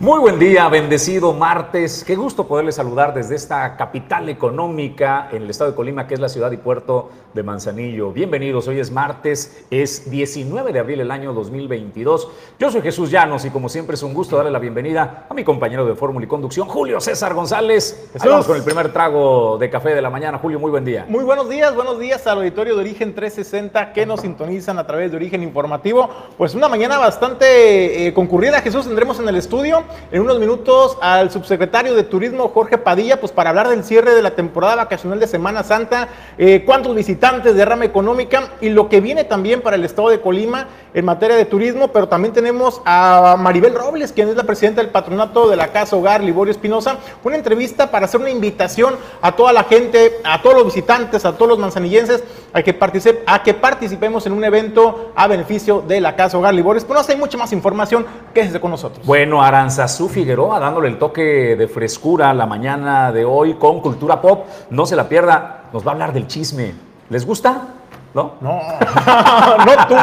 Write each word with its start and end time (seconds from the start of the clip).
Muy 0.00 0.18
buen 0.18 0.38
día, 0.38 0.66
bendecido 0.70 1.34
martes. 1.34 2.04
Qué 2.04 2.16
gusto 2.16 2.48
poderles 2.48 2.76
saludar 2.76 3.12
desde 3.12 3.34
esta 3.34 3.76
capital 3.76 4.30
económica 4.30 5.28
en 5.30 5.42
el 5.42 5.50
estado 5.50 5.72
de 5.72 5.76
Colima, 5.76 6.06
que 6.06 6.14
es 6.14 6.20
la 6.20 6.30
ciudad 6.30 6.50
y 6.52 6.56
puerto 6.56 7.10
de 7.34 7.42
Manzanillo. 7.42 8.10
Bienvenidos, 8.10 8.66
hoy 8.66 8.80
es 8.80 8.90
martes, 8.90 9.62
es 9.70 10.10
19 10.10 10.72
de 10.72 10.78
abril 10.78 10.98
del 10.98 11.10
año 11.10 11.34
2022. 11.34 12.28
Yo 12.58 12.70
soy 12.70 12.80
Jesús 12.80 13.10
Llanos 13.10 13.44
y 13.44 13.50
como 13.50 13.68
siempre 13.68 13.94
es 13.94 14.02
un 14.02 14.14
gusto 14.14 14.36
darle 14.36 14.50
la 14.50 14.58
bienvenida 14.58 15.26
a 15.28 15.34
mi 15.34 15.44
compañero 15.44 15.84
de 15.84 15.94
Fórmula 15.94 16.24
y 16.24 16.28
Conducción, 16.28 16.66
Julio 16.66 16.98
César 16.98 17.34
González. 17.34 18.08
Vamos 18.24 18.46
con 18.46 18.56
el 18.56 18.62
primer 18.62 18.94
trago 18.94 19.58
de 19.58 19.68
café 19.68 19.94
de 19.94 20.00
la 20.00 20.08
mañana. 20.08 20.38
Julio, 20.38 20.58
muy 20.58 20.70
buen 20.70 20.86
día. 20.86 21.04
Muy 21.10 21.24
buenos 21.24 21.50
días, 21.50 21.74
buenos 21.74 21.98
días 21.98 22.26
al 22.26 22.38
auditorio 22.38 22.74
de 22.74 22.80
Origen 22.80 23.14
360 23.14 23.92
que 23.92 24.06
nos 24.06 24.22
sintonizan 24.22 24.78
a 24.78 24.86
través 24.86 25.10
de 25.10 25.18
Origen 25.18 25.42
Informativo. 25.42 26.08
Pues 26.38 26.54
una 26.54 26.70
mañana 26.70 26.96
bastante 26.96 28.06
eh, 28.06 28.14
concurrida, 28.14 28.62
Jesús, 28.62 28.86
tendremos 28.86 29.20
en 29.20 29.28
el 29.28 29.36
estudio 29.36 29.84
en 30.10 30.22
unos 30.22 30.38
minutos 30.38 30.98
al 31.00 31.30
subsecretario 31.30 31.94
de 31.94 32.02
Turismo, 32.02 32.48
Jorge 32.48 32.78
Padilla, 32.78 33.20
pues 33.20 33.32
para 33.32 33.50
hablar 33.50 33.68
del 33.68 33.84
cierre 33.84 34.14
de 34.14 34.22
la 34.22 34.32
temporada 34.32 34.76
vacacional 34.76 35.20
de 35.20 35.26
Semana 35.26 35.62
Santa, 35.62 36.08
eh, 36.38 36.62
cuántos 36.64 36.94
visitantes 36.94 37.54
de 37.54 37.64
rama 37.64 37.84
económica 37.84 38.50
y 38.60 38.70
lo 38.70 38.88
que 38.88 39.00
viene 39.00 39.24
también 39.24 39.60
para 39.60 39.76
el 39.76 39.84
estado 39.84 40.08
de 40.08 40.20
Colima 40.20 40.68
en 40.94 41.04
materia 41.04 41.36
de 41.36 41.44
turismo, 41.44 41.88
pero 41.88 42.08
también 42.08 42.34
tenemos 42.34 42.80
a 42.84 43.36
Maribel 43.38 43.74
Robles, 43.74 44.12
quien 44.12 44.28
es 44.28 44.36
la 44.36 44.44
presidenta 44.44 44.80
del 44.80 44.90
patronato 44.90 45.48
de 45.48 45.56
la 45.56 45.68
Casa 45.68 45.96
Hogar 45.96 46.22
Liborio 46.22 46.50
Espinosa, 46.50 46.96
una 47.22 47.36
entrevista 47.36 47.90
para 47.90 48.06
hacer 48.06 48.20
una 48.20 48.30
invitación 48.30 48.96
a 49.22 49.32
toda 49.32 49.52
la 49.52 49.64
gente, 49.64 50.18
a 50.24 50.42
todos 50.42 50.56
los 50.56 50.64
visitantes, 50.66 51.24
a 51.24 51.32
todos 51.32 51.48
los 51.48 51.58
manzanillenses, 51.58 52.24
a 52.52 52.62
que, 52.62 52.76
a 53.26 53.42
que 53.42 53.54
participemos 53.54 54.26
en 54.26 54.32
un 54.32 54.44
evento 54.44 55.12
a 55.14 55.26
beneficio 55.28 55.82
de 55.86 56.00
la 56.00 56.16
Casa 56.16 56.38
Hogar 56.38 56.54
Liborio 56.54 56.78
Espinosa. 56.78 57.12
Hay 57.12 57.18
mucha 57.18 57.38
más 57.38 57.52
información, 57.52 58.06
quédese 58.34 58.60
con 58.60 58.70
nosotros. 58.70 59.06
Bueno, 59.06 59.42
Aranzazú 59.80 60.10
Figueroa 60.10 60.60
dándole 60.60 60.88
el 60.88 60.98
toque 60.98 61.56
de 61.56 61.66
frescura 61.66 62.34
la 62.34 62.44
mañana 62.44 63.12
de 63.12 63.24
hoy 63.24 63.54
con 63.54 63.80
Cultura 63.80 64.20
Pop. 64.20 64.44
No 64.68 64.84
se 64.84 64.94
la 64.94 65.08
pierda, 65.08 65.70
nos 65.72 65.86
va 65.86 65.92
a 65.92 65.94
hablar 65.94 66.12
del 66.12 66.26
chisme. 66.26 66.74
¿Les 67.08 67.24
gusta? 67.24 67.68
¿No? 68.12 68.34
No, 68.42 68.60
no 69.64 69.86
tú. 69.88 69.94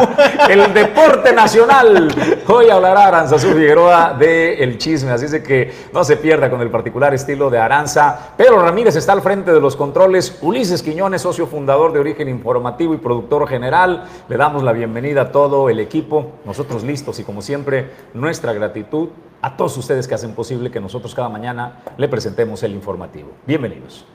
El 0.49 0.73
deporte 0.73 1.31
nacional. 1.31 2.09
Hoy 2.47 2.71
hablará 2.71 3.05
Aranzazú 3.05 3.49
Figueroa 3.49 4.15
del 4.17 4.59
el 4.59 4.77
chisme, 4.79 5.11
así 5.11 5.25
es 5.25 5.43
que 5.43 5.71
no 5.93 6.03
se 6.03 6.17
pierda 6.17 6.49
con 6.49 6.61
el 6.61 6.71
particular 6.71 7.13
estilo 7.13 7.51
de 7.51 7.59
Aranza. 7.59 8.31
Pedro 8.35 8.59
Ramírez 8.59 8.95
está 8.95 9.11
al 9.11 9.21
frente 9.21 9.53
de 9.53 9.59
los 9.59 9.75
controles. 9.75 10.39
Ulises 10.41 10.81
Quiñones, 10.81 11.21
socio 11.21 11.45
fundador 11.45 11.93
de 11.93 11.99
Origen 11.99 12.29
Informativo 12.29 12.95
y 12.95 12.97
productor 12.97 13.47
general. 13.47 14.05
Le 14.27 14.37
damos 14.37 14.63
la 14.63 14.71
bienvenida 14.71 15.21
a 15.21 15.31
todo 15.31 15.69
el 15.69 15.79
equipo. 15.79 16.31
Nosotros 16.45 16.83
listos 16.83 17.19
y 17.19 17.23
como 17.23 17.43
siempre, 17.43 17.91
nuestra 18.15 18.53
gratitud 18.53 19.09
a 19.47 19.55
todos 19.55 19.77
ustedes 19.77 20.07
que 20.09 20.13
hacen 20.13 20.33
posible 20.33 20.69
que 20.69 20.81
nosotros 20.81 21.15
cada 21.15 21.29
mañana 21.29 21.79
le 21.97 22.09
presentemos 22.09 22.61
el 22.63 22.73
informativo. 22.73 23.31
Bienvenidos. 23.45 24.05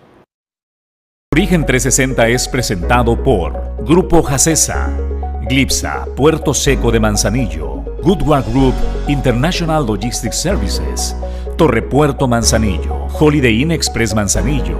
Origen 1.33 1.64
360 1.64 2.28
es 2.28 2.47
presentado 2.48 3.22
por 3.22 3.58
Grupo 3.83 4.22
Jacesa, 4.22 4.94
Glipsa, 5.48 6.05
Puerto 6.14 6.52
Seco 6.52 6.90
de 6.90 7.01
Manzanillo, 7.01 7.77
Goodward 8.02 8.45
Group 8.52 8.74
International 9.08 9.86
Logistics 9.86 10.36
Services, 10.36 11.17
Torre 11.57 11.80
Puerto 11.80 12.28
Manzanillo, 12.28 13.07
Holiday 13.18 13.62
Inn 13.62 13.73
Express 13.73 14.14
Manzanillo, 14.14 14.77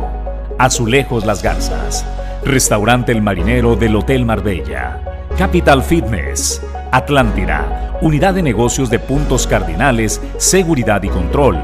Azulejos 0.59 1.25
Las 1.25 1.43
Garzas, 1.43 2.04
Restaurante 2.44 3.12
El 3.12 3.22
Marinero 3.22 3.75
del 3.75 3.97
Hotel 3.97 4.27
Marbella, 4.27 5.00
Capital 5.38 5.82
Fitness, 5.82 6.60
Atlántida, 6.92 7.98
Unidad 8.03 8.34
de 8.34 8.42
Negocios 8.42 8.91
de 8.91 8.98
Puntos 8.98 9.47
Cardinales, 9.47 10.20
Seguridad 10.36 11.03
y 11.03 11.08
Control, 11.08 11.58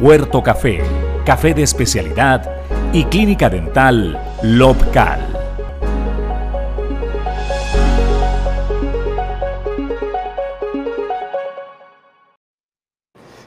Puerto 0.00 0.42
Café, 0.42 0.80
Café 1.24 1.52
de 1.54 1.62
Especialidad, 1.62 2.50
y 2.92 3.04
Clínica 3.04 3.48
Dental 3.48 4.18
Lobcal. 4.42 5.31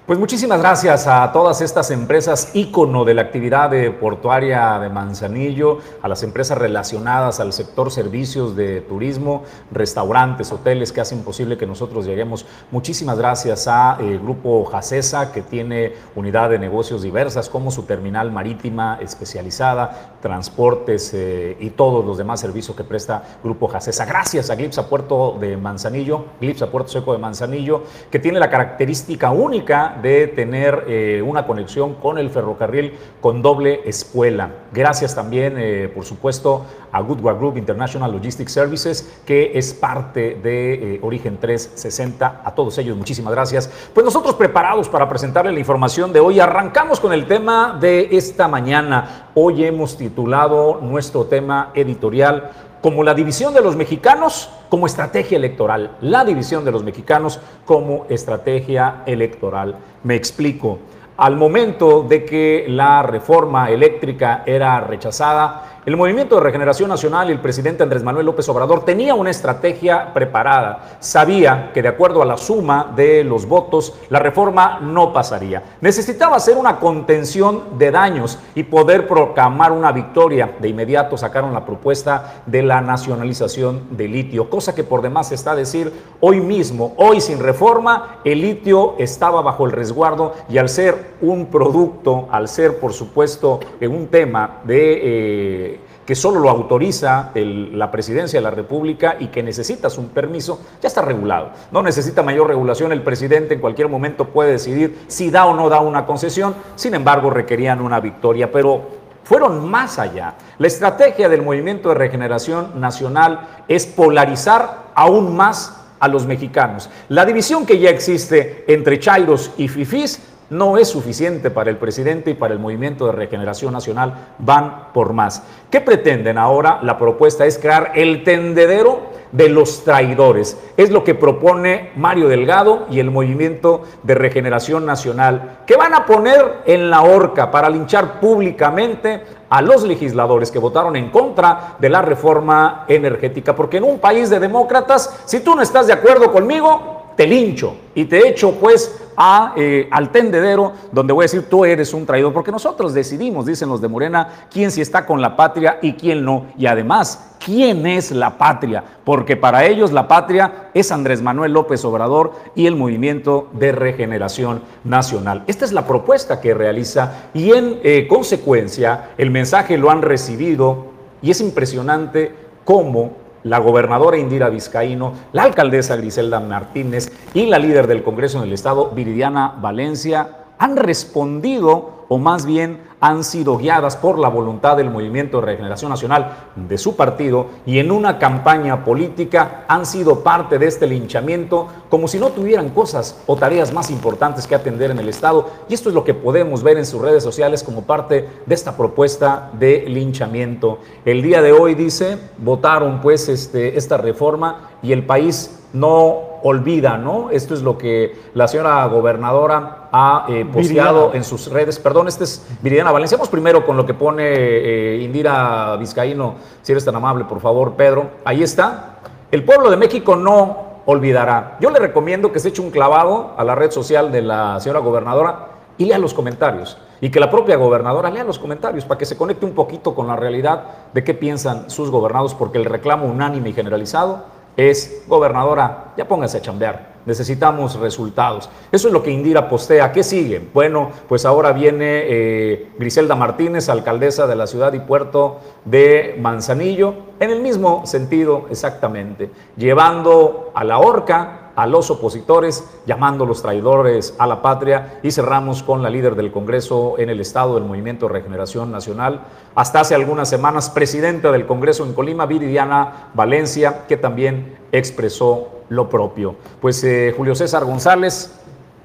Pues 0.05 0.19
muchísimas 0.19 0.59
gracias 0.59 1.07
a 1.07 1.31
todas 1.31 1.61
estas 1.61 1.89
empresas 1.89 2.51
ícono 2.53 3.05
de 3.05 3.15
la 3.15 3.23
actividad 3.23 3.71
de 3.71 3.89
portuaria 3.89 4.77
de 4.77 4.87
Manzanillo, 4.87 5.79
a 6.03 6.07
las 6.07 6.21
empresas 6.21 6.59
relacionadas 6.59 7.39
al 7.39 7.51
sector 7.53 7.89
servicios 7.89 8.55
de 8.55 8.81
turismo, 8.81 9.45
restaurantes, 9.71 10.51
hoteles 10.51 10.91
que 10.91 11.01
hacen 11.01 11.23
posible 11.23 11.57
que 11.57 11.65
nosotros 11.65 12.05
lleguemos. 12.05 12.45
Muchísimas 12.69 13.17
gracias 13.17 13.67
a 13.67 13.97
el 13.99 14.13
eh, 14.13 14.19
Grupo 14.19 14.63
Jacesa 14.65 15.31
que 15.31 15.41
tiene 15.41 15.93
unidad 16.15 16.51
de 16.51 16.59
negocios 16.59 17.01
diversas 17.01 17.49
como 17.49 17.71
su 17.71 17.81
terminal 17.81 18.31
marítima 18.31 18.99
especializada, 19.01 20.14
transportes 20.25 21.13
eh, 21.13 21.55
y 21.59 21.69
todos 21.69 22.03
los 22.03 22.17
demás 22.17 22.39
servicios 22.39 22.75
que 22.75 22.83
presta 22.83 23.37
Grupo 23.43 23.67
Jacesa. 23.67 24.05
Gracias 24.05 24.49
a 24.49 24.55
Glipsa 24.55 24.89
Puerto 24.89 25.37
de 25.39 25.55
Manzanillo, 25.55 26.25
Glipsa 26.41 26.71
Puerto 26.71 26.89
Seco 26.89 27.13
de 27.13 27.19
Manzanillo, 27.19 27.83
que 28.09 28.17
tiene 28.17 28.39
la 28.39 28.49
característica 28.49 29.29
única 29.29 29.99
de 30.01 30.25
tener 30.25 30.85
eh, 30.87 31.21
una 31.23 31.45
conexión 31.45 31.93
con 31.93 32.17
el 32.17 32.31
ferrocarril 32.31 32.93
con 33.21 33.43
doble 33.43 33.81
espuela. 33.85 34.49
Gracias 34.73 35.13
también, 35.13 35.57
eh, 35.59 35.91
por 35.93 36.05
supuesto, 36.05 36.65
a 36.95 37.01
Goodward 37.01 37.37
Group 37.37 37.57
International 37.57 38.09
Logistics 38.09 38.53
Services, 38.53 39.19
que 39.25 39.51
es 39.53 39.73
parte 39.73 40.39
de 40.41 40.95
eh, 40.95 40.99
Origen 41.03 41.37
360. 41.37 42.41
A 42.43 42.55
todos 42.55 42.77
ellos, 42.77 42.95
muchísimas 42.95 43.33
gracias. 43.33 43.69
Pues 43.93 44.05
nosotros 44.05 44.35
preparados 44.35 44.87
para 44.87 45.09
presentarle 45.09 45.51
la 45.51 45.59
información 45.59 46.13
de 46.13 46.21
hoy, 46.21 46.39
arrancamos 46.39 47.01
con 47.01 47.11
el 47.11 47.27
tema 47.27 47.77
de 47.81 48.07
esta 48.11 48.47
mañana. 48.47 49.29
Hoy 49.35 49.65
hemos 49.65 49.97
titulado 49.97 50.79
nuestro 50.81 51.25
tema 51.25 51.71
editorial 51.73 52.51
como 52.81 53.03
la 53.03 53.13
división 53.13 53.53
de 53.53 53.61
los 53.61 53.75
mexicanos 53.75 54.49
como 54.69 54.85
estrategia 54.85 55.35
electoral. 55.35 55.97
La 55.99 56.23
división 56.23 56.63
de 56.63 56.71
los 56.71 56.83
mexicanos 56.83 57.41
como 57.65 58.05
estrategia 58.07 59.03
electoral. 59.05 59.75
Me 60.03 60.15
explico. 60.15 60.79
Al 61.17 61.37
momento 61.37 62.03
de 62.03 62.25
que 62.25 62.65
la 62.67 63.01
reforma 63.01 63.69
eléctrica 63.69 64.43
era 64.45 64.81
rechazada, 64.81 65.74
el 65.85 65.97
Movimiento 65.97 66.35
de 66.35 66.41
Regeneración 66.41 66.89
Nacional 66.89 67.29
y 67.29 67.31
el 67.31 67.39
presidente 67.39 67.83
Andrés 67.83 68.01
Manuel 68.01 68.25
López 68.25 68.49
Obrador 68.49 68.83
tenía 68.83 69.13
una 69.13 69.29
estrategia 69.29 70.13
preparada. 70.15 70.97
Sabía 70.99 71.69
que 71.75 71.83
de 71.83 71.89
acuerdo 71.89 72.23
a 72.23 72.25
la 72.25 72.37
suma 72.37 72.91
de 72.95 73.23
los 73.23 73.45
votos, 73.45 73.93
la 74.09 74.17
reforma 74.17 74.79
no 74.79 75.13
pasaría. 75.13 75.61
Necesitaba 75.81 76.37
hacer 76.37 76.57
una 76.57 76.79
contención 76.79 77.77
de 77.77 77.91
daños 77.91 78.39
y 78.55 78.63
poder 78.63 79.07
proclamar 79.07 79.71
una 79.71 79.91
victoria. 79.91 80.55
De 80.59 80.69
inmediato 80.69 81.17
sacaron 81.17 81.53
la 81.53 81.65
propuesta 81.65 82.41
de 82.47 82.63
la 82.63 82.81
nacionalización 82.81 83.89
del 83.91 84.11
litio, 84.11 84.49
cosa 84.49 84.73
que 84.73 84.83
por 84.83 85.03
demás 85.03 85.31
está 85.31 85.51
a 85.51 85.55
decir 85.55 85.93
hoy 86.19 86.41
mismo, 86.41 86.95
hoy 86.97 87.21
sin 87.21 87.39
reforma, 87.39 88.21
el 88.23 88.41
litio 88.41 88.95
estaba 88.97 89.43
bajo 89.43 89.65
el 89.65 89.71
resguardo 89.71 90.33
y 90.49 90.57
al 90.57 90.67
ser 90.67 91.13
un 91.21 91.45
producto, 91.45 92.27
al 92.31 92.47
ser 92.47 92.79
por 92.79 92.91
supuesto 92.91 93.59
un 93.81 94.07
tema 94.07 94.61
de... 94.63 95.01
Eh, 95.03 95.74
que 96.05 96.15
solo 96.15 96.39
lo 96.39 96.49
autoriza 96.49 97.31
la 97.33 97.91
presidencia 97.91 98.39
de 98.39 98.43
la 98.43 98.51
República 98.51 99.17
y 99.19 99.27
que 99.27 99.41
necesitas 99.41 99.97
un 99.97 100.09
permiso, 100.09 100.61
ya 100.81 100.87
está 100.87 101.01
regulado. 101.01 101.51
No 101.71 101.81
necesita 101.81 102.21
mayor 102.21 102.47
regulación, 102.47 102.91
el 102.91 103.01
presidente 103.01 103.55
en 103.55 103.59
cualquier 103.61 103.89
momento 103.89 104.25
puede 104.25 104.51
decidir 104.51 105.05
si 105.07 105.31
da 105.31 105.45
o 105.45 105.55
no 105.55 105.67
da 105.69 105.79
una 105.79 106.05
concesión, 106.05 106.55
sin 106.75 106.93
embargo 106.93 107.29
requerían 107.29 107.81
una 107.81 107.99
victoria, 107.99 108.51
pero 108.51 109.05
fueron 109.23 109.67
más 109.67 109.97
allá. 109.97 110.35
La 110.59 110.67
estrategia 110.67 111.27
del 111.27 111.41
Movimiento 111.41 111.89
de 111.89 111.95
Regeneración 111.95 112.79
Nacional 112.79 113.63
es 113.67 113.87
polarizar 113.87 114.91
aún 114.93 115.35
más 115.35 115.81
a 115.99 116.07
los 116.07 116.27
mexicanos. 116.27 116.89
La 117.09 117.25
división 117.25 117.65
que 117.65 117.79
ya 117.79 117.89
existe 117.89 118.65
entre 118.67 118.99
Chairos 118.99 119.51
y 119.57 119.67
Fifís 119.67 120.21
no 120.49 120.77
es 120.77 120.87
suficiente 120.87 121.49
para 121.51 121.69
el 121.69 121.77
presidente 121.77 122.31
y 122.31 122.33
para 122.35 122.53
el 122.53 122.59
Movimiento 122.59 123.05
de 123.05 123.13
Regeneración 123.13 123.73
Nacional, 123.73 124.13
van 124.39 124.93
por 124.93 125.13
más. 125.13 125.43
¿Qué 125.69 125.81
pretenden 125.81 126.37
ahora? 126.37 126.79
La 126.83 126.97
propuesta 126.97 127.45
es 127.45 127.57
crear 127.57 127.91
el 127.95 128.23
tendedero 128.23 129.15
de 129.31 129.49
los 129.49 129.83
traidores. 129.83 130.57
Es 130.77 130.91
lo 130.91 131.03
que 131.03 131.13
propone 131.13 131.91
Mario 131.95 132.29
Delgado 132.29 132.85
y 132.89 132.99
el 132.99 133.11
Movimiento 133.11 133.83
de 134.03 134.15
Regeneración 134.15 134.85
Nacional, 134.85 135.59
que 135.65 135.75
van 135.75 135.93
a 135.93 136.05
poner 136.05 136.61
en 136.65 136.89
la 136.89 137.01
horca 137.01 137.51
para 137.51 137.69
linchar 137.69 138.19
públicamente 138.19 139.23
a 139.49 139.61
los 139.61 139.83
legisladores 139.83 140.51
que 140.51 140.59
votaron 140.59 140.95
en 140.95 141.09
contra 141.09 141.75
de 141.79 141.89
la 141.89 142.01
reforma 142.01 142.85
energética. 142.87 143.55
Porque 143.55 143.77
en 143.77 143.83
un 143.83 143.99
país 143.99 144.29
de 144.29 144.39
demócratas, 144.39 145.23
si 145.25 145.41
tú 145.41 145.55
no 145.55 145.61
estás 145.61 145.87
de 145.87 145.93
acuerdo 145.93 146.31
conmigo, 146.31 146.94
te 147.15 147.27
lincho 147.27 147.75
y 147.93 148.05
te 148.05 148.27
echo 148.27 148.51
pues 148.53 149.01
a, 149.17 149.53
eh, 149.55 149.87
al 149.91 150.11
tendedero 150.11 150.73
donde 150.91 151.13
voy 151.13 151.23
a 151.23 151.25
decir 151.25 151.49
tú 151.49 151.65
eres 151.65 151.93
un 151.93 152.05
traidor, 152.05 152.33
porque 152.33 152.51
nosotros 152.51 152.93
decidimos, 152.93 153.45
dicen 153.45 153.69
los 153.69 153.81
de 153.81 153.87
Morena, 153.87 154.47
quién 154.51 154.71
sí 154.71 154.81
está 154.81 155.05
con 155.05 155.21
la 155.21 155.35
patria 155.35 155.79
y 155.81 155.93
quién 155.93 156.23
no. 156.25 156.47
Y 156.57 156.65
además, 156.65 157.35
quién 157.43 157.85
es 157.85 158.11
la 158.11 158.37
patria, 158.37 158.83
porque 159.03 159.37
para 159.37 159.65
ellos 159.65 159.91
la 159.91 160.07
patria 160.07 160.69
es 160.73 160.91
Andrés 160.91 161.21
Manuel 161.21 161.53
López 161.53 161.85
Obrador 161.85 162.33
y 162.55 162.65
el 162.65 162.75
movimiento 162.75 163.49
de 163.53 163.71
regeneración 163.71 164.61
nacional. 164.83 165.43
Esta 165.47 165.65
es 165.65 165.71
la 165.71 165.87
propuesta 165.87 166.41
que 166.41 166.53
realiza 166.53 167.29
y 167.33 167.51
en 167.51 167.79
eh, 167.83 168.07
consecuencia 168.07 169.11
el 169.17 169.31
mensaje 169.31 169.77
lo 169.77 169.91
han 169.91 170.01
recibido 170.01 170.87
y 171.21 171.31
es 171.31 171.39
impresionante 171.39 172.33
cómo 172.65 173.24
la 173.45 173.59
gobernadora 173.59 174.17
Indira 174.17 174.49
Vizcaíno, 174.49 175.13
la 175.31 175.43
alcaldesa 175.43 175.95
Griselda 175.95 176.39
Martínez 176.39 177.11
y 177.33 177.45
la 177.45 177.59
líder 177.59 177.87
del 177.87 178.03
Congreso 178.03 178.39
en 178.39 178.45
el 178.45 178.53
Estado, 178.53 178.89
Viridiana 178.89 179.55
Valencia, 179.61 180.45
han 180.57 180.75
respondido 180.75 181.94
o 182.07 182.17
más 182.17 182.45
bien 182.45 182.79
han 182.99 183.23
sido 183.23 183.57
guiadas 183.57 183.97
por 183.97 184.17
la 184.17 184.29
voluntad 184.29 184.77
del 184.77 184.89
Movimiento 184.89 185.39
de 185.39 185.47
Regeneración 185.47 185.89
Nacional 185.89 186.49
de 186.55 186.77
su 186.77 186.95
partido 186.95 187.47
y 187.65 187.79
en 187.79 187.91
una 187.91 188.17
campaña 188.17 188.83
política 188.83 189.65
han 189.67 189.85
sido 189.85 190.21
parte 190.21 190.57
de 190.57 190.67
este 190.67 190.87
linchamiento 190.87 191.67
como 191.89 192.07
si 192.07 192.17
no 192.17 192.29
tuvieran 192.29 192.69
cosas 192.69 193.21
o 193.27 193.35
tareas 193.35 193.73
más 193.73 193.91
importantes 193.91 194.47
que 194.47 194.55
atender 194.55 194.91
en 194.91 194.99
el 194.99 195.09
Estado. 195.09 195.49
Y 195.69 195.73
esto 195.73 195.89
es 195.89 195.95
lo 195.95 196.03
que 196.03 196.13
podemos 196.13 196.63
ver 196.63 196.77
en 196.77 196.85
sus 196.85 197.01
redes 197.01 197.23
sociales 197.23 197.63
como 197.63 197.83
parte 197.83 198.27
de 198.45 198.55
esta 198.55 198.75
propuesta 198.75 199.49
de 199.53 199.85
linchamiento. 199.87 200.79
El 201.05 201.21
día 201.21 201.41
de 201.41 201.51
hoy 201.51 201.75
dice, 201.75 202.17
votaron 202.37 203.01
pues 203.01 203.29
este, 203.29 203.77
esta 203.77 203.97
reforma 203.97 204.71
y 204.81 204.93
el 204.93 205.05
país 205.05 205.59
no 205.73 206.35
olvida, 206.43 206.97
¿no? 206.97 207.31
Esto 207.31 207.53
es 207.53 207.61
lo 207.61 207.77
que 207.77 208.15
la 208.33 208.47
señora 208.47 208.85
gobernadora 208.85 209.84
ha 209.97 210.25
eh, 210.27 210.43
posteado 210.43 211.13
en 211.13 211.23
sus 211.23 211.49
redes. 211.49 211.79
Perdón, 211.79 212.09
este 212.09 212.25
es 212.25 212.45
Viridiana 212.61 212.91
Valencia. 212.91 213.17
Vamos 213.17 213.29
primero 213.29 213.65
con 213.65 213.77
lo 213.77 213.85
que 213.85 213.93
pone 213.93 214.25
eh, 214.27 215.01
Indira 215.01 215.77
Vizcaíno, 215.77 216.35
si 216.61 216.73
eres 216.73 216.83
tan 216.83 216.97
amable, 216.97 217.23
por 217.23 217.39
favor, 217.39 217.75
Pedro. 217.75 218.09
Ahí 218.25 218.43
está. 218.43 218.97
El 219.31 219.45
pueblo 219.45 219.69
de 219.69 219.77
México 219.77 220.17
no 220.17 220.81
olvidará. 220.85 221.55
Yo 221.61 221.69
le 221.69 221.79
recomiendo 221.79 222.33
que 222.33 222.39
se 222.39 222.49
eche 222.49 222.61
un 222.61 222.71
clavado 222.71 223.35
a 223.37 223.43
la 223.45 223.55
red 223.55 223.71
social 223.71 224.11
de 224.11 224.21
la 224.21 224.59
señora 224.59 224.79
gobernadora 224.79 225.47
y 225.77 225.85
lea 225.85 225.97
los 225.97 226.13
comentarios. 226.13 226.77
Y 226.99 227.09
que 227.09 227.21
la 227.21 227.31
propia 227.31 227.55
gobernadora 227.55 228.09
lea 228.09 228.25
los 228.25 228.37
comentarios 228.37 228.83
para 228.83 228.97
que 228.97 229.05
se 229.05 229.15
conecte 229.15 229.45
un 229.45 229.53
poquito 229.53 229.95
con 229.95 230.07
la 230.07 230.17
realidad 230.17 230.63
de 230.93 231.05
qué 231.05 231.13
piensan 231.13 231.69
sus 231.69 231.89
gobernados, 231.89 232.35
porque 232.35 232.57
el 232.57 232.65
reclamo 232.65 233.05
unánime 233.05 233.49
y 233.49 233.53
generalizado 233.53 234.25
es, 234.57 235.03
gobernadora, 235.07 235.93
ya 235.97 236.07
póngase 236.07 236.37
a 236.37 236.41
chambear, 236.41 236.95
necesitamos 237.05 237.75
resultados. 237.79 238.49
Eso 238.71 238.87
es 238.87 238.93
lo 238.93 239.03
que 239.03 239.11
Indira 239.11 239.47
postea. 239.49 239.91
¿Qué 239.91 240.03
sigue? 240.03 240.41
Bueno, 240.53 240.91
pues 241.07 241.25
ahora 241.25 241.51
viene 241.51 242.03
eh, 242.05 242.71
Griselda 242.77 243.15
Martínez, 243.15 243.69
alcaldesa 243.69 244.27
de 244.27 244.35
la 244.35 244.47
ciudad 244.47 244.73
y 244.73 244.79
puerto 244.79 245.39
de 245.65 246.17
Manzanillo, 246.19 246.93
en 247.19 247.29
el 247.29 247.41
mismo 247.41 247.85
sentido 247.85 248.45
exactamente, 248.49 249.29
llevando 249.57 250.51
a 250.53 250.63
la 250.63 250.79
horca 250.79 251.44
a 251.55 251.67
los 251.67 251.89
opositores, 251.91 252.63
llamándolos 252.85 253.41
traidores 253.41 254.15
a 254.17 254.27
la 254.27 254.41
patria 254.41 254.99
y 255.03 255.11
cerramos 255.11 255.63
con 255.63 255.81
la 255.81 255.89
líder 255.89 256.15
del 256.15 256.31
Congreso 256.31 256.95
en 256.97 257.09
el 257.09 257.19
Estado 257.19 257.55
del 257.55 257.63
Movimiento 257.63 258.07
Regeneración 258.07 258.71
Nacional, 258.71 259.21
hasta 259.55 259.79
hace 259.79 259.95
algunas 259.95 260.29
semanas 260.29 260.69
presidenta 260.69 261.31
del 261.31 261.45
Congreso 261.45 261.85
en 261.85 261.93
Colima, 261.93 262.25
Viridiana 262.25 263.09
Valencia, 263.13 263.85
que 263.87 263.97
también 263.97 264.57
expresó 264.71 265.49
lo 265.69 265.89
propio. 265.89 266.35
Pues 266.61 266.83
eh, 266.83 267.13
Julio 267.15 267.35
César 267.35 267.65
González, 267.65 268.33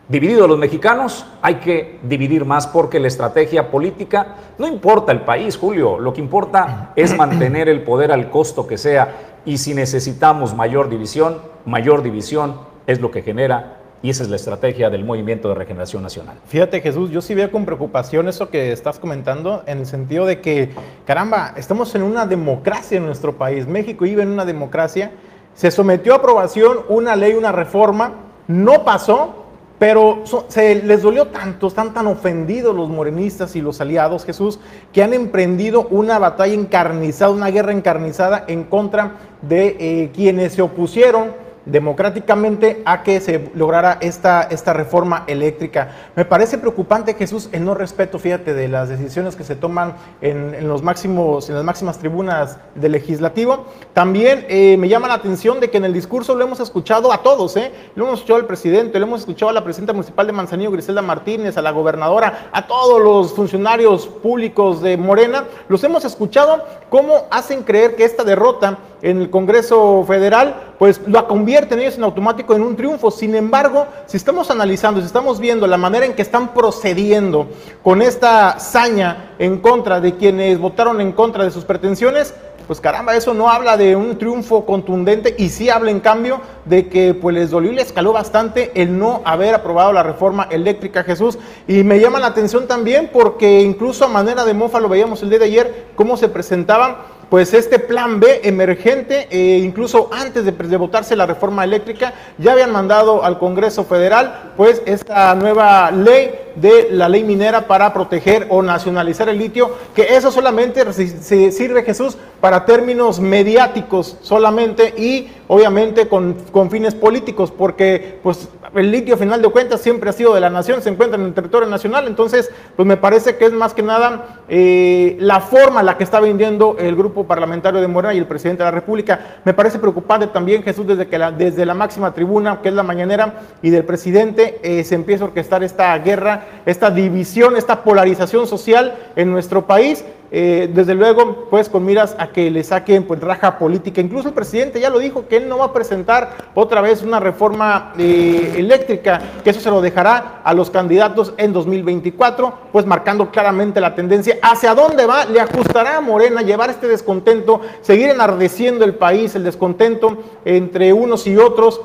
dividido 0.09 0.49
los 0.49 0.59
mexicanos, 0.59 1.25
hay 1.41 1.57
que 1.57 2.01
dividir 2.03 2.45
más 2.45 2.67
porque 2.67 2.99
la 2.99 3.09
estrategia 3.09 3.71
política 3.71 4.35
no 4.59 4.67
importa 4.67 5.13
el 5.13 5.21
país, 5.21 5.57
Julio, 5.57 5.99
lo 5.99 6.13
que 6.13 6.21
importa 6.21 6.93
es 6.97 7.17
mantener 7.17 7.69
el 7.69 7.83
poder 7.83 8.11
al 8.11 8.29
costo 8.29 8.67
que 8.67 8.77
sea 8.77 9.30
y 9.45 9.59
si 9.59 9.75
necesitamos 9.75 10.55
mayor 10.55 10.89
división, 10.89 11.39
mayor 11.65 12.03
división 12.03 12.61
es 12.87 13.01
lo 13.01 13.11
que 13.11 13.23
genera 13.23 13.79
y 14.03 14.11
esa 14.11 14.23
es 14.23 14.31
la 14.31 14.37
estrategia 14.37 14.89
del 14.89 15.05
Movimiento 15.05 15.49
de 15.49 15.55
Regeneración 15.55 16.03
Nacional. 16.03 16.37
Fíjate 16.47 16.81
Jesús, 16.81 17.11
yo 17.11 17.21
sí 17.21 17.35
veo 17.35 17.51
con 17.51 17.67
preocupación 17.67 18.29
eso 18.29 18.49
que 18.49 18.73
estás 18.73 18.99
comentando, 18.99 19.63
en 19.67 19.79
el 19.79 19.87
sentido 19.87 20.25
de 20.25 20.41
que, 20.41 20.71
caramba, 21.05 21.53
estamos 21.57 21.95
en 21.95 22.03
una 22.03 22.27
democracia 22.27 22.97
en 22.97 23.07
nuestro 23.07 23.37
país, 23.37 23.67
México 23.67 24.05
vive 24.05 24.23
en 24.23 24.31
una 24.31 24.45
democracia, 24.45 25.13
se 25.55 25.71
sometió 25.71 26.15
a 26.15 26.17
aprobación 26.17 26.79
una 26.89 27.17
ley, 27.17 27.35
una 27.35 27.53
reforma, 27.53 28.13
no 28.49 28.85
pasó, 28.85 29.40
pero 29.81 30.25
se 30.49 30.75
les 30.75 31.01
dolió 31.01 31.29
tanto, 31.29 31.69
están 31.69 31.95
tan 31.95 32.07
ofendidos 32.07 32.77
los 32.77 32.91
morenistas 32.91 33.57
y 33.57 33.63
los 33.63 33.81
aliados, 33.81 34.27
Jesús, 34.27 34.61
que 34.93 35.03
han 35.03 35.15
emprendido 35.15 35.89
una 35.89 36.19
batalla 36.19 36.53
encarnizada, 36.53 37.33
una 37.33 37.51
guerra 37.51 37.73
encarnizada 37.73 38.45
en 38.47 38.65
contra 38.65 39.13
de 39.41 39.79
eh, 39.81 40.11
quienes 40.15 40.53
se 40.53 40.61
opusieron 40.61 41.33
democráticamente 41.67 42.83
a 42.85 43.03
que 43.03 43.21
se 43.21 43.51
lograra 43.55 43.99
esta, 44.01 44.43
esta 44.43 44.73
reforma 44.73 45.25
eléctrica. 45.27 45.93
Me 46.17 46.25
parece 46.25 46.59
preocupante, 46.59 47.15
Jesús, 47.15 47.49
el 47.53 47.65
no 47.65 47.75
respeto, 47.75 48.19
fíjate, 48.19 48.55
de 48.55 48.69
las 48.69 48.89
decisiones 48.89 49.37
que 49.37 49.45
se 49.45 49.57
toman 49.57 49.95
en, 50.21 50.67
los 50.69 50.83
máximos, 50.83 51.49
en 51.49 51.57
las 51.57 51.65
máximas 51.65 51.99
tribunas 51.99 52.59
del 52.75 52.93
legislativo. 52.93 53.67
También 53.93 54.47
eh, 54.49 54.77
me 54.79 54.89
llama 54.89 55.09
la 55.09 55.15
atención 55.15 55.61
de 55.61 55.71
que 55.71 55.79
en 55.79 55.85
el 55.85 55.93
discurso 55.93 56.35
lo 56.35 56.45
hemos 56.45 56.61
escuchado 56.61 57.13
a 57.13 57.23
todos, 57.23 57.57
¿eh? 57.57 57.73
lo 57.95 58.05
hemos 58.05 58.21
escuchado 58.21 58.41
al 58.41 58.47
presidente, 58.47 58.99
lo 58.99 59.07
hemos 59.07 59.21
escuchado 59.21 59.51
a 59.51 59.53
la 59.53 59.65
presidenta 59.65 59.93
municipal 59.93 60.27
de 60.27 60.33
Manzanillo, 60.33 60.71
Griselda 60.71 61.03
Martínez, 61.03 61.57
a 61.57 61.63
la 61.63 61.71
gobernadora, 61.71 62.49
a 62.53 62.67
todos 62.67 63.01
los 63.01 63.33
funcionarios 63.35 64.07
públicos 64.07 64.83
de 64.83 64.97
Morena, 64.97 65.45
los 65.69 65.83
hemos 65.85 66.05
escuchado 66.05 66.65
cómo 66.89 67.27
hacen 67.31 67.63
creer 67.63 67.97
que 67.97 68.05
esta 68.05 68.25
derrota 68.25 68.79
en 69.03 69.23
el 69.23 69.31
Congreso 69.31 70.05
Federal, 70.07 70.70
pues 70.81 70.99
lo 71.07 71.29
convierten 71.29 71.79
ellos 71.79 71.99
en 71.99 72.05
automático 72.05 72.55
en 72.55 72.63
un 72.63 72.75
triunfo. 72.75 73.11
Sin 73.11 73.35
embargo, 73.35 73.87
si 74.07 74.17
estamos 74.17 74.51
analizando, 74.51 74.99
si 74.99 75.07
estamos 75.07 75.39
viendo 75.39 75.67
la 75.67 75.77
manera 75.77 76.07
en 76.07 76.15
que 76.15 76.23
están 76.23 76.55
procediendo 76.55 77.49
con 77.83 78.01
esta 78.01 78.59
saña 78.59 79.35
en 79.39 79.59
contra 79.59 80.01
de 80.01 80.17
quienes 80.17 80.59
votaron 80.59 81.03
en 81.03 81.13
contra 81.13 81.45
de 81.45 81.51
sus 81.51 81.67
pretensiones, 81.67 82.33
pues 82.67 82.81
caramba, 82.81 83.15
eso 83.15 83.35
no 83.35 83.51
habla 83.51 83.77
de 83.77 83.95
un 83.95 84.17
triunfo 84.17 84.65
contundente 84.65 85.35
y 85.37 85.51
sí 85.51 85.69
habla 85.69 85.91
en 85.91 86.01
cambio 86.01 86.41
de 86.65 86.89
que 86.89 87.13
pues 87.13 87.35
les 87.35 87.51
dolió 87.51 87.73
y 87.73 87.75
les 87.75 87.89
escaló 87.89 88.15
bastante 88.15 88.73
el 88.75 88.99
no 88.99 89.21
haber 89.27 89.55
aprobado 89.55 89.93
la 89.93 90.03
reforma 90.03 90.49
eléctrica 90.51 91.05
Jesús. 91.05 91.39
Y 91.69 91.85
me 91.85 92.01
llama 92.01 92.21
la 92.21 92.29
atención 92.29 92.67
también 92.67 93.11
porque 93.13 93.61
incluso 93.61 94.07
a 94.07 94.09
manera 94.09 94.47
de 94.47 94.55
mofa 94.55 94.81
lo 94.81 94.89
veíamos 94.89 95.23
el 95.23 95.29
día 95.29 95.41
de 95.41 95.45
ayer, 95.45 95.89
cómo 95.95 96.17
se 96.17 96.31
presentaban 96.31 97.20
pues 97.31 97.55
este 97.55 97.79
plan 97.79 98.19
B 98.19 98.41
emergente, 98.43 99.29
eh, 99.31 99.59
incluso 99.59 100.11
antes 100.13 100.45
de, 100.45 100.77
votarse 100.77 101.15
la 101.15 101.27
reforma 101.27 101.63
eléctrica, 101.63 102.13
ya 102.39 102.53
habían 102.53 102.73
mandado 102.73 103.25
al 103.25 103.39
Congreso 103.39 103.85
Federal 103.85 104.53
pues 104.57 104.83
esta 104.85 105.33
nueva 105.37 105.93
ley 105.93 106.35
de 106.57 106.89
la 106.91 107.09
ley 107.09 107.23
minera 107.23 107.69
para 107.69 107.95
proteger 107.95 108.49
o 108.51 108.63
nacionalizar 108.63 109.29
el 109.29 109.39
litio, 109.39 109.71
que 109.95 110.17
eso 110.17 110.33
solamente 110.33 110.93
se 110.93 111.53
sirve 111.53 111.85
Jesús 111.85 112.19
para 112.41 112.65
términos 112.65 113.21
mediáticos 113.21 114.17
solamente 114.23 114.93
y 114.99 115.29
obviamente 115.47 116.09
con, 116.09 116.35
con, 116.51 116.71
fines 116.71 116.95
políticos, 116.95 117.53
porque 117.57 118.19
pues 118.23 118.49
el 118.75 118.91
litio, 118.91 119.15
a 119.15 119.19
final 119.19 119.43
de 119.43 119.49
cuentas, 119.49 119.81
siempre 119.81 120.11
ha 120.11 120.13
sido 120.13 120.35
de 120.35 120.41
la 120.41 120.51
nación, 120.51 120.81
se 120.83 120.89
encuentra 120.89 121.19
en 121.19 121.27
el 121.27 121.35
territorio 121.35 121.69
nacional, 121.69 122.07
entonces, 122.07 122.51
pues 122.77 122.87
me 122.87 122.97
parece 122.97 123.37
que 123.37 123.47
es 123.47 123.53
más 123.53 123.75
que 123.75 123.83
nada 123.83 124.41
eh, 124.49 125.17
la 125.19 125.41
forma 125.41 125.81
en 125.81 125.87
la 125.87 125.97
que 125.97 126.05
está 126.05 126.21
vendiendo 126.21 126.77
el 126.79 126.95
grupo 126.95 127.20
parlamentario 127.27 127.81
de 127.81 127.89
Morena 127.89 128.15
y 128.15 128.19
el 128.19 128.27
presidente 128.27 128.63
de 128.63 128.67
la 128.67 128.71
República. 128.71 129.39
Me 129.45 129.55
parece 129.55 129.79
preocupante 129.79 130.27
también, 130.27 130.63
Jesús, 130.63 130.87
desde 130.87 131.09
que 131.09 131.19
la, 131.19 131.33
desde 131.33 131.67
la 131.67 131.75
máxima 131.75 132.13
tribuna, 132.13 132.61
que 132.63 132.69
es 132.69 132.75
la 132.75 132.83
mañanera, 132.83 133.41
y 133.63 133.71
del 133.71 133.85
presidente, 133.85 134.61
eh, 134.63 134.85
se 134.85 134.95
empieza 134.95 135.25
a 135.25 135.29
orquestar 135.29 135.63
esta 135.63 135.97
guerra, 135.99 136.47
esta 136.67 136.91
división, 136.91 137.57
esta 137.57 137.83
polarización 137.83 138.47
social 138.47 138.95
en 139.17 139.31
nuestro 139.31 139.67
país 139.67 140.05
eh, 140.33 140.71
desde 140.73 140.95
luego, 140.95 141.49
pues 141.51 141.69
con 141.69 141.85
miras 141.85 142.15
a 142.19 142.29
que 142.29 142.51
le 142.51 142.63
saquen 142.63 143.05
pues 143.05 143.21
raja 143.21 143.59
política. 143.59 144.01
Incluso 144.01 144.29
el 144.29 144.35
presidente 144.35 144.81
ya 144.81 144.91
lo 144.91 144.99
dijo, 144.99 145.27
que 145.27 145.37
él 145.37 145.49
no 145.49 145.59
va 145.59 145.67
a 145.67 145.73
presentar 145.73 146.51
otra 146.55 146.81
vez 146.81 147.03
una 147.03 147.19
reforma 147.19 147.93
eh, 147.99 148.55
eléctrica, 148.57 149.21
que 149.43 149.51
eso 149.51 149.61
se 149.61 149.71
lo 149.71 149.81
dejará 149.81 150.41
a 150.45 150.55
los 150.55 150.71
candidatos 150.71 151.35
en 151.37 151.53
2024, 151.53 152.53
pues 152.73 152.87
marcando 152.87 153.31
claramente 153.31 153.81
la 153.81 153.95
tendencia 153.95 154.39
hacia 154.43 154.75
dónde 154.75 155.07
va, 155.07 155.25
le 155.25 155.41
ajustará 155.41 155.97
a 155.97 156.01
Morena 156.01 156.43
llevar 156.43 156.71
este 156.71 156.87
descontento, 156.87 157.61
seguir 157.81 158.09
enardeciendo 158.11 158.85
el 158.85 158.95
país, 158.95 159.35
el 159.35 159.45
descontento 159.45 160.19
entre 160.45 160.93
unos 160.93 161.27
y 161.27 161.37
otros 161.37 161.81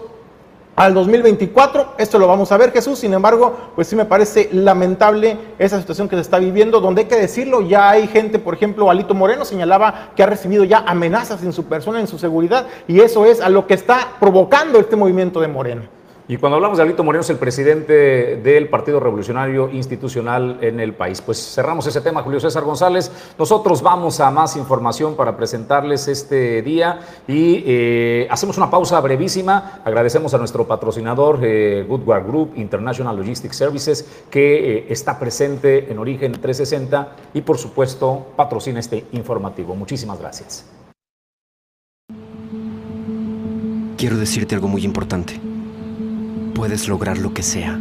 al 0.76 0.94
2024. 0.94 1.96
Esto 1.98 2.20
lo 2.20 2.28
vamos 2.28 2.52
a 2.52 2.58
ver, 2.58 2.72
Jesús. 2.72 3.00
Sin 3.00 3.14
embargo, 3.14 3.72
pues 3.76 3.88
sí 3.88 3.96
me 3.96 4.06
parece 4.06 4.50
lamentable 4.52 5.38
esa 5.58 5.80
situación 5.80 6.10
que 6.10 6.16
se 6.16 6.22
está 6.22 6.40
viviendo, 6.40 6.82
donde 6.82 7.02
hay 7.02 7.08
que 7.08 7.16
decirlo, 7.16 7.62
ya 7.62 7.90
hay 7.90 8.08
gente, 8.08 8.40
por 8.40 8.54
ejemplo, 8.54 8.90
Alito 8.90 9.14
Moreno 9.14 9.46
señalaba 9.46 10.12
que 10.16 10.24
ha 10.24 10.28
recibido 10.28 10.64
ya 10.64 10.84
amenazas 10.86 11.44
en 11.44 11.54
su 11.54 11.66
persona, 11.66 12.00
en 12.00 12.08
su 12.08 12.18
seguridad, 12.18 12.68
y 12.88 13.00
eso 13.00 13.26
es 13.26 13.42
a 13.42 13.50
lo 13.50 13.68
que 13.68 13.74
está 13.74 14.14
provocando 14.20 14.80
este 14.80 14.96
movimiento 14.96 15.40
de 15.40 15.48
Moreno. 15.48 15.84
Y 16.28 16.38
cuando 16.38 16.56
hablamos 16.56 16.78
de 16.78 16.84
Alito 16.84 17.04
Moreno, 17.04 17.22
es 17.22 17.30
el 17.30 17.38
presidente 17.38 18.38
del 18.38 18.68
Partido 18.68 19.00
Revolucionario 19.00 19.70
Institucional 19.70 20.58
en 20.62 20.80
el 20.80 20.96
país. 20.96 21.22
Pues 21.22 21.38
cerramos 21.54 21.86
ese 21.86 22.02
tema, 22.02 22.24
Julio 22.24 22.40
César 22.40 22.64
González. 22.64 23.12
Nosotros 23.38 23.84
vamos 23.84 24.20
a 24.20 24.32
más 24.32 24.56
información 24.56 25.16
para 25.16 25.38
presentarles 25.38 26.08
este 26.08 26.64
día 26.64 27.00
y 27.28 27.64
eh, 27.68 28.28
hacemos 28.32 28.58
una 28.58 28.72
pausa 28.72 29.00
brevísima. 29.02 29.82
Agradecemos 29.86 30.34
a 30.34 30.40
nuestro 30.40 30.68
patrocinador, 30.68 31.42
eh, 31.44 31.86
Group 31.88 32.54
International 32.56 33.16
Logistics 33.16 33.56
Services, 33.56 34.24
que 34.32 34.78
eh, 34.78 34.86
está 34.90 35.20
presente 35.20 35.92
en 35.92 36.00
Origen 36.00 36.32
360 36.32 37.16
y, 37.36 37.42
por 37.42 37.60
supuesto, 37.60 38.26
patrocina 38.36 38.80
este 38.80 39.06
informativo. 39.12 39.76
Muchísimas 39.76 40.20
gracias. 40.20 40.66
Quiero 43.96 44.18
decirte 44.18 44.56
algo 44.56 44.68
muy 44.68 44.84
importante. 44.84 45.55
Puedes 46.66 46.88
lograr 46.88 47.20
lo 47.20 47.32
que 47.32 47.44
sea. 47.44 47.80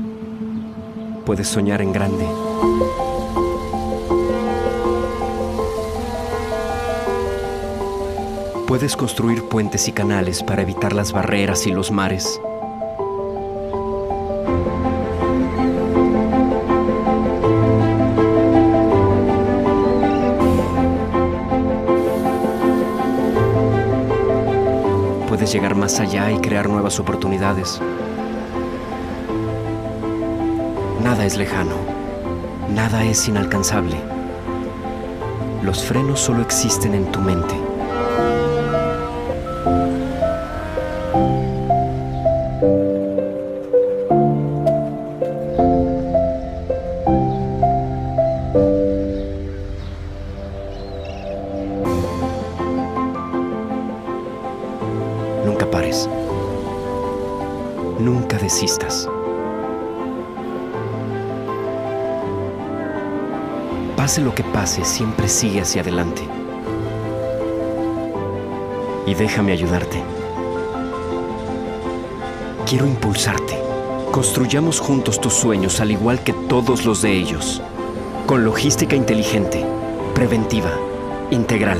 Puedes 1.25 1.49
soñar 1.49 1.81
en 1.81 1.91
grande. 1.91 2.27
Puedes 8.67 8.95
construir 8.95 9.43
puentes 9.45 9.89
y 9.89 9.93
canales 9.93 10.43
para 10.43 10.61
evitar 10.61 10.93
las 10.93 11.13
barreras 11.13 11.67
y 11.67 11.71
los 11.71 11.91
mares. 11.91 12.39
Puedes 25.27 25.51
llegar 25.51 25.75
más 25.75 26.01
allá 26.01 26.31
y 26.31 26.39
crear 26.41 26.69
nuevas 26.69 27.01
oportunidades. 27.01 27.81
Nada 31.05 31.27
es 31.27 31.37
lejano, 31.37 31.77
nada 32.71 33.05
es 33.05 33.29
inalcanzable. 33.29 33.95
Los 35.63 35.85
frenos 35.85 36.19
solo 36.19 36.41
existen 36.41 36.95
en 36.95 37.13
tu 37.13 37.21
mente. 37.21 37.64
Siempre 64.67 65.29
sigue 65.29 65.61
hacia 65.61 65.83
adelante. 65.83 66.23
Y 69.07 69.13
déjame 69.13 69.53
ayudarte. 69.53 70.03
Quiero 72.67 72.87
impulsarte. 72.87 73.59
Construyamos 74.11 74.81
juntos 74.81 75.21
tus 75.21 75.35
sueños 75.35 75.81
al 75.81 75.91
igual 75.91 76.21
que 76.21 76.33
todos 76.33 76.87
los 76.87 77.03
de 77.03 77.13
ellos. 77.13 77.61
Con 78.27 78.45
logística 78.45 78.97
inteligente, 78.97 79.63
preventiva, 80.15 80.73
integral, 81.31 81.79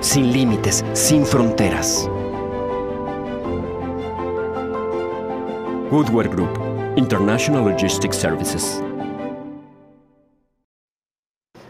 sin 0.00 0.32
límites, 0.32 0.86
sin 0.94 1.26
fronteras. 1.26 2.08
Woodward 5.90 6.30
Group, 6.30 6.58
International 6.96 7.62
Logistics 7.70 8.16
Services. 8.16 8.82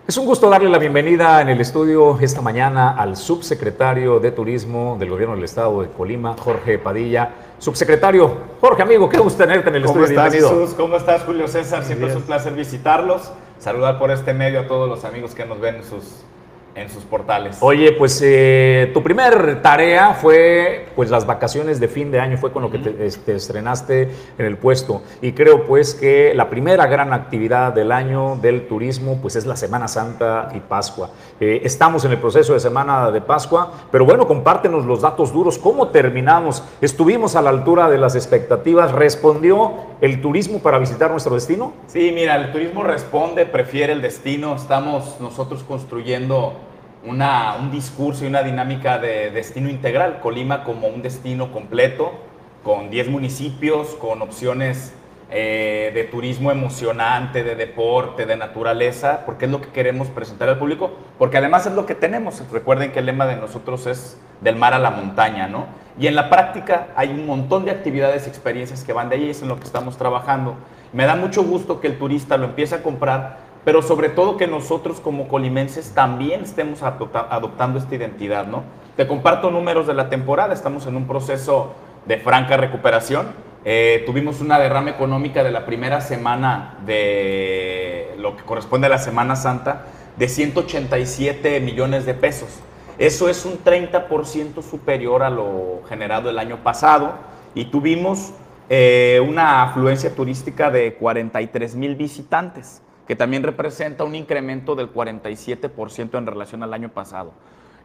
Es 0.08 0.16
un 0.16 0.24
gusto 0.24 0.48
darle 0.48 0.68
la 0.68 0.78
bienvenida 0.78 1.40
en 1.42 1.48
el 1.48 1.60
estudio 1.60 2.16
esta 2.20 2.40
mañana 2.40 2.90
al 2.90 3.16
subsecretario 3.16 4.20
de 4.20 4.30
Turismo 4.30 4.96
del 5.00 5.10
Gobierno 5.10 5.34
del 5.34 5.42
Estado 5.42 5.82
de 5.82 5.88
Colima, 5.88 6.36
Jorge 6.38 6.78
Padilla. 6.78 7.30
Subsecretario, 7.58 8.36
Jorge, 8.60 8.82
amigo, 8.82 9.08
qué 9.08 9.18
gusto 9.18 9.42
tenerte 9.42 9.68
en 9.68 9.74
el 9.74 9.84
¿Cómo 9.84 10.04
estudio. 10.04 10.16
estás, 10.20 10.32
Bienvenido. 10.32 10.60
Jesús? 10.60 10.76
¿Cómo 10.76 10.96
estás, 10.96 11.22
Julio 11.24 11.48
César? 11.48 11.82
Siempre 11.82 12.08
es 12.10 12.14
un 12.14 12.22
placer 12.22 12.52
visitarlos. 12.52 13.32
Saludar 13.58 13.98
por 13.98 14.12
este 14.12 14.32
medio 14.32 14.60
a 14.60 14.68
todos 14.68 14.88
los 14.88 15.04
amigos 15.04 15.34
que 15.34 15.44
nos 15.44 15.58
ven 15.58 15.76
en 15.76 15.84
sus, 15.84 16.22
en 16.76 16.90
sus 16.90 17.04
portales. 17.04 17.56
Oye, 17.60 17.92
pues 17.92 18.20
eh, 18.22 18.90
tu 18.92 19.02
primer 19.02 19.62
tarea 19.62 20.12
fue 20.12 20.88
pues 20.94 21.10
las 21.10 21.26
vacaciones 21.26 21.80
de 21.80 21.88
fin 21.88 22.10
de 22.10 22.20
año, 22.20 22.36
fue 22.36 22.52
con 22.52 22.62
lo 22.62 22.70
que 22.70 22.78
te, 22.78 23.06
este, 23.06 23.34
estrenaste 23.34 24.10
en 24.36 24.44
el 24.44 24.58
puesto. 24.58 25.02
Y 25.22 25.32
creo 25.32 25.66
pues 25.66 25.94
que 25.94 26.34
la 26.34 26.50
primera 26.50 26.86
gran 26.86 27.14
actividad 27.14 27.72
del 27.72 27.92
año 27.92 28.36
del 28.36 28.68
turismo 28.68 29.18
pues 29.22 29.36
es 29.36 29.46
la 29.46 29.56
Semana 29.56 29.88
Santa 29.88 30.50
y 30.54 30.60
Pascua. 30.60 31.10
Eh, 31.40 31.62
estamos 31.64 32.04
en 32.04 32.12
el 32.12 32.18
proceso 32.18 32.52
de 32.52 32.60
Semana 32.60 33.10
de 33.10 33.22
Pascua, 33.22 33.72
pero 33.90 34.04
bueno, 34.04 34.26
compártenos 34.26 34.84
los 34.84 35.00
datos 35.00 35.32
duros. 35.32 35.58
¿Cómo 35.58 35.88
terminamos? 35.88 36.62
¿Estuvimos 36.82 37.36
a 37.36 37.42
la 37.42 37.50
altura 37.50 37.88
de 37.88 37.96
las 37.96 38.14
expectativas? 38.16 38.92
¿Respondió 38.92 39.72
el 40.02 40.20
turismo 40.20 40.58
para 40.58 40.78
visitar 40.78 41.10
nuestro 41.10 41.34
destino? 41.34 41.72
Sí, 41.86 42.12
mira, 42.14 42.36
el 42.36 42.52
turismo 42.52 42.82
responde, 42.82 43.46
prefiere 43.46 43.94
el 43.94 44.02
destino. 44.02 44.54
Estamos 44.54 45.16
nosotros 45.20 45.62
construyendo 45.62 46.65
una, 47.06 47.56
un 47.56 47.70
discurso 47.70 48.24
y 48.24 48.28
una 48.28 48.42
dinámica 48.42 48.98
de 48.98 49.30
destino 49.30 49.70
integral. 49.70 50.20
Colima 50.20 50.64
como 50.64 50.88
un 50.88 51.02
destino 51.02 51.52
completo, 51.52 52.12
con 52.62 52.90
10 52.90 53.08
municipios, 53.08 53.94
con 53.94 54.22
opciones 54.22 54.92
eh, 55.30 55.90
de 55.94 56.04
turismo 56.04 56.50
emocionante, 56.50 57.42
de 57.42 57.56
deporte, 57.56 58.26
de 58.26 58.36
naturaleza, 58.36 59.22
porque 59.24 59.46
es 59.46 59.50
lo 59.50 59.60
que 59.60 59.68
queremos 59.68 60.08
presentar 60.08 60.48
al 60.48 60.58
público, 60.58 60.92
porque 61.18 61.38
además 61.38 61.66
es 61.66 61.72
lo 61.72 61.86
que 61.86 61.94
tenemos. 61.94 62.42
Recuerden 62.52 62.92
que 62.92 62.98
el 62.98 63.06
lema 63.06 63.26
de 63.26 63.36
nosotros 63.36 63.86
es 63.86 64.20
del 64.40 64.56
mar 64.56 64.74
a 64.74 64.78
la 64.78 64.90
montaña, 64.90 65.48
¿no? 65.48 65.66
Y 65.98 66.08
en 66.08 66.14
la 66.14 66.28
práctica 66.28 66.88
hay 66.94 67.08
un 67.08 67.26
montón 67.26 67.64
de 67.64 67.70
actividades 67.70 68.26
y 68.26 68.28
experiencias 68.28 68.84
que 68.84 68.92
van 68.92 69.08
de 69.08 69.16
ahí, 69.16 69.30
es 69.30 69.42
en 69.42 69.48
lo 69.48 69.58
que 69.58 69.64
estamos 69.64 69.96
trabajando. 69.96 70.56
Me 70.92 71.06
da 71.06 71.16
mucho 71.16 71.42
gusto 71.42 71.80
que 71.80 71.86
el 71.86 71.98
turista 71.98 72.36
lo 72.36 72.44
empiece 72.46 72.74
a 72.74 72.82
comprar 72.82 73.45
pero 73.66 73.82
sobre 73.82 74.10
todo 74.10 74.36
que 74.36 74.46
nosotros 74.46 75.00
como 75.00 75.26
colimenses 75.26 75.90
también 75.92 76.44
estemos 76.44 76.84
adopta- 76.84 77.26
adoptando 77.28 77.80
esta 77.80 77.96
identidad, 77.96 78.46
¿no? 78.46 78.62
Te 78.96 79.08
comparto 79.08 79.50
números 79.50 79.88
de 79.88 79.94
la 79.94 80.08
temporada, 80.08 80.54
estamos 80.54 80.86
en 80.86 80.94
un 80.94 81.08
proceso 81.08 81.74
de 82.06 82.16
franca 82.18 82.56
recuperación. 82.56 83.26
Eh, 83.64 84.04
tuvimos 84.06 84.40
una 84.40 84.60
derrama 84.60 84.90
económica 84.90 85.42
de 85.42 85.50
la 85.50 85.66
primera 85.66 86.00
semana 86.00 86.78
de 86.86 88.14
lo 88.18 88.36
que 88.36 88.44
corresponde 88.44 88.86
a 88.86 88.90
la 88.90 88.98
Semana 88.98 89.34
Santa 89.34 89.86
de 90.16 90.28
187 90.28 91.58
millones 91.58 92.06
de 92.06 92.14
pesos. 92.14 92.60
Eso 92.98 93.28
es 93.28 93.44
un 93.44 93.58
30% 93.64 94.62
superior 94.62 95.24
a 95.24 95.30
lo 95.30 95.80
generado 95.88 96.30
el 96.30 96.38
año 96.38 96.58
pasado 96.62 97.14
y 97.56 97.64
tuvimos 97.64 98.30
eh, 98.68 99.20
una 99.28 99.64
afluencia 99.64 100.14
turística 100.14 100.70
de 100.70 100.94
43 100.94 101.74
mil 101.74 101.96
visitantes 101.96 102.82
que 103.06 103.16
también 103.16 103.42
representa 103.42 104.04
un 104.04 104.14
incremento 104.14 104.74
del 104.74 104.92
47% 104.92 106.18
en 106.18 106.26
relación 106.26 106.62
al 106.62 106.74
año 106.74 106.88
pasado. 106.88 107.32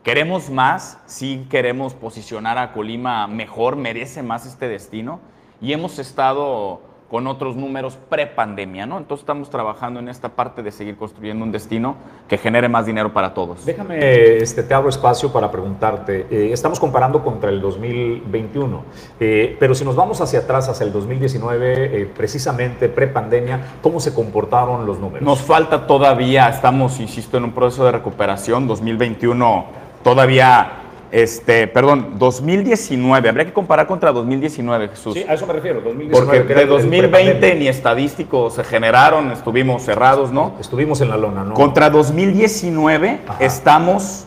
¿Queremos 0.04 0.50
más? 0.50 0.98
Sí 1.06 1.46
queremos 1.50 1.94
posicionar 1.94 2.58
a 2.58 2.74
Colima 2.74 3.28
mejor, 3.28 3.76
merece 3.76 4.24
más 4.24 4.48
este 4.48 4.68
destino 4.68 5.20
y 5.62 5.74
hemos 5.74 6.00
estado 6.00 6.82
con 7.12 7.28
otros 7.28 7.58
números 7.58 7.98
pre-pandemia, 8.08 8.86
¿no? 8.86 8.98
Entonces 8.98 9.24
estamos 9.24 9.50
trabajando 9.50 10.00
en 10.00 10.08
esta 10.08 10.30
parte 10.30 10.64
de 10.64 10.72
seguir 10.72 10.96
construyendo 10.96 11.44
un 11.44 11.52
destino 11.52 11.98
que 12.30 12.38
genere 12.38 12.70
más 12.70 12.86
dinero 12.86 13.12
para 13.12 13.34
todos. 13.34 13.66
Déjame, 13.66 14.38
este, 14.38 14.64
te 14.64 14.74
abro 14.74 14.88
espacio 14.88 15.30
para 15.30 15.52
preguntarte. 15.52 16.26
Eh, 16.32 16.54
estamos 16.54 16.80
comparando 16.80 17.22
contra 17.22 17.50
el 17.50 17.60
2021, 17.60 18.86
eh, 19.20 19.58
pero 19.60 19.76
si 19.76 19.84
nos 19.84 19.98
vamos 19.98 20.22
hacia 20.22 20.40
atrás, 20.40 20.70
hacia 20.70 20.86
el 20.86 20.94
2019, 20.94 22.02
eh, 22.02 22.06
precisamente 22.16 22.88
pre-pandemia, 22.88 23.60
¿cómo 23.82 24.00
se 24.00 24.14
comportaron 24.14 24.86
los 24.86 24.98
números? 24.98 25.22
Nos 25.22 25.42
falta 25.42 25.86
todavía, 25.86 26.48
estamos, 26.48 26.98
insisto, 27.02 27.36
en 27.36 27.44
un 27.44 27.52
proceso 27.52 27.84
de 27.84 27.92
recuperación. 27.92 28.70
2021 28.70 29.66
todavía 30.02 30.81
este, 31.12 31.68
perdón, 31.68 32.14
2019, 32.18 33.28
habría 33.30 33.46
que 33.46 33.54
comparar 33.54 33.86
contra 33.88 34.12
2019, 34.12 34.88
Jesús. 34.90 35.14
Sí, 35.14 35.26
a 35.28 35.34
eso 35.34 35.46
me 35.46 35.54
refiero, 35.54 35.82
2019. 35.82 36.40
Porque 36.40 36.54
de 36.56 36.66
2020 36.66 37.56
ni 37.56 37.68
estadísticos 37.68 38.56
se 38.56 38.64
generaron, 38.64 39.32
estuvimos 39.32 39.84
cerrados, 39.84 40.32
¿no? 40.32 40.54
Estuvimos 40.60 41.02
en 41.02 41.10
la 41.10 41.18
lona, 41.18 41.44
¿no? 41.44 41.54
Contra 41.54 41.90
2019 41.90 43.20
Ajá. 43.28 43.44
estamos 43.44 44.26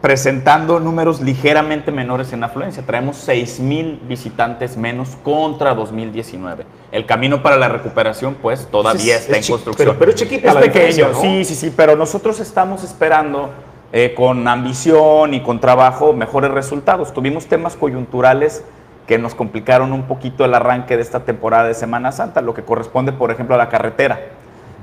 presentando 0.00 0.78
números 0.78 1.20
ligeramente 1.20 1.90
menores 1.90 2.32
en 2.32 2.44
afluencia. 2.44 2.82
Traemos 2.84 3.16
6 3.16 3.60
mil 3.60 3.98
visitantes 4.06 4.76
menos 4.76 5.16
contra 5.24 5.74
2019. 5.74 6.64
El 6.92 7.06
camino 7.06 7.42
para 7.42 7.56
la 7.56 7.68
recuperación, 7.68 8.36
pues, 8.40 8.66
todavía 8.70 9.16
Es- 9.16 9.22
está 9.22 9.38
es 9.38 9.46
en 9.48 9.52
construcción. 9.54 9.88
pero- 9.88 9.98
pero 9.98 10.10
es 10.12 10.16
chiquita 10.16 10.48
Es 10.48 10.54
la 10.54 10.60
pequeño, 10.60 11.08
sí, 11.20 11.44
sí, 11.44 11.54
sí, 11.54 11.72
pero 11.76 11.96
nosotros 11.96 12.38
estamos 12.40 12.84
esperando 12.84 13.50
eh, 13.92 14.14
con 14.14 14.46
ambición 14.48 15.34
y 15.34 15.40
con 15.40 15.60
trabajo 15.60 16.12
mejores 16.12 16.50
resultados. 16.50 17.12
Tuvimos 17.12 17.46
temas 17.46 17.76
coyunturales 17.76 18.64
que 19.06 19.18
nos 19.18 19.34
complicaron 19.34 19.92
un 19.92 20.02
poquito 20.02 20.44
el 20.44 20.54
arranque 20.54 20.96
de 20.96 21.02
esta 21.02 21.20
temporada 21.20 21.68
de 21.68 21.74
Semana 21.74 22.12
Santa, 22.12 22.40
lo 22.40 22.54
que 22.54 22.62
corresponde, 22.62 23.12
por 23.12 23.30
ejemplo, 23.30 23.54
a 23.54 23.58
la 23.58 23.68
carretera. 23.68 24.20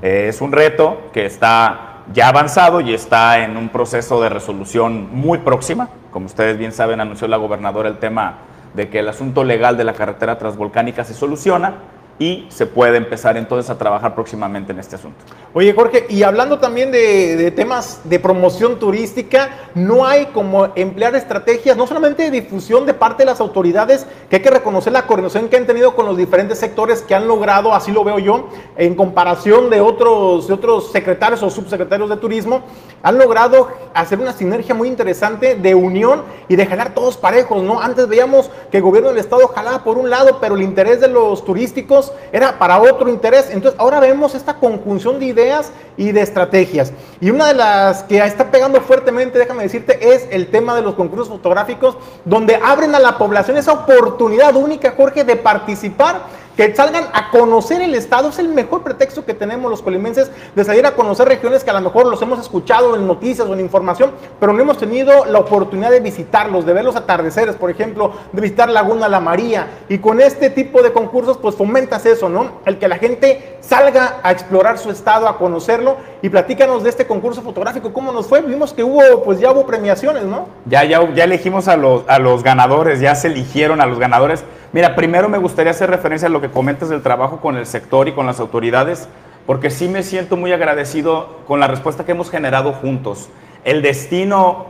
Eh, 0.01 0.27
es 0.29 0.41
un 0.41 0.51
reto 0.51 1.09
que 1.13 1.25
está 1.25 1.93
ya 2.13 2.29
avanzado 2.29 2.81
y 2.81 2.93
está 2.93 3.43
en 3.43 3.57
un 3.57 3.69
proceso 3.69 4.21
de 4.21 4.29
resolución 4.29 5.09
muy 5.11 5.39
próxima. 5.39 5.89
Como 6.11 6.25
ustedes 6.25 6.57
bien 6.57 6.71
saben, 6.71 6.99
anunció 6.99 7.27
la 7.27 7.37
gobernadora 7.37 7.89
el 7.89 7.97
tema 7.97 8.35
de 8.73 8.89
que 8.89 8.99
el 8.99 9.09
asunto 9.09 9.43
legal 9.43 9.77
de 9.77 9.83
la 9.83 9.93
carretera 9.93 10.37
transvolcánica 10.37 11.03
se 11.03 11.13
soluciona 11.13 11.75
y 12.19 12.45
se 12.49 12.65
puede 12.65 12.97
empezar 12.97 13.37
entonces 13.37 13.69
a 13.69 13.77
trabajar 13.77 14.13
próximamente 14.13 14.71
en 14.71 14.79
este 14.79 14.95
asunto. 14.95 15.17
Oye, 15.53 15.73
Jorge, 15.73 16.05
y 16.09 16.23
hablando 16.23 16.59
también 16.59 16.91
de, 16.91 17.51
temas 17.51 18.01
de 18.03 18.19
promoción 18.19 18.79
turística, 18.79 19.49
no 19.75 20.05
hay 20.05 20.27
como 20.27 20.69
emplear 20.75 21.15
estrategias, 21.15 21.75
no 21.75 21.87
solamente 21.87 22.23
de 22.23 22.31
difusión 22.31 22.85
de 22.85 22.93
parte 22.93 23.23
de 23.23 23.27
las 23.27 23.39
autoridades, 23.39 24.05
que 24.29 24.37
hay 24.37 24.41
que 24.41 24.49
reconocer 24.49 24.93
la 24.93 25.07
coordinación 25.07 25.49
que 25.49 25.57
han 25.57 25.65
tenido 25.65 25.95
con 25.95 26.05
los 26.05 26.17
diferentes 26.17 26.59
sectores 26.59 27.01
que 27.01 27.15
han 27.15 27.27
logrado, 27.27 27.73
así 27.73 27.91
lo 27.91 28.03
veo 28.03 28.19
yo, 28.19 28.49
en 28.77 28.95
comparación 28.95 29.69
de 29.69 29.81
otros, 29.81 30.47
de 30.47 30.53
otros 30.53 30.91
secretarios 30.91 31.41
o 31.43 31.49
subsecretarios 31.49 32.09
de 32.09 32.17
turismo, 32.17 32.63
han 33.01 33.17
logrado 33.17 33.69
hacer 33.93 34.19
una 34.19 34.33
sinergia 34.33 34.73
muy 34.73 34.87
interesante 34.87 35.55
de 35.55 35.75
unión 35.75 36.23
y 36.47 36.55
de 36.55 36.65
jalar 36.65 36.93
todos 36.93 37.17
parejos, 37.17 37.61
¿no? 37.63 37.81
Antes 37.81 38.07
veíamos 38.07 38.49
que 38.71 38.77
el 38.77 38.83
gobierno 38.83 39.09
del 39.09 39.19
estado 39.19 39.47
jalaba 39.49 39.83
por 39.83 39.97
un 39.97 40.09
lado, 40.09 40.39
pero 40.39 40.55
el 40.55 40.61
interés 40.61 40.99
de 41.01 41.07
los 41.07 41.43
turísticos 41.45 42.02
era 42.31 42.57
para 42.57 42.79
otro 42.79 43.09
interés. 43.09 43.49
Entonces, 43.51 43.79
ahora 43.79 43.99
vemos 43.99 44.35
esta 44.35 44.55
conjunción 44.55 45.19
de 45.19 45.25
ideas 45.25 45.71
y 45.97 46.11
de 46.11 46.21
estrategias. 46.21 46.91
Y 47.21 47.29
una 47.29 47.47
de 47.47 47.53
las 47.53 48.03
que 48.03 48.17
está 48.17 48.49
pegando 48.49 48.81
fuertemente, 48.81 49.37
déjame 49.37 49.63
decirte, 49.63 50.13
es 50.13 50.27
el 50.31 50.47
tema 50.47 50.75
de 50.75 50.81
los 50.81 50.95
concursos 50.95 51.29
fotográficos, 51.29 51.97
donde 52.25 52.55
abren 52.55 52.95
a 52.95 52.99
la 52.99 53.17
población 53.17 53.57
esa 53.57 53.73
oportunidad 53.73 54.55
única, 54.55 54.93
Jorge, 54.97 55.23
de 55.23 55.35
participar 55.35 56.23
que 56.55 56.75
salgan 56.75 57.05
a 57.13 57.31
conocer 57.31 57.81
el 57.81 57.95
estado 57.95 58.29
es 58.29 58.39
el 58.39 58.49
mejor 58.49 58.83
pretexto 58.83 59.25
que 59.25 59.33
tenemos 59.33 59.69
los 59.69 59.81
colimenses 59.81 60.31
de 60.55 60.63
salir 60.63 60.85
a 60.85 60.91
conocer 60.91 61.27
regiones 61.27 61.63
que 61.63 61.71
a 61.71 61.73
lo 61.73 61.81
mejor 61.81 62.05
los 62.05 62.21
hemos 62.21 62.39
escuchado 62.39 62.95
en 62.95 63.07
noticias 63.07 63.47
o 63.47 63.53
en 63.53 63.59
información, 63.59 64.11
pero 64.39 64.53
no 64.53 64.61
hemos 64.61 64.77
tenido 64.77 65.25
la 65.25 65.39
oportunidad 65.39 65.91
de 65.91 65.99
visitarlos, 65.99 66.65
de 66.65 66.73
ver 66.73 66.83
los 66.83 66.95
atardeceres, 66.95 67.55
por 67.55 67.69
ejemplo, 67.69 68.11
de 68.31 68.41
visitar 68.41 68.69
Laguna 68.69 69.07
La 69.07 69.19
María. 69.19 69.67
Y 69.89 69.97
con 69.97 70.21
este 70.21 70.49
tipo 70.49 70.81
de 70.81 70.93
concursos, 70.93 71.37
pues 71.37 71.55
fomentas 71.55 72.05
eso, 72.05 72.29
¿no? 72.29 72.59
El 72.65 72.77
que 72.77 72.87
la 72.87 72.97
gente 72.97 73.57
salga 73.61 74.19
a 74.23 74.31
explorar 74.31 74.77
su 74.77 74.91
estado, 74.91 75.27
a 75.27 75.37
conocerlo 75.37 75.97
y 76.21 76.29
platícanos 76.29 76.83
de 76.83 76.89
este 76.89 77.07
concurso 77.07 77.41
fotográfico, 77.41 77.93
¿cómo 77.93 78.11
nos 78.11 78.27
fue? 78.27 78.41
Vimos 78.41 78.73
que 78.73 78.83
hubo, 78.83 79.23
pues 79.23 79.39
ya 79.39 79.51
hubo 79.51 79.65
premiaciones, 79.65 80.23
¿no? 80.23 80.47
Ya, 80.65 80.83
ya, 80.83 81.13
ya 81.13 81.23
elegimos 81.23 81.67
a 81.67 81.77
los, 81.77 82.03
a 82.07 82.19
los 82.19 82.43
ganadores, 82.43 82.99
ya 82.99 83.15
se 83.15 83.27
eligieron 83.27 83.81
a 83.81 83.85
los 83.85 83.99
ganadores. 83.99 84.43
Mira, 84.71 84.95
primero 84.95 85.29
me 85.29 85.37
gustaría 85.37 85.71
hacer 85.71 85.89
referencia 85.89 86.27
a 86.27 86.31
lo 86.31 86.41
que 86.43 86.51
comentas 86.51 86.89
del 86.89 87.01
trabajo 87.01 87.39
con 87.39 87.55
el 87.55 87.65
sector 87.65 88.09
y 88.09 88.11
con 88.11 88.25
las 88.25 88.41
autoridades, 88.41 89.07
porque 89.47 89.69
sí 89.69 89.87
me 89.87 90.03
siento 90.03 90.35
muy 90.35 90.51
agradecido 90.51 91.37
con 91.47 91.61
la 91.61 91.67
respuesta 91.67 92.05
que 92.05 92.11
hemos 92.11 92.29
generado 92.29 92.73
juntos. 92.73 93.29
El 93.63 93.81
destino, 93.81 94.65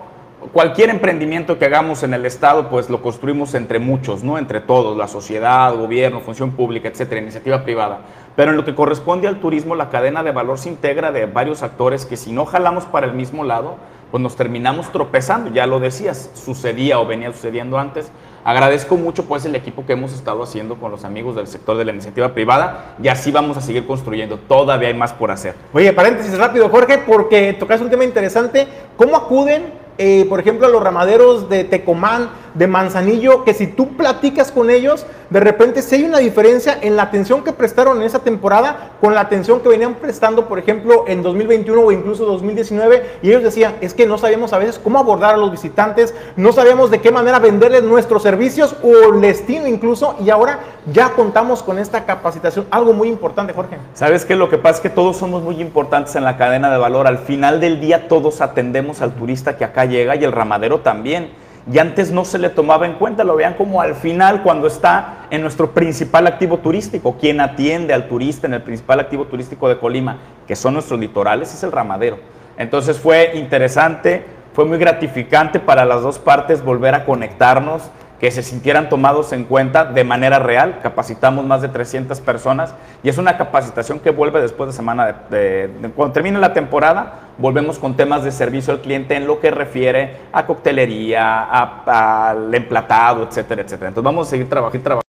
cualquier 0.52 0.92
emprendimiento 0.92 1.58
que 1.58 1.66
hagamos 1.66 2.04
en 2.04 2.14
el 2.14 2.28
Estado, 2.28 2.70
pues 2.70 2.92
lo 2.92 3.02
construimos 3.02 3.56
entre 3.56 3.80
muchos, 3.80 4.24
¿no? 4.24 4.38
Entre 4.38 4.62
todos, 4.62 4.96
la 4.96 5.08
sociedad, 5.08 5.76
gobierno, 5.76 6.20
función 6.20 6.52
pública, 6.52 6.90
etcétera, 6.90 7.22
iniciativa 7.22 7.64
privada. 7.64 8.02
Pero 8.36 8.52
en 8.52 8.58
lo 8.58 8.66
que 8.66 8.76
corresponde 8.76 9.28
al 9.28 9.40
turismo, 9.40 9.74
la 9.74 9.90
cadena 9.90 10.22
de 10.22 10.32
valor 10.32 10.60
se 10.60 10.70
integra 10.70 11.12
de 11.12 11.26
varios 11.26 11.64
actores 11.64 12.06
que 12.06 12.18
si 12.18 12.32
no 12.32 12.46
jalamos 12.46 12.86
para 12.86 13.08
el 13.08 13.14
mismo 13.14 13.44
lado, 13.44 13.78
pues 14.12 14.22
nos 14.22 14.36
terminamos 14.36 14.92
tropezando, 14.92 15.50
ya 15.50 15.66
lo 15.66 15.80
decías, 15.80 16.30
sucedía 16.36 17.00
o 17.00 17.08
venía 17.08 17.34
sucediendo 17.34 17.80
antes. 17.80 18.12
Agradezco 18.44 18.98
mucho 18.98 19.26
pues 19.26 19.46
el 19.46 19.56
equipo 19.56 19.86
que 19.86 19.94
hemos 19.94 20.14
estado 20.14 20.44
haciendo 20.44 20.76
con 20.76 20.92
los 20.92 21.06
amigos 21.06 21.36
del 21.36 21.48
sector 21.48 21.78
de 21.78 21.86
la 21.86 21.94
iniciativa 21.94 22.34
privada 22.34 22.96
y 23.02 23.08
así 23.08 23.32
vamos 23.32 23.56
a 23.56 23.62
seguir 23.62 23.88
construyendo, 23.88 24.38
todavía 24.38 24.90
hay 24.90 24.94
más 24.94 25.14
por 25.14 25.32
hacer. 25.32 25.56
Oye, 25.72 25.94
paréntesis 25.94 26.38
rápido, 26.38 26.68
Jorge, 26.70 26.98
porque 26.98 27.54
tocas 27.54 27.80
un 27.80 27.90
tema 27.90 28.04
interesante. 28.04 28.68
¿Cómo 28.98 29.16
acuden, 29.16 29.74
eh, 29.98 30.26
por 30.28 30.40
ejemplo, 30.40 30.68
a 30.68 30.70
los 30.70 30.84
ramaderos 30.84 31.48
de 31.50 31.64
Tecomán, 31.64 32.30
de 32.54 32.68
Manzanillo, 32.68 33.44
que 33.44 33.54
si 33.54 33.68
tú 33.68 33.96
platicas 33.96 34.52
con 34.52 34.70
ellos, 34.70 35.06
de 35.30 35.40
repente 35.40 35.82
sí 35.82 35.96
hay 35.96 36.04
una 36.04 36.20
diferencia 36.20 36.78
en 36.80 36.96
la 36.96 37.04
atención 37.04 37.44
que 37.44 37.54
prestaron 37.54 37.98
en 37.98 38.04
esa 38.04 38.20
temporada 38.20 38.92
con 39.02 39.16
la 39.16 39.22
atención 39.22 39.62
que 39.62 39.70
venían 39.70 39.96
prestando, 39.96 40.48
por 40.48 40.60
ejemplo, 40.60 41.06
en 41.08 41.24
2021 41.24 41.82
o 41.82 41.92
incluso 41.92 42.26
2019? 42.26 43.18
Y 43.24 43.30
ellos 43.30 43.44
decían, 43.44 43.76
es 43.82 43.94
que 43.94 44.06
no 44.06 44.18
sabíamos 44.18 44.54
a 44.54 44.60
veces 44.60 44.80
cómo 44.80 45.00
abordar 45.00 45.34
a 45.34 45.38
los 45.38 45.52
visitantes, 45.52 46.14
no 46.36 46.54
sabíamos 46.54 46.92
de 46.92 47.02
qué 47.02 47.12
manera 47.12 47.40
venderles 47.40 47.84
nuestros 47.84 48.22
servicios 48.22 48.76
o 48.84 49.14
el 49.14 49.22
destino 49.22 49.68
incluso, 49.68 50.16
y 50.24 50.30
ahora 50.30 50.60
ya 50.92 51.10
contamos 51.10 51.64
con 51.64 51.80
esta 51.80 52.06
capacitación. 52.06 52.68
Algo 52.70 52.94
muy 52.94 53.08
importante, 53.08 53.54
Jorge. 53.54 53.78
¿Sabes 53.94 54.26
qué? 54.26 54.36
Lo 54.36 54.50
que 54.50 54.58
pasa 54.58 54.78
es 54.78 54.82
que 54.82 54.90
todos 54.90 55.18
somos 55.18 55.42
muy 55.42 55.60
importantes 55.62 56.16
en 56.16 56.24
la 56.24 56.38
cadena 56.38 56.72
de 56.72 56.78
valor. 56.78 57.08
Al 57.08 57.20
final 57.20 57.60
del 57.60 57.80
día 57.80 58.08
todos 58.08 58.42
atendemos 58.42 59.02
al 59.02 59.14
turista 59.14 59.58
que 59.58 59.66
acá 59.66 59.86
llega 59.86 60.16
y 60.16 60.24
el 60.24 60.32
ramadero 60.32 60.82
también. 60.82 61.43
Y 61.72 61.80
antes 61.80 62.12
no 62.12 62.26
se 62.26 62.40
le 62.40 62.50
tomaba 62.50 62.86
en 62.86 62.94
cuenta, 62.96 63.24
lo 63.24 63.38
vean 63.38 63.54
como 63.54 63.80
al 63.80 63.96
final 63.96 64.44
cuando 64.44 64.68
está 64.68 65.28
en 65.30 65.42
nuestro 65.42 65.72
principal 65.72 66.28
activo 66.28 66.58
turístico. 66.58 67.16
Quien 67.18 67.40
atiende 67.40 67.94
al 67.94 68.10
turista 68.10 68.48
en 68.48 68.56
el 68.56 68.62
principal 68.62 69.00
activo 69.00 69.26
turístico 69.26 69.70
de 69.70 69.80
Colima, 69.80 70.18
que 70.46 70.58
son 70.58 70.74
nuestros 70.74 71.00
litorales, 71.00 71.54
es 71.54 71.64
el 71.64 71.72
ramadero. 71.72 72.18
Entonces 72.58 73.00
fue 73.00 73.32
interesante, 73.36 74.26
fue 74.54 74.66
muy 74.66 74.78
gratificante 74.78 75.60
para 75.60 75.86
las 75.86 76.02
dos 76.02 76.20
partes 76.20 76.64
volver 76.64 76.96
a 76.96 77.06
conectarnos, 77.06 77.84
que 78.20 78.32
se 78.32 78.42
sintieran 78.44 78.88
tomados 78.90 79.34
en 79.34 79.44
cuenta 79.44 79.84
de 79.86 80.04
manera 80.04 80.40
real. 80.40 80.80
Capacitamos 80.82 81.46
más 81.46 81.62
de 81.62 81.68
300 81.70 82.22
personas 82.22 82.74
y 83.04 83.10
es 83.10 83.18
una 83.18 83.38
capacitación 83.38 84.00
que 84.00 84.12
vuelve 84.12 84.42
después 84.42 84.68
de 84.68 84.74
semana 84.74 85.06
de, 85.30 85.38
de- 85.38 85.68
de- 85.68 85.90
cuando 85.90 86.14
termine 86.14 86.40
la 86.40 86.54
temporada, 86.54 87.30
volvemos 87.38 87.80
con 87.80 87.96
temas 87.98 88.24
de 88.24 88.32
servicio 88.32 88.74
al 88.74 88.80
cliente 88.82 89.16
en 89.16 89.28
lo 89.28 89.40
que 89.40 89.52
refiere 89.52 90.18
a 90.32 90.46
coctelería, 90.46 91.44
al 91.86 92.54
emplatado, 92.54 93.24
etcétera, 93.28 93.62
etcétera. 93.64 93.90
Entonces 93.90 94.06
vamos 94.06 94.28
a 94.28 94.30
seguir 94.30 94.48
trabajando. 94.50 94.84
trabajando. 94.84 95.04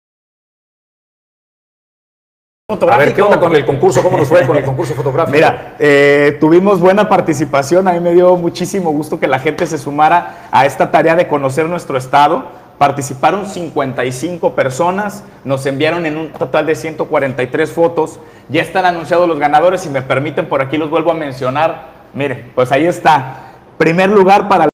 A 2.89 2.97
ver, 2.99 3.15
¿qué 3.15 3.21
onda 3.23 3.41
con 3.41 3.55
el 3.57 3.67
concurso? 3.67 4.01
¿Cómo 4.01 4.17
nos 4.17 4.29
fue 4.29 4.47
con 4.47 4.57
el 4.57 4.63
concurso 4.65 4.95
fotográfico? 4.95 5.35
Mira, 5.35 5.75
eh, 5.81 6.37
tuvimos 6.39 6.79
buena 6.79 7.09
participación, 7.09 7.89
a 7.89 7.93
mí 7.93 7.99
me 7.99 8.13
dio 8.13 8.37
muchísimo 8.37 8.93
gusto 8.93 9.19
que 9.19 9.27
la 9.27 9.41
gente 9.41 9.67
se 9.67 9.77
sumara 9.77 10.47
a 10.53 10.65
esta 10.67 10.89
tarea 10.93 11.17
de 11.17 11.27
conocer 11.27 11.67
nuestro 11.67 11.99
estado. 11.99 12.60
Participaron 12.81 13.45
55 13.45 14.55
personas, 14.55 15.23
nos 15.45 15.67
enviaron 15.67 16.07
en 16.07 16.17
un 16.17 16.33
total 16.33 16.65
de 16.65 16.75
143 16.75 17.71
fotos. 17.71 18.21
Ya 18.49 18.63
están 18.63 18.87
anunciados 18.87 19.29
los 19.29 19.39
ganadores, 19.39 19.83
si 19.83 19.91
me 19.91 20.01
permiten, 20.01 20.49
por 20.49 20.63
aquí 20.63 20.79
los 20.79 20.89
vuelvo 20.89 21.11
a 21.11 21.15
mencionar. 21.15 21.89
Mire, 22.15 22.53
pues 22.55 22.73
ahí 22.73 22.87
está. 22.87 23.53
Primer 23.77 24.09
lugar 24.09 24.49
para 24.49 24.65
la 24.65 24.71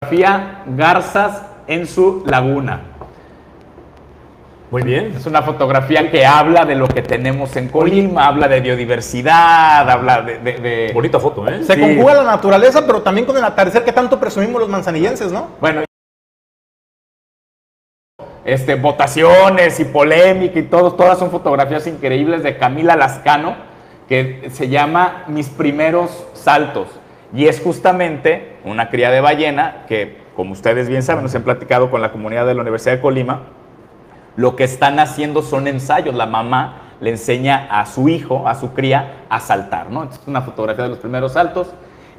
fotografía 0.00 0.62
Garzas 0.68 1.42
en 1.66 1.88
su 1.88 2.22
laguna. 2.26 2.89
Muy 4.70 4.82
bien. 4.82 5.14
Es 5.16 5.26
una 5.26 5.42
fotografía 5.42 6.10
que 6.12 6.24
habla 6.24 6.64
de 6.64 6.76
lo 6.76 6.86
que 6.86 7.02
tenemos 7.02 7.56
en 7.56 7.68
Colima, 7.68 8.26
habla 8.28 8.46
de 8.46 8.60
biodiversidad, 8.60 9.88
habla 9.90 10.22
de... 10.22 10.38
de- 10.38 10.58
de- 10.58 10.90
Bonita 10.94 11.18
foto, 11.18 11.46
¿eh? 11.48 11.64
Se 11.64 11.74
Sí. 11.74 11.80
conjuga 11.80 12.14
la 12.14 12.22
naturaleza, 12.24 12.86
pero 12.86 13.02
también 13.02 13.26
con 13.26 13.36
el 13.36 13.42
atardecer 13.42 13.84
que 13.84 13.92
tanto 13.92 14.20
presumimos 14.20 14.60
los 14.60 14.68
manzanillenses, 14.70 15.32
¿no? 15.32 15.48
Bueno, 15.60 15.82
este, 18.44 18.76
votaciones 18.76 19.80
y 19.80 19.84
polémica 19.86 20.58
y 20.58 20.62
todo, 20.62 20.92
todas 20.94 21.18
son 21.18 21.30
fotografías 21.32 21.86
increíbles 21.88 22.42
de 22.44 22.56
Camila 22.56 22.94
Lascano, 22.96 23.56
que 24.08 24.50
se 24.52 24.68
llama 24.68 25.24
Mis 25.26 25.48
primeros 25.48 26.26
saltos. 26.34 26.88
Y 27.32 27.46
es 27.46 27.60
justamente 27.60 28.56
una 28.64 28.88
cría 28.88 29.10
de 29.10 29.20
ballena 29.20 29.84
que, 29.88 30.18
como 30.34 30.52
ustedes 30.52 30.88
bien 30.88 31.02
saben, 31.02 31.22
nos 31.24 31.34
han 31.34 31.42
platicado 31.42 31.90
con 31.90 32.00
la 32.00 32.12
comunidad 32.12 32.46
de 32.46 32.54
la 32.54 32.62
Universidad 32.62 32.94
de 32.96 33.00
Colima, 33.00 33.42
lo 34.36 34.56
que 34.56 34.64
están 34.64 34.98
haciendo 34.98 35.42
son 35.42 35.66
ensayos. 35.66 36.14
La 36.14 36.26
mamá 36.26 36.94
le 37.00 37.10
enseña 37.10 37.68
a 37.70 37.86
su 37.86 38.08
hijo, 38.08 38.46
a 38.46 38.54
su 38.54 38.72
cría, 38.72 39.24
a 39.28 39.40
saltar, 39.40 39.90
¿no? 39.90 40.04
es 40.04 40.20
una 40.26 40.42
fotografía 40.42 40.84
de 40.84 40.90
los 40.90 40.98
primeros 40.98 41.32
saltos. 41.32 41.68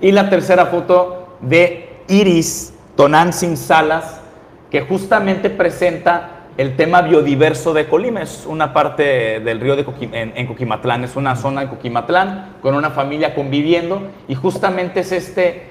Y 0.01 0.11
la 0.11 0.29
tercera 0.29 0.65
foto 0.65 1.37
de 1.41 2.01
Iris 2.07 2.73
Tonantzin 2.95 3.57
Salas, 3.57 4.21
que 4.69 4.81
justamente 4.81 5.49
presenta 5.49 6.41
el 6.57 6.75
tema 6.75 7.01
biodiverso 7.01 7.73
de 7.73 7.87
Colima. 7.87 8.21
Es 8.21 8.45
una 8.45 8.73
parte 8.73 9.39
del 9.39 9.59
río 9.59 9.75
de 9.75 9.85
en, 10.11 10.47
Coquimatlán, 10.47 11.03
es 11.03 11.15
una 11.15 11.35
zona 11.35 11.63
en 11.63 11.69
Coquimatlán 11.69 12.57
con 12.61 12.75
una 12.75 12.91
familia 12.91 13.35
conviviendo 13.35 14.01
y 14.27 14.35
justamente 14.35 15.01
es 15.01 15.11
este, 15.11 15.63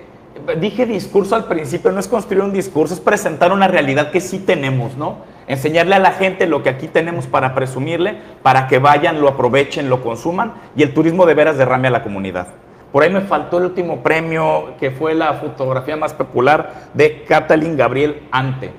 dije 0.59 0.87
discurso 0.87 1.35
al 1.35 1.45
principio, 1.45 1.93
no 1.93 2.01
es 2.01 2.09
construir 2.09 2.43
un 2.43 2.53
discurso, 2.53 2.95
es 2.95 3.01
presentar 3.01 3.53
una 3.53 3.69
realidad 3.69 4.11
que 4.11 4.21
sí 4.21 4.39
tenemos, 4.39 4.97
¿no? 4.97 5.19
Enseñarle 5.51 5.97
a 5.97 5.99
la 5.99 6.13
gente 6.13 6.47
lo 6.47 6.63
que 6.63 6.69
aquí 6.69 6.87
tenemos 6.87 7.27
para 7.27 7.57
presumirle, 7.57 8.15
para 8.41 8.69
que 8.69 8.79
vayan, 8.79 9.21
lo 9.21 9.27
aprovechen, 9.27 9.91
lo 9.91 10.01
consuman 10.01 10.53
y 10.77 10.85
el 10.85 10.95
turismo 10.95 11.27
de 11.27 11.35
veras 11.35 11.59
derrame 11.59 11.89
a 11.89 11.91
la 11.91 12.05
comunidad. 12.05 12.47
Por 12.93 13.03
ahí 13.03 13.11
me 13.11 13.23
faltó 13.23 13.59
el 13.59 13.65
último 13.65 14.01
premio, 14.01 14.75
que 14.79 14.93
fue 14.93 15.13
la 15.13 15.35
fotografía 15.35 15.97
más 15.97 16.15
popular 16.15 16.91
de 16.95 17.25
Kathleen 17.25 17.77
Gabriel 17.77 18.23
Ante. 18.31 18.71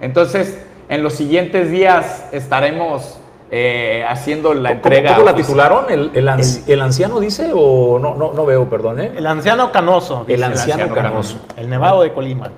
Entonces, 0.00 0.64
en 0.88 1.02
los 1.02 1.12
siguientes 1.12 1.70
días 1.70 2.26
estaremos 2.32 3.20
eh, 3.50 4.02
haciendo 4.08 4.54
la 4.54 4.72
entrega. 4.72 5.12
¿Cómo 5.16 5.26
la 5.26 5.34
titularon? 5.34 5.84
¿El, 5.90 6.80
anciano 6.80 7.20
dice 7.20 7.50
o 7.54 7.98
no, 7.98 8.14
no, 8.14 8.32
no 8.32 8.46
veo, 8.46 8.70
perdón? 8.70 8.98
¿eh? 8.98 9.12
El 9.14 9.26
anciano 9.26 9.70
canoso. 9.70 10.24
El 10.26 10.42
anciano, 10.42 10.88
canoso. 10.94 11.36
El 11.58 11.68
nevado 11.68 12.00
de 12.00 12.14
Colima. 12.14 12.50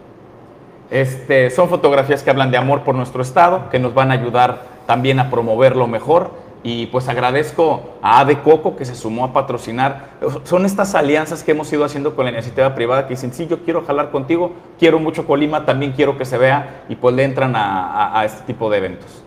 Este, 0.90 1.51
son 1.51 1.68
fotografías 1.68 2.22
que 2.22 2.31
hablan 2.31 2.51
de 2.51 2.57
amor 2.57 2.83
por 2.83 2.94
nuestro 2.94 3.22
estado, 3.22 3.68
que 3.70 3.79
nos 3.79 3.94
van 3.94 4.11
a 4.11 4.14
ayudar 4.14 4.62
también 4.87 5.18
a 5.18 5.31
promoverlo 5.31 5.87
mejor 5.87 6.31
y 6.62 6.87
pues 6.87 7.09
agradezco 7.09 7.94
a 8.03 8.20
Ade 8.20 8.40
Coco 8.40 8.77
que 8.77 8.85
se 8.85 8.96
sumó 8.96 9.25
a 9.25 9.33
patrocinar. 9.33 10.11
Son 10.42 10.66
estas 10.66 10.96
alianzas 10.96 11.44
que 11.44 11.53
hemos 11.53 11.72
ido 11.72 11.85
haciendo 11.85 12.16
con 12.16 12.25
la 12.25 12.33
iniciativa 12.33 12.75
privada 12.75 13.07
que 13.07 13.14
dicen, 13.14 13.33
sí, 13.33 13.46
yo 13.46 13.61
quiero 13.61 13.85
jalar 13.85 14.11
contigo, 14.11 14.53
quiero 14.77 14.99
mucho 14.99 15.27
Colima, 15.27 15.64
también 15.64 15.92
quiero 15.92 16.18
que 16.18 16.25
se 16.25 16.38
vea 16.38 16.83
y 16.88 16.96
pues 16.96 17.14
le 17.14 17.22
entran 17.22 17.55
a, 17.55 18.20
este 18.25 18.42
tipo 18.46 18.68
de 18.68 18.79
eventos. 18.79 19.22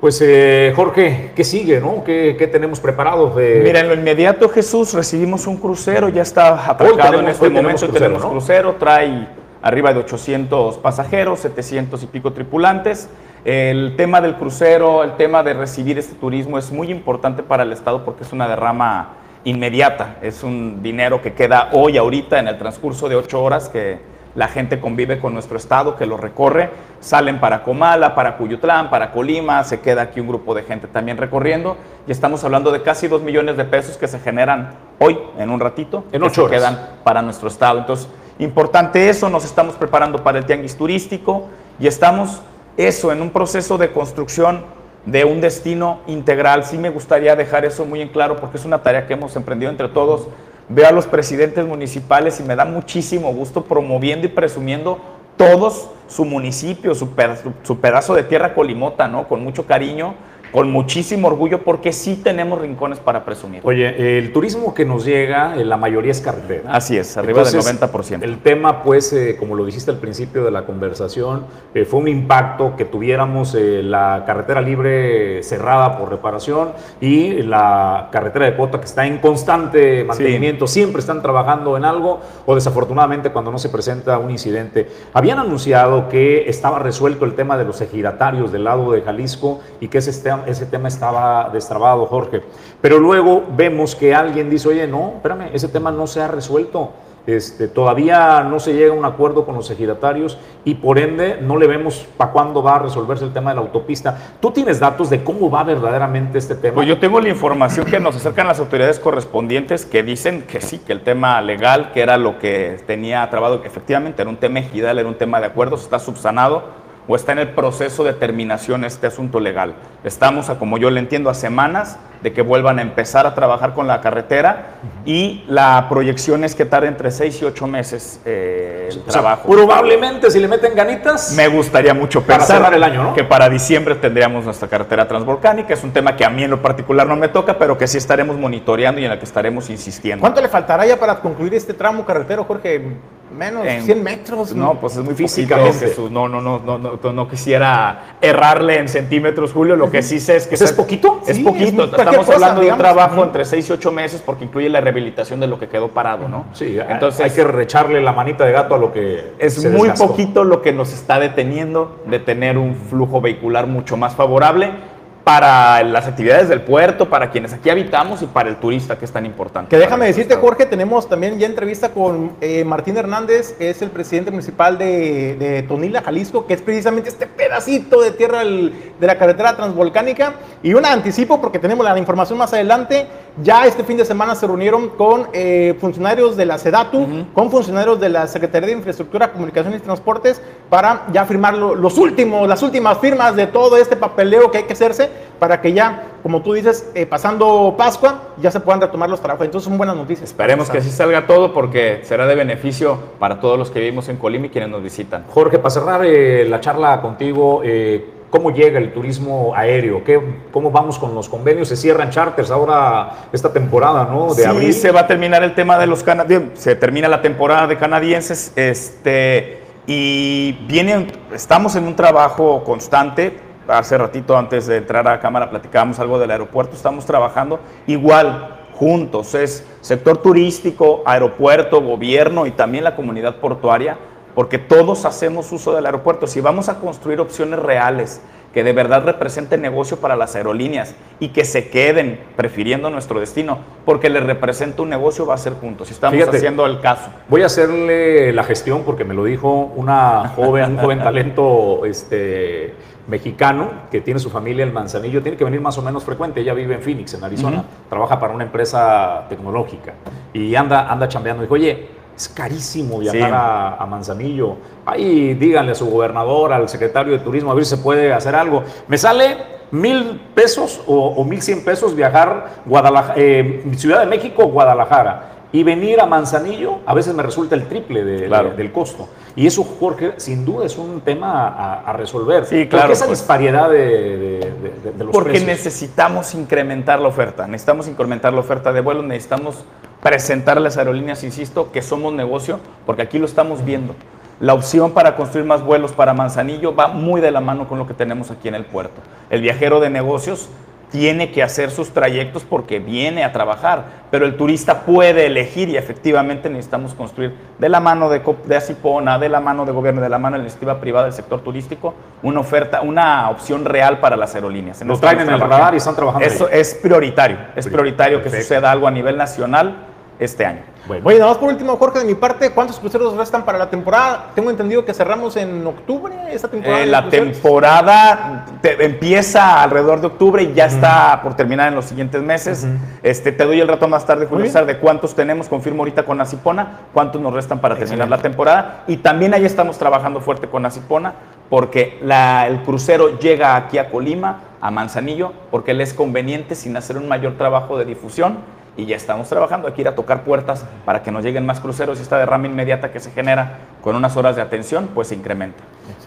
Pues 0.00 0.22
eh, 0.22 0.72
Jorge, 0.76 1.32
¿qué 1.34 1.42
sigue? 1.42 1.80
No? 1.80 2.04
¿Qué, 2.04 2.48
tenemos 2.52 2.78
preparado? 2.78 3.34
Mira, 3.34 3.80
en 3.80 3.88
lo 3.88 3.94
inmediato 3.94 4.48
Jesús, 4.48 4.94
recibimos 4.94 5.48
un 5.48 5.56
crucero, 5.56 6.08
ya 6.08 6.22
está 6.22 6.70
atracado 6.70 7.18
en 7.18 7.28
este 7.28 7.48
momento, 7.48 7.88
tenemos 7.88 8.24
crucero, 8.24 8.76
trae 8.78 9.26
arriba 9.62 9.92
de 9.92 10.00
800 10.00 10.78
pasajeros, 10.78 11.40
700 11.40 12.02
y 12.02 12.06
pico 12.06 12.32
tripulantes. 12.32 13.08
El 13.44 13.94
tema 13.96 14.20
del 14.20 14.34
crucero, 14.34 15.04
el 15.04 15.16
tema 15.16 15.42
de 15.42 15.54
recibir 15.54 15.98
este 15.98 16.14
turismo 16.14 16.58
es 16.58 16.72
muy 16.72 16.90
importante 16.90 17.42
para 17.42 17.62
el 17.62 17.72
Estado 17.72 18.04
porque 18.04 18.24
es 18.24 18.32
una 18.32 18.48
derrama 18.48 19.14
inmediata, 19.44 20.16
es 20.22 20.42
un 20.42 20.82
dinero 20.82 21.22
que 21.22 21.32
queda 21.32 21.70
hoy, 21.72 21.96
ahorita, 21.96 22.40
en 22.40 22.48
el 22.48 22.58
transcurso 22.58 23.08
de 23.08 23.14
ocho 23.14 23.40
horas 23.42 23.68
que 23.68 24.00
la 24.34 24.48
gente 24.48 24.80
convive 24.80 25.18
con 25.18 25.32
nuestro 25.32 25.56
Estado, 25.56 25.96
que 25.96 26.04
lo 26.04 26.16
recorre, 26.16 26.70
salen 27.00 27.40
para 27.40 27.62
Comala, 27.62 28.14
para 28.14 28.36
Cuyutlán, 28.36 28.90
para 28.90 29.12
Colima, 29.12 29.64
se 29.64 29.80
queda 29.80 30.02
aquí 30.02 30.20
un 30.20 30.28
grupo 30.28 30.54
de 30.54 30.62
gente 30.62 30.88
también 30.88 31.16
recorriendo 31.16 31.76
y 32.06 32.12
estamos 32.12 32.44
hablando 32.44 32.70
de 32.70 32.82
casi 32.82 33.08
dos 33.08 33.22
millones 33.22 33.56
de 33.56 33.64
pesos 33.64 33.96
que 33.96 34.08
se 34.08 34.18
generan 34.18 34.74
hoy, 34.98 35.18
en 35.38 35.50
un 35.50 35.60
ratito, 35.60 36.04
en 36.12 36.22
ocho 36.22 36.44
que 36.46 36.56
quedan 36.56 36.78
para 37.02 37.22
nuestro 37.22 37.48
Estado. 37.48 37.78
Entonces, 37.78 38.08
importante 38.38 39.08
eso, 39.08 39.28
nos 39.30 39.44
estamos 39.44 39.74
preparando 39.76 40.22
para 40.22 40.38
el 40.38 40.46
tianguis 40.46 40.76
turístico 40.76 41.46
y 41.78 41.86
estamos 41.86 42.42
eso 42.76 43.12
en 43.12 43.22
un 43.22 43.30
proceso 43.30 43.78
de 43.78 43.92
construcción 43.92 44.64
de 45.06 45.24
un 45.24 45.40
destino 45.40 46.00
integral. 46.06 46.64
Sí 46.64 46.76
me 46.76 46.90
gustaría 46.90 47.36
dejar 47.36 47.64
eso 47.64 47.86
muy 47.86 48.02
en 48.02 48.08
claro 48.08 48.36
porque 48.36 48.58
es 48.58 48.64
una 48.64 48.82
tarea 48.82 49.06
que 49.06 49.14
hemos 49.14 49.36
emprendido 49.36 49.70
entre 49.70 49.88
todos. 49.88 50.28
Veo 50.68 50.88
a 50.88 50.92
los 50.92 51.06
presidentes 51.06 51.64
municipales 51.64 52.40
y 52.40 52.42
me 52.42 52.56
da 52.56 52.64
muchísimo 52.64 53.32
gusto 53.32 53.64
promoviendo 53.64 54.26
y 54.26 54.30
presumiendo 54.30 54.98
todos 55.36 55.88
su 56.08 56.24
municipio, 56.24 56.94
su, 56.94 57.10
pedazo 57.14 58.14
de 58.14 58.22
tierra 58.24 58.54
colimota, 58.54 59.06
¿no? 59.06 59.28
Con 59.28 59.44
mucho 59.44 59.66
cariño 59.66 60.14
con 60.56 60.72
muchísimo 60.72 61.28
orgullo 61.28 61.62
porque 61.62 61.92
sí 61.92 62.16
tenemos 62.24 62.58
rincones 62.58 62.98
para 62.98 63.26
presumir. 63.26 63.60
Oye, 63.62 64.16
el 64.16 64.32
turismo 64.32 64.72
que 64.72 64.86
nos 64.86 65.04
llega, 65.04 65.54
eh, 65.54 65.66
la 65.66 65.76
mayoría 65.76 66.10
es 66.10 66.22
carretera. 66.22 66.70
Así 66.72 66.96
es, 66.96 67.14
arriba 67.18 67.44
del 67.44 67.60
90%. 67.60 68.22
El 68.22 68.38
tema, 68.38 68.82
pues, 68.82 69.12
eh, 69.12 69.36
como 69.38 69.54
lo 69.54 69.66
dijiste 69.66 69.90
al 69.90 69.98
principio 69.98 70.44
de 70.46 70.50
la 70.50 70.64
conversación, 70.64 71.44
eh, 71.74 71.84
fue 71.84 72.00
un 72.00 72.08
impacto 72.08 72.74
que 72.74 72.86
tuviéramos 72.86 73.54
la 73.54 74.24
carretera 74.26 74.62
libre 74.62 75.42
cerrada 75.42 75.98
por 75.98 76.08
reparación 76.08 76.70
y 77.02 77.42
la 77.42 78.08
carretera 78.10 78.46
de 78.46 78.56
Cota 78.56 78.78
que 78.78 78.86
está 78.86 79.06
en 79.06 79.18
constante 79.18 80.04
mantenimiento, 80.04 80.66
siempre 80.66 81.00
están 81.00 81.20
trabajando 81.20 81.76
en 81.76 81.84
algo 81.84 82.20
o 82.46 82.54
desafortunadamente 82.54 83.28
cuando 83.30 83.52
no 83.52 83.58
se 83.58 83.68
presenta 83.68 84.16
un 84.18 84.30
incidente. 84.30 84.88
Habían 85.12 85.38
anunciado 85.38 86.08
que 86.08 86.48
estaba 86.48 86.78
resuelto 86.78 87.26
el 87.26 87.34
tema 87.34 87.58
de 87.58 87.66
los 87.66 87.82
ejidatarios 87.82 88.52
del 88.52 88.64
lado 88.64 88.92
de 88.92 89.02
Jalisco 89.02 89.60
y 89.80 89.88
que 89.88 89.98
ese 89.98 90.12
ese 90.46 90.66
tema 90.66 90.88
estaba 90.88 91.50
destrabado, 91.52 92.06
Jorge. 92.06 92.42
Pero 92.80 92.98
luego 92.98 93.44
vemos 93.56 93.94
que 93.94 94.14
alguien 94.14 94.50
dice, 94.50 94.68
oye, 94.68 94.86
no, 94.86 95.14
espérame, 95.16 95.50
ese 95.52 95.68
tema 95.68 95.90
no 95.90 96.06
se 96.06 96.20
ha 96.20 96.28
resuelto. 96.28 96.92
Este, 97.26 97.66
todavía 97.66 98.44
no 98.44 98.60
se 98.60 98.72
llega 98.72 98.94
a 98.94 98.96
un 98.96 99.04
acuerdo 99.04 99.44
con 99.44 99.56
los 99.56 99.68
ejidatarios 99.68 100.38
y 100.64 100.74
por 100.74 100.96
ende 100.96 101.38
no 101.40 101.56
le 101.56 101.66
vemos 101.66 102.06
para 102.16 102.30
cuándo 102.30 102.62
va 102.62 102.76
a 102.76 102.78
resolverse 102.78 103.24
el 103.24 103.32
tema 103.32 103.50
de 103.50 103.56
la 103.56 103.62
autopista. 103.62 104.16
¿Tú 104.40 104.52
tienes 104.52 104.78
datos 104.78 105.10
de 105.10 105.24
cómo 105.24 105.50
va 105.50 105.64
verdaderamente 105.64 106.38
este 106.38 106.54
tema? 106.54 106.76
Pues 106.76 106.86
yo 106.86 107.00
tengo 107.00 107.20
la 107.20 107.28
información 107.28 107.84
que 107.86 107.98
nos 107.98 108.14
acercan 108.14 108.46
las 108.46 108.60
autoridades 108.60 109.00
correspondientes 109.00 109.84
que 109.84 110.04
dicen 110.04 110.42
que 110.42 110.60
sí, 110.60 110.78
que 110.78 110.92
el 110.92 111.02
tema 111.02 111.42
legal, 111.42 111.90
que 111.90 112.00
era 112.00 112.16
lo 112.16 112.38
que 112.38 112.78
tenía 112.86 113.28
trabado, 113.28 113.60
que 113.60 113.66
efectivamente 113.66 114.22
era 114.22 114.30
un 114.30 114.36
tema 114.36 114.60
ejidal, 114.60 115.00
era 115.00 115.08
un 115.08 115.16
tema 115.16 115.40
de 115.40 115.46
acuerdos, 115.46 115.82
está 115.82 115.98
subsanado 115.98 116.85
o 117.08 117.16
está 117.16 117.32
en 117.32 117.38
el 117.38 117.50
proceso 117.50 118.04
de 118.04 118.12
terminación 118.12 118.84
este 118.84 119.06
asunto 119.06 119.40
legal. 119.40 119.74
Estamos, 120.04 120.50
a, 120.50 120.58
como 120.58 120.78
yo 120.78 120.90
le 120.90 121.00
entiendo, 121.00 121.30
a 121.30 121.34
semanas 121.34 121.98
de 122.22 122.32
que 122.32 122.42
vuelvan 122.42 122.78
a 122.78 122.82
empezar 122.82 123.26
a 123.26 123.34
trabajar 123.34 123.74
con 123.74 123.86
la 123.86 124.00
carretera 124.00 124.76
y 125.04 125.44
la 125.48 125.86
proyección 125.88 126.44
es 126.44 126.54
que 126.54 126.64
tarde 126.64 126.88
entre 126.88 127.10
seis 127.10 127.40
y 127.40 127.44
ocho 127.44 127.66
meses 127.66 128.20
eh, 128.24 128.88
el 128.90 129.02
trabajo. 129.04 129.48
probablemente 129.50 130.30
si 130.30 130.40
le 130.40 130.48
meten 130.48 130.74
ganitas. 130.74 131.32
Me 131.32 131.48
gustaría 131.48 131.94
mucho 131.94 132.22
pensar 132.22 132.62
para 132.62 132.76
el 132.76 132.82
año, 132.82 133.14
que 133.14 133.24
para 133.24 133.48
diciembre 133.48 133.94
tendríamos 133.96 134.44
nuestra 134.44 134.68
carretera 134.68 135.06
transvolcánica. 135.06 135.74
Es 135.74 135.84
un 135.84 135.92
tema 135.92 136.16
que 136.16 136.24
a 136.24 136.30
mí 136.30 136.44
en 136.44 136.50
lo 136.50 136.62
particular 136.62 137.06
no 137.06 137.16
me 137.16 137.28
toca, 137.28 137.58
pero 137.58 137.78
que 137.78 137.86
sí 137.86 137.98
estaremos 137.98 138.36
monitoreando 138.36 139.00
y 139.00 139.04
en 139.04 139.12
el 139.12 139.18
que 139.18 139.24
estaremos 139.24 139.70
insistiendo. 139.70 140.20
¿Cuánto 140.20 140.40
le 140.40 140.48
faltará 140.48 140.86
ya 140.86 140.98
para 140.98 141.20
concluir 141.20 141.54
este 141.54 141.74
tramo 141.74 142.04
carretero, 142.04 142.44
Jorge? 142.44 142.96
Menos, 143.36 143.64
de 143.64 143.82
100 143.82 144.02
metros. 144.02 144.54
No, 144.54 144.80
pues 144.80 144.96
es 144.96 145.04
muy 145.04 145.14
físicamente. 145.14 145.88
Jesús. 145.88 146.10
No, 146.10 146.28
no, 146.28 146.40
no, 146.40 146.60
no, 146.60 146.78
no, 146.78 147.12
no 147.12 147.28
quisiera 147.28 148.16
errarle 148.20 148.78
en 148.78 148.88
centímetros, 148.88 149.52
Julio. 149.52 149.76
Lo 149.76 149.90
que 149.90 150.02
sí 150.02 150.20
sé 150.20 150.36
es 150.36 150.46
que... 150.46 150.54
¿Es, 150.54 150.72
poquito? 150.72 151.20
Es 151.26 151.38
poquito. 151.40 151.84
Estamos 151.84 152.15
hablando 152.18 152.60
de 152.60 152.72
un 152.72 152.78
trabajo 152.78 153.24
entre 153.24 153.44
6 153.44 153.68
y 153.68 153.72
8 153.72 153.92
meses 153.92 154.22
porque 154.24 154.44
incluye 154.44 154.68
la 154.68 154.80
rehabilitación 154.80 155.40
de 155.40 155.46
lo 155.46 155.58
que 155.58 155.68
quedó 155.68 155.88
parado, 155.88 156.28
¿no? 156.28 156.46
Sí, 156.52 156.78
entonces 156.88 157.20
hay 157.20 157.30
que 157.30 157.44
recharle 157.44 158.00
la 158.00 158.12
manita 158.12 158.44
de 158.44 158.52
gato 158.52 158.74
a 158.74 158.78
lo 158.78 158.92
que... 158.92 159.34
Es 159.38 159.64
muy 159.64 159.90
poquito 159.90 160.44
lo 160.44 160.62
que 160.62 160.72
nos 160.72 160.92
está 160.92 161.18
deteniendo 161.18 162.02
de 162.06 162.18
tener 162.18 162.58
un 162.58 162.74
flujo 162.74 163.20
vehicular 163.20 163.66
mucho 163.66 163.96
más 163.96 164.14
favorable 164.14 164.95
para 165.26 165.82
las 165.82 166.06
actividades 166.06 166.48
del 166.48 166.60
puerto, 166.60 167.10
para 167.10 167.32
quienes 167.32 167.52
aquí 167.52 167.68
habitamos 167.68 168.22
y 168.22 168.26
para 168.26 168.48
el 168.48 168.58
turista, 168.58 168.96
que 168.96 169.04
es 169.04 169.10
tan 169.10 169.26
importante. 169.26 169.68
Que 169.68 169.76
déjame 169.76 170.06
decirte, 170.06 170.36
Jorge, 170.36 170.66
tenemos 170.66 171.08
también 171.08 171.36
ya 171.36 171.48
entrevista 171.48 171.88
con 171.88 172.36
eh, 172.40 172.62
Martín 172.62 172.96
Hernández, 172.96 173.54
que 173.58 173.70
es 173.70 173.82
el 173.82 173.90
presidente 173.90 174.30
municipal 174.30 174.78
de, 174.78 175.64
Tonila, 175.66 176.00
Jalisco, 176.00 176.46
que 176.46 176.54
es 176.54 176.62
precisamente 176.62 177.08
este 177.08 177.26
pedacito 177.26 178.02
de 178.02 178.12
tierra 178.12 178.44
de 178.44 178.94
la 179.00 179.18
carretera 179.18 179.56
transvolcánica. 179.56 180.34
Y 180.62 180.74
un 180.74 180.86
anticipo, 180.86 181.40
porque 181.40 181.58
tenemos 181.58 181.84
la 181.84 181.98
información 181.98 182.38
más 182.38 182.52
adelante, 182.52 183.08
ya 183.42 183.66
este 183.66 183.82
fin 183.82 183.96
de 183.96 184.04
semana 184.04 184.36
se 184.36 184.46
reunieron 184.46 184.90
con 184.90 185.26
eh, 185.32 185.76
funcionarios 185.80 186.36
de 186.36 186.46
la 186.46 186.56
SEDATU, 186.56 187.26
con 187.34 187.50
funcionarios 187.50 187.98
de 187.98 188.10
la 188.10 188.28
Secretaría 188.28 188.68
de 188.68 188.74
Infraestructura, 188.74 189.32
Comunicaciones 189.32 189.80
y 189.80 189.82
Transportes, 189.82 190.40
para 190.70 191.08
ya 191.12 191.26
firmar 191.26 191.54
los 191.54 191.98
últimos, 191.98 192.48
las 192.48 192.62
últimas 192.62 192.98
firmas 192.98 193.34
de 193.34 193.48
todo 193.48 193.76
este 193.76 193.96
papeleo 193.96 194.52
que 194.52 194.58
hay 194.58 194.64
que 194.64 194.72
hacerse 194.72 195.15
para 195.38 195.60
que 195.60 195.72
ya, 195.72 196.04
como 196.22 196.42
tú 196.42 196.54
dices, 196.54 196.90
eh, 196.94 197.06
pasando 197.06 197.74
Pascua, 197.76 198.22
ya 198.38 198.50
se 198.50 198.60
puedan 198.60 198.80
retomar 198.80 199.10
los 199.10 199.20
trabajos. 199.20 199.44
Entonces 199.44 199.68
son 199.68 199.78
buenas 199.78 199.96
noticias. 199.96 200.30
Esperemos 200.30 200.70
que 200.70 200.78
así 200.78 200.90
salga 200.90 201.26
todo 201.26 201.52
porque 201.52 202.00
será 202.04 202.26
de 202.26 202.34
beneficio 202.34 202.98
para 203.18 203.40
todos 203.40 203.58
los 203.58 203.70
que 203.70 203.80
vivimos 203.80 204.08
en 204.08 204.16
Colima 204.16 204.46
y 204.46 204.48
quienes 204.50 204.70
nos 204.70 204.82
visitan. 204.82 205.24
Jorge, 205.30 205.58
para 205.58 205.70
cerrar 205.70 206.04
eh, 206.04 206.46
la 206.48 206.60
charla 206.60 207.00
contigo, 207.00 207.62
eh, 207.64 208.12
¿Cómo 208.30 208.50
llega 208.50 208.78
el 208.78 208.92
turismo 208.92 209.52
aéreo? 209.54 210.02
¿Qué, 210.02 210.20
¿Cómo 210.50 210.70
vamos 210.70 210.98
con 210.98 211.14
los 211.14 211.28
convenios? 211.28 211.68
Se 211.68 211.76
cierran 211.76 212.10
charters 212.10 212.50
ahora 212.50 213.28
esta 213.32 213.52
temporada, 213.52 214.04
¿no? 214.10 214.34
De 214.34 214.42
sí, 214.42 214.48
abril. 214.48 214.74
se 214.74 214.90
va 214.90 215.00
a 215.00 215.06
terminar 215.06 215.44
el 215.44 215.54
tema 215.54 215.78
de 215.78 215.86
los 215.86 216.02
canadienses. 216.02 216.58
Se 216.58 216.74
termina 216.74 217.08
la 217.08 217.22
temporada 217.22 217.68
de 217.68 217.78
canadienses. 217.78 218.52
Este, 218.56 219.62
y 219.86 220.52
viene, 220.66 221.06
estamos 221.32 221.76
en 221.76 221.86
un 221.86 221.94
trabajo 221.94 222.64
constante. 222.64 223.38
Hace 223.68 223.98
ratito, 223.98 224.36
antes 224.36 224.66
de 224.66 224.76
entrar 224.76 225.06
a 225.08 225.20
cámara, 225.20 225.50
platicábamos 225.50 225.98
algo 225.98 226.18
del 226.18 226.30
aeropuerto. 226.30 226.76
Estamos 226.76 227.04
trabajando 227.06 227.60
igual, 227.86 228.56
juntos. 228.74 229.34
Es 229.34 229.66
sector 229.80 230.18
turístico, 230.18 231.02
aeropuerto, 231.06 231.80
gobierno 231.80 232.46
y 232.46 232.52
también 232.52 232.84
la 232.84 232.94
comunidad 232.94 233.36
portuaria 233.36 233.98
porque 234.36 234.58
todos 234.58 235.06
hacemos 235.06 235.50
uso 235.50 235.74
del 235.74 235.86
aeropuerto. 235.86 236.26
Si 236.26 236.42
vamos 236.42 236.68
a 236.68 236.78
construir 236.78 237.20
opciones 237.20 237.58
reales 237.58 238.20
que 238.52 238.62
de 238.62 238.74
verdad 238.74 239.02
representen 239.02 239.62
negocio 239.62 239.96
para 239.96 240.14
las 240.14 240.36
aerolíneas 240.36 240.94
y 241.20 241.28
que 241.28 241.46
se 241.46 241.70
queden 241.70 242.20
prefiriendo 242.36 242.90
nuestro 242.90 243.18
destino, 243.18 243.60
porque 243.86 244.10
les 244.10 244.22
representa 244.22 244.82
un 244.82 244.90
negocio, 244.90 245.24
va 245.24 245.34
a 245.34 245.38
ser 245.38 245.54
juntos. 245.54 245.90
Estamos 245.90 246.22
haciendo 246.28 246.66
el 246.66 246.80
caso. 246.80 247.10
Voy 247.30 247.42
a 247.42 247.46
hacerle 247.46 248.30
la 248.34 248.44
gestión 248.44 248.82
porque 248.84 249.04
me 249.04 249.14
lo 249.14 249.24
dijo 249.24 249.72
una 249.74 250.28
joven, 250.36 250.72
un 250.72 250.78
joven 250.78 250.98
talento 250.98 251.86
este, 251.86 252.74
mexicano 253.08 253.70
que 253.90 254.00
tiene 254.00 254.20
su 254.20 254.30
familia 254.30 254.64
en 254.64 254.72
Manzanillo, 254.72 255.22
tiene 255.22 255.36
que 255.36 255.44
venir 255.44 255.60
más 255.60 255.78
o 255.78 255.82
menos 255.82 256.04
frecuente. 256.04 256.40
Ella 256.40 256.54
vive 256.54 256.74
en 256.74 256.82
Phoenix, 256.82 257.14
en 257.14 257.24
Arizona, 257.24 257.64
trabaja 257.88 258.18
para 258.18 258.34
una 258.34 258.44
empresa 258.44 259.26
tecnológica 259.28 259.94
y 260.32 260.54
anda, 260.54 260.90
anda 260.90 261.08
chambeando. 261.08 261.42
Dijo, 261.42 261.54
oye, 261.54 261.88
es 262.16 262.28
carísimo 262.28 262.98
viajar 262.98 263.32
a, 263.78 263.86
Manzanillo. 263.86 264.56
Ahí 264.84 265.34
díganle 265.34 265.72
a 265.72 265.74
su 265.74 265.88
gobernador, 265.88 266.52
al 266.52 266.68
secretario 266.68 267.12
de 267.12 267.18
turismo, 267.18 267.50
a 267.50 267.54
ver 267.54 267.64
si 267.64 267.76
se 267.76 267.82
puede 267.82 268.12
hacer 268.12 268.34
algo. 268.34 268.64
Me 268.88 268.96
sale 268.96 269.36
mil 269.70 270.20
pesos 270.34 270.80
o, 270.86 271.22
mil 271.24 271.42
cien 271.42 271.64
pesos 271.64 271.94
viajar 271.94 272.62
Guadalajara, 272.64 273.14
eh, 273.16 273.64
Ciudad 273.76 274.00
de 274.00 274.06
México, 274.06 274.46
Guadalajara. 274.46 275.35
Y 275.56 275.62
venir 275.62 276.02
a 276.02 276.06
Manzanillo 276.06 276.80
a 276.84 276.92
veces 276.92 277.14
me 277.14 277.22
resulta 277.22 277.54
el 277.54 277.66
triple 277.66 278.04
del 278.04 278.72
costo. 278.72 279.08
Y 279.34 279.46
eso, 279.46 279.64
Jorge, 279.64 280.12
sin 280.18 280.44
duda 280.44 280.66
es 280.66 280.76
un 280.76 281.00
tema 281.00 281.80
a, 281.80 281.94
resolver. 281.94 282.44
Sí, 282.44 282.66
claro. 282.66 282.82
¿Por 282.82 282.86
qué 282.88 282.92
esa 282.92 283.06
pues. 283.06 283.20
disparidad 283.20 283.70
de, 283.70 284.52
los 284.98 285.08
Porque 285.12 285.40
necesitamos 285.40 286.34
incrementar 286.34 287.00
la 287.00 287.08
oferta. 287.08 287.46
Necesitamos 287.46 287.88
incrementar 287.88 288.34
la 288.34 288.40
oferta 288.40 288.70
de 288.70 288.82
vuelos. 288.82 289.02
Necesitamos 289.06 289.64
presentar 290.02 290.58
a 290.58 290.60
las 290.60 290.76
aerolíneas, 290.76 291.24
insisto, 291.24 291.72
que 291.72 291.80
somos 291.80 292.12
negocio, 292.12 292.60
porque 292.84 293.00
aquí 293.00 293.18
lo 293.18 293.24
estamos 293.24 293.64
viendo. 293.64 293.94
La 294.40 294.52
opción 294.52 294.90
para 294.90 295.16
construir 295.16 295.46
más 295.46 295.64
vuelos 295.64 295.92
para 295.92 296.12
Manzanillo 296.12 296.74
va 296.74 296.88
muy 296.88 297.22
de 297.22 297.30
la 297.30 297.40
mano 297.40 297.66
con 297.66 297.78
lo 297.78 297.86
que 297.86 297.94
tenemos 297.94 298.30
aquí 298.30 298.48
en 298.48 298.56
el 298.56 298.66
puerto. 298.66 299.00
El 299.30 299.40
viajero 299.40 299.80
de 299.80 299.88
negocios 299.88 300.50
tiene 300.90 301.30
que 301.32 301.42
hacer 301.42 301.70
sus 301.70 301.90
trayectos 301.90 302.44
porque 302.44 302.78
viene 302.78 303.24
a 303.24 303.32
trabajar, 303.32 303.84
pero 304.10 304.24
el 304.24 304.36
turista 304.36 304.82
puede 304.82 305.26
elegir 305.26 305.68
y 305.68 305.76
efectivamente 305.76 306.48
necesitamos 306.48 306.94
construir 306.94 307.34
de 307.58 307.68
la 307.68 307.80
mano 307.80 308.08
de, 308.08 308.22
de 308.46 308.56
Acipona, 308.56 309.18
de 309.18 309.28
la 309.28 309.40
mano 309.40 309.64
de 309.64 309.72
gobierno, 309.72 310.00
de 310.00 310.08
la 310.08 310.18
mano 310.18 310.34
de 310.34 310.38
la 310.38 310.44
iniciativa 310.44 310.80
privada 310.80 311.06
del 311.06 311.14
sector 311.14 311.40
turístico, 311.40 311.94
una 312.22 312.40
oferta, 312.40 312.82
una 312.82 313.30
opción 313.30 313.64
real 313.64 313.98
para 313.98 314.16
las 314.16 314.34
aerolíneas. 314.34 314.82
Lo 314.82 314.98
traen 314.98 315.20
en 315.20 315.30
el 315.30 315.40
radar 315.40 315.74
y 315.74 315.78
están 315.78 315.96
trabajando. 315.96 316.26
Eso 316.26 316.48
es 316.48 316.74
prioritario, 316.74 317.38
es 317.56 317.66
prioritario 317.66 318.22
que 318.22 318.30
suceda 318.30 318.70
algo 318.70 318.86
a 318.86 318.90
nivel 318.90 319.16
nacional 319.16 319.74
este 320.18 320.44
año. 320.44 320.62
Bueno. 320.86 321.04
Oye, 321.06 321.18
nada 321.18 321.32
más 321.32 321.38
por 321.38 321.48
último, 321.48 321.76
Jorge, 321.76 321.98
de 321.98 322.04
mi 322.04 322.14
parte, 322.14 322.50
¿cuántos 322.50 322.78
cruceros 322.78 323.16
restan 323.16 323.44
para 323.44 323.58
la 323.58 323.68
temporada? 323.68 324.30
Tengo 324.34 324.50
entendido 324.50 324.84
que 324.84 324.94
cerramos 324.94 325.36
en 325.36 325.66
octubre 325.66 326.14
esta 326.30 326.48
temporada. 326.48 326.82
Eh, 326.82 326.86
la 326.86 327.08
temporada 327.08 328.46
empieza 328.62 329.62
alrededor 329.62 330.00
de 330.00 330.06
octubre 330.06 330.42
y 330.44 330.54
ya 330.54 330.66
está 330.66 331.20
por 331.22 331.34
terminar 331.34 331.68
en 331.68 331.74
los 331.74 331.86
siguientes 331.86 332.22
meses. 332.22 332.66
este, 333.02 333.32
te 333.32 333.44
doy 333.44 333.60
el 333.60 333.68
rato 333.68 333.88
más 333.88 334.06
tarde, 334.06 334.26
Julio 334.26 334.46
de 334.64 334.78
cuántos 334.78 335.14
tenemos. 335.14 335.48
Confirmo 335.48 335.82
ahorita 335.82 336.04
con 336.04 336.20
Acipona, 336.20 336.80
cuántos 336.94 337.20
nos 337.20 337.32
restan 337.32 337.58
para 337.60 337.76
terminar 337.76 338.08
la 338.08 338.18
temporada. 338.18 338.84
Y 338.86 338.98
también 338.98 339.34
ahí 339.34 339.44
estamos 339.44 339.78
trabajando 339.78 340.20
fuerte 340.20 340.48
con 340.48 340.64
Acipona 340.64 341.14
porque 341.50 341.98
el 342.00 342.62
crucero 342.62 343.18
llega 343.18 343.56
aquí 343.56 343.78
a 343.78 343.90
Colima, 343.90 344.40
a 344.60 344.70
Manzanillo, 344.70 345.32
porque 345.50 345.74
le 345.74 345.82
es 345.82 345.94
conveniente 345.94 346.54
sin 346.54 346.76
hacer 346.76 346.96
un 346.96 347.08
mayor 347.08 347.36
trabajo 347.36 347.76
de 347.76 347.84
difusión 347.84 348.38
y 348.76 348.86
ya 348.86 348.96
estamos 348.96 349.28
trabajando. 349.28 349.68
aquí 349.68 349.80
ir 349.80 349.88
a 349.88 349.94
tocar 349.94 350.24
puertas 350.24 350.64
para 350.84 351.02
que 351.02 351.10
nos 351.10 351.24
lleguen 351.24 351.46
más 351.46 351.60
cruceros 351.60 351.98
y 351.98 352.02
esta 352.02 352.18
derrama 352.18 352.46
inmediata 352.46 352.92
que 352.92 353.00
se 353.00 353.10
genera 353.10 353.58
con 353.82 353.96
unas 353.96 354.16
horas 354.16 354.36
de 354.36 354.42
atención, 354.42 354.90
pues 354.94 355.08
se 355.08 355.14
incrementa. 355.14 355.62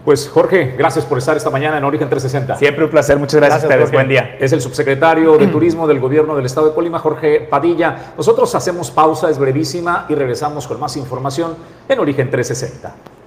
Pues 0.06 0.30
Jorge, 0.30 0.76
gracias 0.78 1.06
por 1.06 1.18
estar 1.18 1.36
esta 1.38 1.50
mañana 1.50 1.78
en 1.78 1.84
Origen 1.84 2.10
360. 2.10 2.58
Siempre 2.58 2.86
un 2.86 2.92
placer, 2.92 3.18
muchas 3.18 3.36
gracias, 3.36 3.64
a 3.64 3.68
ustedes. 3.68 3.92
Buen 3.92 4.08
día. 4.08 4.38
Es 4.40 4.52
el 4.54 4.62
subsecretario 4.62 5.38
de 5.38 5.48
Turismo 5.52 5.88
del 5.88 6.00
Gobierno 6.00 6.36
del 6.36 6.46
Estado 6.46 6.68
de 6.68 6.74
Colima, 6.74 7.00
Jorge 7.00 7.42
Padilla. 7.42 8.14
Nosotros 8.18 8.54
hacemos 8.56 8.92
pausa, 8.92 9.30
es 9.30 9.38
brevísima, 9.38 10.06
y 10.10 10.16
regresamos 10.16 10.68
con 10.68 10.80
más 10.80 10.98
información 10.98 11.56
en 11.88 12.00
Origen 12.00 12.30
360. 12.30 13.19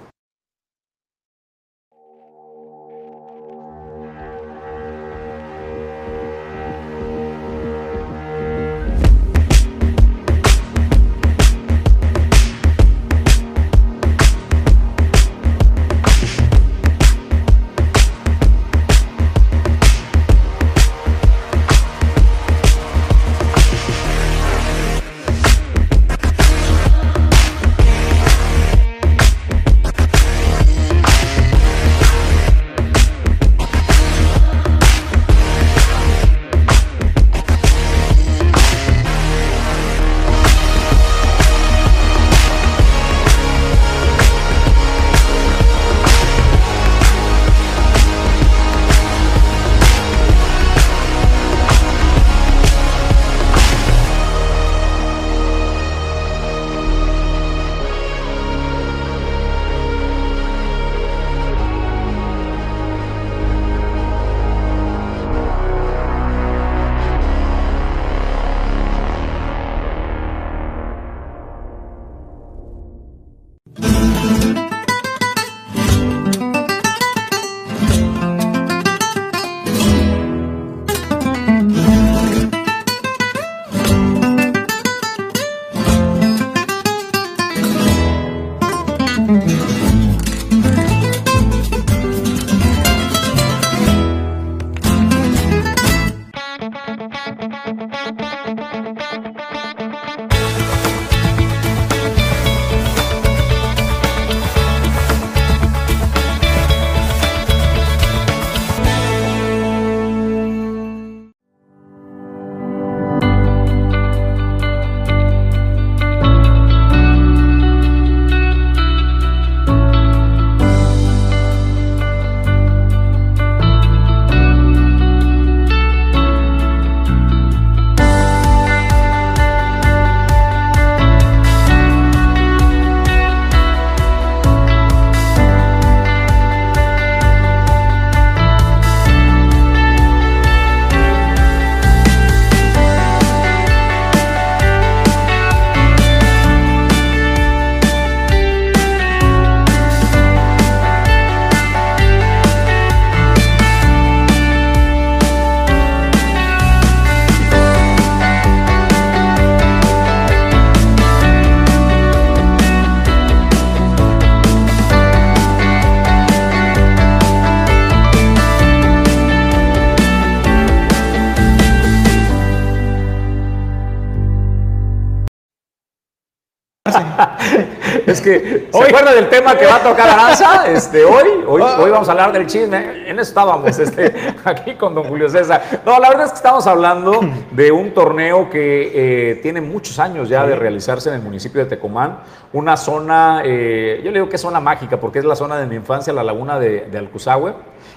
Es 178.13 178.21
que, 178.21 178.69
¿se 178.71 178.83
acuerda 178.83 179.13
del 179.13 179.27
tema 179.29 179.57
que 179.57 179.65
va 179.65 179.75
a 179.75 179.83
tocar 179.83 180.07
Aranza? 180.09 180.65
Este, 180.73 181.03
hoy, 181.03 181.43
hoy, 181.47 181.61
hoy 181.61 181.91
vamos 181.91 182.07
a 182.07 182.11
hablar 182.11 182.31
del 182.31 182.45
chisme. 182.47 183.09
En 183.09 183.19
eso 183.19 183.29
estábamos 183.29 183.77
este, 183.77 184.13
aquí 184.45 184.75
con 184.75 184.95
don 184.95 185.03
Julio 185.03 185.29
César. 185.29 185.81
No, 185.85 185.99
la 185.99 186.09
verdad 186.09 186.25
es 186.27 186.31
que 186.31 186.37
estamos 186.37 186.65
hablando 186.67 187.19
de 187.51 187.71
un 187.71 187.93
torneo 187.93 188.49
que 188.49 189.31
eh, 189.31 189.35
tiene 189.35 189.61
muchos 189.61 189.99
años 189.99 190.29
ya 190.29 190.45
de 190.45 190.55
realizarse 190.55 191.09
en 191.09 191.15
el 191.15 191.21
municipio 191.21 191.61
de 191.63 191.69
Tecomán. 191.69 192.19
Una 192.53 192.77
zona, 192.77 193.41
eh, 193.43 194.01
yo 194.03 194.11
le 194.11 194.19
digo 194.19 194.29
que 194.29 194.35
es 194.35 194.41
zona 194.41 194.59
mágica 194.59 194.99
porque 194.99 195.19
es 195.19 195.25
la 195.25 195.35
zona 195.35 195.57
de 195.57 195.65
mi 195.65 195.75
infancia, 195.75 196.13
la 196.13 196.23
laguna 196.23 196.59
de, 196.59 196.87
de 196.91 196.97
Alcuzahue. 196.97 197.53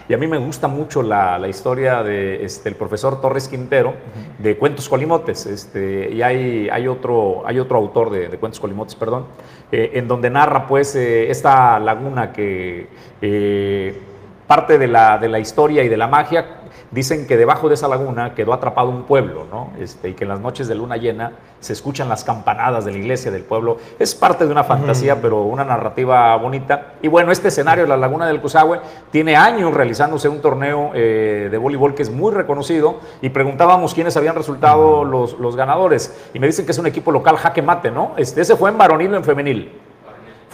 Y 0.09 0.15
a 0.15 0.19
mí 0.19 0.27
me 0.29 0.39
gusta 0.39 0.69
mucho 0.69 1.03
la, 1.03 1.39
la 1.39 1.49
historia 1.49 2.03
del 2.03 2.39
de, 2.39 2.45
este, 2.45 2.71
profesor 2.73 3.21
Torres 3.21 3.49
Quintero 3.49 3.95
de 4.39 4.57
Cuentos 4.57 4.89
Colimotes. 4.89 5.47
Este, 5.47 6.11
y 6.13 6.23
hay, 6.23 6.69
hay, 6.69 6.87
otro, 6.87 7.43
hay 7.45 7.59
otro 7.59 7.79
autor 7.79 8.11
de, 8.11 8.29
de 8.29 8.39
Cuentos 8.39 8.61
Colimotes, 8.61 8.95
perdón, 8.95 9.27
eh, 9.73 9.91
en 9.95 10.07
donde 10.07 10.31
narra 10.31 10.69
pues 10.69 10.95
eh, 10.95 11.29
esta 11.29 11.81
laguna 11.81 12.33
que 12.33 12.87
eh, 13.21 14.01
parte 14.47 14.79
de 14.79 14.87
la, 14.87 15.19
de 15.19 15.29
la 15.29 15.41
historia 15.41 15.83
y 15.83 15.89
de 15.89 15.97
la 15.97 16.07
magia 16.07 16.61
Dicen 16.91 17.27
que 17.27 17.37
debajo 17.37 17.69
de 17.69 17.75
esa 17.75 17.89
laguna 17.89 18.35
quedó 18.35 18.53
atrapado 18.53 18.91
un 18.91 19.03
pueblo, 19.05 19.47
¿no? 19.51 19.73
Este, 19.79 20.11
y 20.11 20.15
que 20.15 20.25
en 20.25 20.29
las 20.29 20.41
noches 20.41 20.69
de 20.69 20.75
luna 20.75 20.97
llena 20.97 21.33
se 21.61 21.73
escuchan 21.73 22.09
las 22.09 22.23
campanadas 22.23 22.85
de 22.85 22.93
la 22.93 22.99
iglesia 22.99 23.31
del 23.31 23.43
pueblo. 23.43 23.79
Es 23.99 24.15
parte 24.15 24.47
de 24.47 24.53
una 24.53 24.63
fantasía, 24.65 25.21
pero 25.21 25.43
una 25.43 25.65
narrativa 25.65 26.37
bonita. 26.37 26.95
Y 27.03 27.09
bueno, 27.09 27.33
este 27.33 27.49
escenario, 27.49 27.87
la 27.87 27.97
laguna 27.97 28.27
del 28.27 28.41
Cusagüe, 28.41 28.81
tiene 29.11 29.37
años 29.37 29.75
realizándose 29.75 30.29
un 30.29 30.41
torneo 30.41 30.93
eh, 30.95 31.49
de 31.51 31.59
voleibol 31.59 31.95
que 31.95 32.03
es 32.03 32.11
muy 32.11 32.33
reconocido. 32.33 33.01
Y 33.21 33.31
preguntábamos 33.31 33.95
quiénes 33.95 34.17
habían 34.17 34.37
resultado 34.37 35.05
los, 35.05 35.39
los 35.39 35.57
ganadores. 35.57 36.15
Y 36.35 36.39
me 36.39 36.47
dicen 36.47 36.67
que 36.67 36.73
es 36.73 36.79
un 36.79 36.87
equipo 36.87 37.11
local, 37.11 37.37
jaque 37.37 37.63
mate, 37.63 37.91
¿no? 37.91 38.13
Este, 38.17 38.43
ese 38.43 38.57
fue 38.57 38.71
en 38.71 38.79
varonil 38.79 39.15
o 39.15 39.17
en 39.17 39.25
femenil 39.25 39.86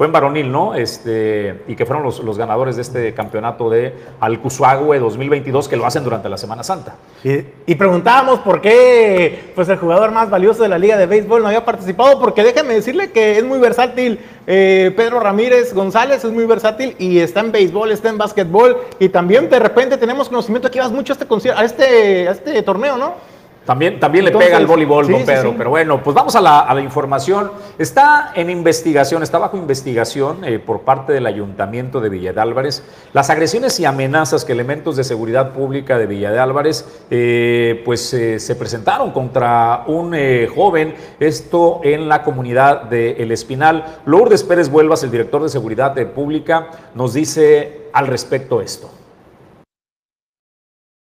fue 0.02 0.08
en 0.08 0.12
varonil, 0.12 0.50
¿no? 0.50 0.74
Este, 0.74 1.62
y 1.68 1.76
que 1.76 1.86
fueron 1.86 2.02
los, 2.02 2.18
los 2.24 2.36
ganadores 2.36 2.74
de 2.74 2.82
este 2.82 3.14
campeonato 3.14 3.70
de 3.70 3.94
Alcuzuagüe 4.18 4.98
2022 4.98 5.68
que 5.68 5.76
lo 5.76 5.86
hacen 5.86 6.02
durante 6.02 6.28
la 6.28 6.36
Semana 6.36 6.64
Santa. 6.64 6.96
Y, 7.22 7.38
y, 7.66 7.76
preguntábamos 7.76 8.40
por 8.40 8.60
qué 8.60 9.52
pues, 9.54 9.68
el 9.68 9.76
jugador 9.76 10.10
más 10.10 10.28
valioso 10.28 10.64
de 10.64 10.68
la 10.68 10.76
Liga 10.76 10.96
de 10.96 11.06
Béisbol 11.06 11.40
no 11.40 11.46
había 11.46 11.64
participado, 11.64 12.18
porque 12.18 12.42
déjame 12.42 12.74
decirle 12.74 13.12
que 13.12 13.38
es 13.38 13.44
muy 13.44 13.60
versátil. 13.60 14.18
Eh, 14.48 14.92
Pedro 14.96 15.20
Ramírez 15.20 15.72
González 15.72 16.24
es 16.24 16.32
muy 16.32 16.46
versátil 16.46 16.96
y 16.98 17.20
está 17.20 17.38
en 17.38 17.52
béisbol, 17.52 17.92
está 17.92 18.08
en 18.08 18.18
básquetbol 18.18 18.78
y 18.98 19.08
también 19.08 19.48
de 19.48 19.60
repente 19.60 19.98
tenemos 19.98 20.28
conocimiento 20.28 20.68
que 20.68 20.80
vas 20.80 20.90
mucho 20.90 21.12
a 21.12 21.16
este, 21.16 21.52
a 21.52 21.62
este, 21.62 22.28
a 22.28 22.32
este 22.32 22.62
torneo, 22.64 22.96
¿no? 22.96 23.14
También, 23.64 24.00
también 24.00 24.26
Entonces, 24.26 24.48
le 24.48 24.52
pega 24.52 24.60
el 24.60 24.66
voleibol, 24.66 25.06
sí, 25.06 25.12
don 25.12 25.24
Pedro. 25.24 25.42
Sí, 25.42 25.48
sí. 25.48 25.54
Pero 25.56 25.70
bueno, 25.70 26.02
pues 26.02 26.14
vamos 26.14 26.34
a 26.34 26.40
la, 26.40 26.60
a 26.60 26.74
la, 26.74 26.80
información. 26.80 27.52
Está 27.78 28.32
en 28.34 28.50
investigación, 28.50 29.22
está 29.22 29.38
bajo 29.38 29.56
investigación 29.56 30.44
eh, 30.44 30.58
por 30.58 30.80
parte 30.80 31.12
del 31.12 31.26
Ayuntamiento 31.26 32.00
de 32.00 32.08
Villa 32.08 32.32
de 32.32 32.40
Álvarez 32.40 32.82
las 33.12 33.30
agresiones 33.30 33.78
y 33.80 33.84
amenazas 33.84 34.44
que 34.44 34.52
elementos 34.52 34.96
de 34.96 35.04
seguridad 35.04 35.52
pública 35.52 35.98
de 35.98 36.06
Villa 36.06 36.30
de 36.30 36.38
Álvarez 36.38 37.04
eh, 37.10 37.82
pues 37.84 38.12
eh, 38.14 38.38
se 38.38 38.54
presentaron 38.54 39.10
contra 39.10 39.84
un 39.86 40.14
eh, 40.14 40.48
joven, 40.54 40.94
esto 41.20 41.80
en 41.82 42.08
la 42.08 42.22
comunidad 42.22 42.84
de 42.84 43.12
El 43.12 43.32
Espinal. 43.32 44.00
Lourdes 44.06 44.44
Pérez 44.44 44.68
Vuelvas, 44.70 45.02
el 45.02 45.10
director 45.10 45.42
de 45.42 45.48
Seguridad 45.48 45.94
Pública, 46.12 46.68
nos 46.94 47.14
dice 47.14 47.88
al 47.92 48.06
respecto 48.06 48.60
esto. 48.60 48.90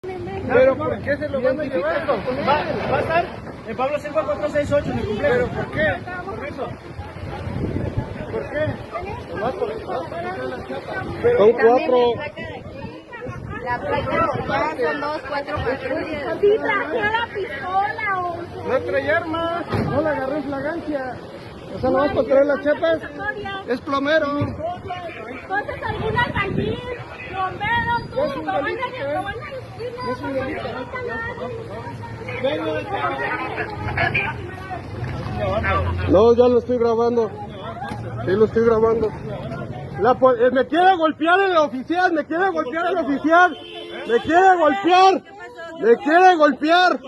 Pero 0.01 0.77
¿por 0.77 0.92
qué 1.03 1.17
se 1.17 1.29
lo 1.29 1.41
van 1.41 1.59
a 1.59 1.63
llevar? 1.63 2.09
Va, 2.09 2.63
va 2.91 2.97
a 2.97 3.01
estar 3.01 3.25
en 3.67 3.77
Pablo 3.77 3.99
Silva 3.99 4.23
468 4.25 4.91
en 4.91 4.99
el 4.99 5.05
cumpleaños. 5.05 5.49
¿Pero 5.49 5.63
por 5.63 5.71
qué? 5.71 5.87
Por 6.25 6.47
eso. 6.47 6.67
¿Por 8.31 8.49
qué? 8.49 9.33
Nomás 9.33 9.53
por 9.55 9.69
Son 11.37 11.51
cuatro. 11.53 11.97
La 13.63 13.79
placa 13.79 14.75
son 14.77 15.01
dos, 15.01 15.21
cuatro 15.27 15.57
patrullas. 15.57 16.37
Sí, 16.41 16.55
trajo 16.59 16.95
la 16.95 17.27
pistola. 17.33 17.99
No 18.67 18.79
trae 18.79 19.11
armas. 19.11 19.65
No 19.85 20.01
la 20.01 20.09
agarré 20.09 20.37
en 20.37 20.43
flagancia. 20.43 21.17
O 21.73 21.79
sea, 21.79 21.89
nomás 21.89 22.11
para 22.11 22.27
traer 22.27 22.45
las 22.45 22.61
chapas. 22.61 22.99
Es 23.67 23.81
plomero. 23.81 24.39
Entonces, 24.39 25.83
algún 25.83 26.17
albañil, 26.17 26.79
no, 36.09 36.35
ya 36.35 36.47
lo 36.47 36.59
estoy 36.59 36.77
grabando. 36.77 37.31
Sí, 38.25 38.31
lo 38.31 38.45
estoy 38.45 38.65
grabando. 38.65 39.11
La, 39.99 40.11
eh, 40.11 40.51
me 40.51 40.67
quiere 40.67 40.95
golpear 40.95 41.39
el 41.39 41.57
oficial, 41.57 42.13
me 42.13 42.25
quiere 42.25 42.49
golpear 42.49 42.87
el 42.87 42.97
oficial. 42.97 43.57
Me 44.07 44.19
quiere 44.19 44.57
golpear. 44.57 45.23
Me 45.79 45.95
quiere 45.97 46.35
golpear. 46.35 46.99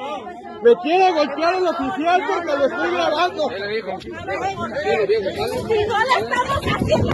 Me 0.64 0.76
quiere 0.78 1.12
golpear 1.12 1.56
el 1.56 1.68
oficial 1.68 2.22
porque 2.28 2.58
lo 2.58 2.66
estoy 2.66 2.92
grabando. 2.92 3.50
Si 4.00 4.10
no 4.10 4.26
le 4.26 6.20
estamos 6.20 6.62
haciendo. 6.66 7.10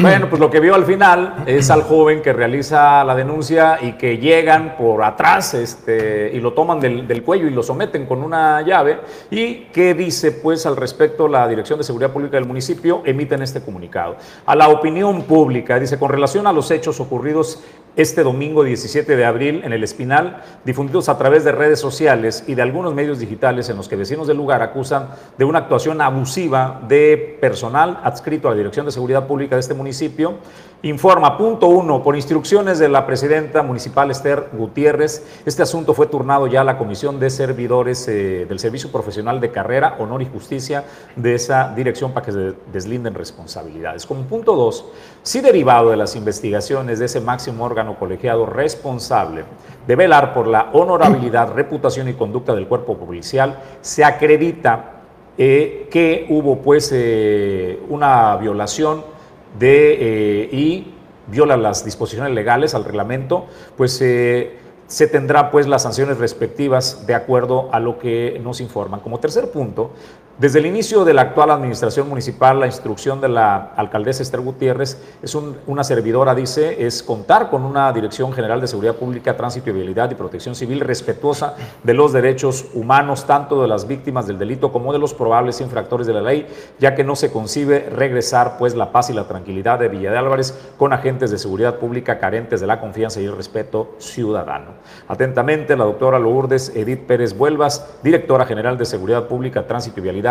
Bueno, 0.00 0.30
pues 0.30 0.40
lo 0.40 0.50
que 0.50 0.60
vio 0.60 0.74
al 0.74 0.84
final 0.84 1.44
es 1.46 1.70
al 1.70 1.82
joven 1.82 2.22
que 2.22 2.32
realiza 2.32 3.04
la 3.04 3.14
denuncia 3.14 3.78
y 3.82 3.92
que 3.92 4.18
llegan 4.18 4.76
por 4.76 5.02
atrás 5.02 5.52
este, 5.54 6.30
y 6.32 6.40
lo 6.40 6.52
toman 6.52 6.80
del, 6.80 7.06
del, 7.06 7.22
cuello 7.22 7.46
y 7.46 7.50
lo 7.50 7.62
someten 7.62 8.06
con 8.06 8.22
una 8.22 8.62
llave. 8.62 9.00
¿Y 9.30 9.66
qué 9.72 9.92
dice 9.94 10.32
pues 10.32 10.64
al 10.64 10.76
respecto 10.76 11.28
la 11.28 11.46
Dirección 11.48 11.78
de 11.78 11.84
Seguridad 11.84 12.12
Pública 12.12 12.36
del 12.36 12.46
municipio? 12.46 13.02
Emiten 13.04 13.42
este 13.42 13.60
comunicado. 13.60 14.16
A 14.46 14.56
la 14.56 14.68
opinión 14.68 15.22
pública, 15.22 15.78
dice, 15.78 15.98
con 15.98 16.10
relación 16.10 16.46
a 16.46 16.52
los 16.52 16.70
hechos 16.70 16.98
ocurridos 17.00 17.62
este 17.96 18.22
domingo 18.22 18.64
17 18.64 19.16
de 19.16 19.24
abril 19.24 19.62
en 19.64 19.72
el 19.72 19.82
Espinal, 19.84 20.42
difundidos 20.64 21.08
a 21.08 21.18
través 21.18 21.44
de 21.44 21.52
redes 21.52 21.80
sociales 21.80 22.44
y 22.46 22.54
de 22.54 22.62
algunos 22.62 22.94
medios 22.94 23.18
digitales 23.18 23.68
en 23.68 23.76
los 23.76 23.88
que 23.88 23.96
vecinos 23.96 24.26
del 24.26 24.36
lugar 24.36 24.62
acusan 24.62 25.08
de 25.36 25.44
una 25.44 25.60
actuación 25.60 26.00
abusiva 26.00 26.80
de 26.88 27.38
personal 27.40 28.00
adscrito 28.04 28.48
a 28.48 28.52
la 28.52 28.56
Dirección 28.56 28.86
de 28.86 28.92
Seguridad 28.92 29.26
Pública 29.26 29.56
de 29.56 29.60
este 29.60 29.74
municipio. 29.74 30.38
Informa, 30.82 31.36
punto 31.36 31.66
uno, 31.66 32.02
por 32.02 32.16
instrucciones 32.16 32.78
de 32.78 32.88
la 32.88 33.04
presidenta 33.04 33.62
municipal 33.62 34.10
Esther 34.10 34.48
Gutiérrez, 34.54 35.42
este 35.44 35.62
asunto 35.62 35.92
fue 35.92 36.06
turnado 36.06 36.46
ya 36.46 36.62
a 36.62 36.64
la 36.64 36.78
Comisión 36.78 37.20
de 37.20 37.28
Servidores 37.28 38.08
eh, 38.08 38.46
del 38.48 38.58
Servicio 38.58 38.90
Profesional 38.90 39.42
de 39.42 39.50
Carrera, 39.50 39.96
Honor 39.98 40.22
y 40.22 40.26
Justicia 40.32 40.84
de 41.16 41.34
esa 41.34 41.74
dirección 41.76 42.12
para 42.12 42.24
que 42.24 42.32
se 42.32 42.54
deslinden 42.72 43.12
responsabilidades. 43.12 44.06
Como 44.06 44.22
punto 44.22 44.56
dos, 44.56 44.86
si 45.22 45.42
derivado 45.42 45.90
de 45.90 45.98
las 45.98 46.16
investigaciones 46.16 46.98
de 46.98 47.04
ese 47.04 47.20
máximo 47.20 47.62
órgano 47.62 47.98
colegiado 47.98 48.46
responsable 48.46 49.44
de 49.86 49.96
velar 49.96 50.32
por 50.32 50.46
la 50.46 50.70
honorabilidad, 50.72 51.52
reputación 51.54 52.08
y 52.08 52.14
conducta 52.14 52.54
del 52.54 52.66
cuerpo 52.66 52.96
policial, 52.96 53.58
se 53.82 54.02
acredita 54.02 54.92
eh, 55.36 55.88
que 55.90 56.26
hubo 56.30 56.56
pues 56.62 56.90
eh, 56.94 57.78
una 57.90 58.34
violación 58.36 59.09
de, 59.58 60.44
eh, 60.44 60.48
y 60.52 60.94
viola 61.26 61.56
las 61.56 61.84
disposiciones 61.84 62.32
legales 62.32 62.74
al 62.74 62.84
reglamento, 62.84 63.46
pues 63.76 64.00
eh, 64.02 64.56
se 64.86 65.06
tendrá 65.06 65.50
pues 65.50 65.66
las 65.66 65.82
sanciones 65.82 66.18
respectivas 66.18 67.06
de 67.06 67.14
acuerdo 67.14 67.68
a 67.72 67.78
lo 67.78 67.98
que 67.98 68.40
nos 68.42 68.60
informan. 68.60 69.00
Como 69.00 69.20
tercer 69.20 69.50
punto, 69.50 69.92
desde 70.40 70.58
el 70.58 70.64
inicio 70.64 71.04
de 71.04 71.12
la 71.12 71.20
actual 71.20 71.50
administración 71.50 72.08
municipal, 72.08 72.58
la 72.58 72.64
instrucción 72.64 73.20
de 73.20 73.28
la 73.28 73.74
alcaldesa 73.76 74.22
Esther 74.22 74.40
Gutiérrez 74.40 74.96
es 75.22 75.34
un, 75.34 75.58
una 75.66 75.84
servidora, 75.84 76.34
dice, 76.34 76.86
es 76.86 77.02
contar 77.02 77.50
con 77.50 77.62
una 77.62 77.92
Dirección 77.92 78.32
General 78.32 78.58
de 78.58 78.66
Seguridad 78.66 78.94
Pública, 78.94 79.36
Tránsito 79.36 79.68
y 79.68 79.74
Vialidad 79.74 80.10
y 80.10 80.14
Protección 80.14 80.54
Civil 80.54 80.80
respetuosa 80.80 81.56
de 81.82 81.92
los 81.92 82.14
derechos 82.14 82.64
humanos, 82.72 83.26
tanto 83.26 83.60
de 83.60 83.68
las 83.68 83.86
víctimas 83.86 84.26
del 84.26 84.38
delito 84.38 84.72
como 84.72 84.94
de 84.94 84.98
los 84.98 85.12
probables 85.12 85.60
infractores 85.60 86.06
de 86.06 86.14
la 86.14 86.22
ley, 86.22 86.46
ya 86.78 86.94
que 86.94 87.04
no 87.04 87.16
se 87.16 87.30
concibe 87.30 87.90
regresar 87.90 88.56
pues 88.56 88.74
la 88.74 88.92
paz 88.92 89.10
y 89.10 89.12
la 89.12 89.28
tranquilidad 89.28 89.78
de 89.78 89.88
Villa 89.88 90.10
de 90.10 90.16
Álvarez 90.16 90.58
con 90.78 90.94
agentes 90.94 91.30
de 91.30 91.36
seguridad 91.36 91.74
pública 91.74 92.18
carentes 92.18 92.62
de 92.62 92.66
la 92.66 92.80
confianza 92.80 93.20
y 93.20 93.26
el 93.26 93.36
respeto 93.36 93.94
ciudadano. 93.98 94.70
Atentamente, 95.06 95.76
la 95.76 95.84
doctora 95.84 96.18
Lourdes 96.18 96.72
Edith 96.74 97.00
Pérez 97.00 97.36
Vuelvas, 97.36 97.98
directora 98.02 98.46
general 98.46 98.78
de 98.78 98.86
Seguridad 98.86 99.28
Pública, 99.28 99.66
Tránsito 99.66 100.00
y 100.00 100.04
Vialidad 100.04 100.29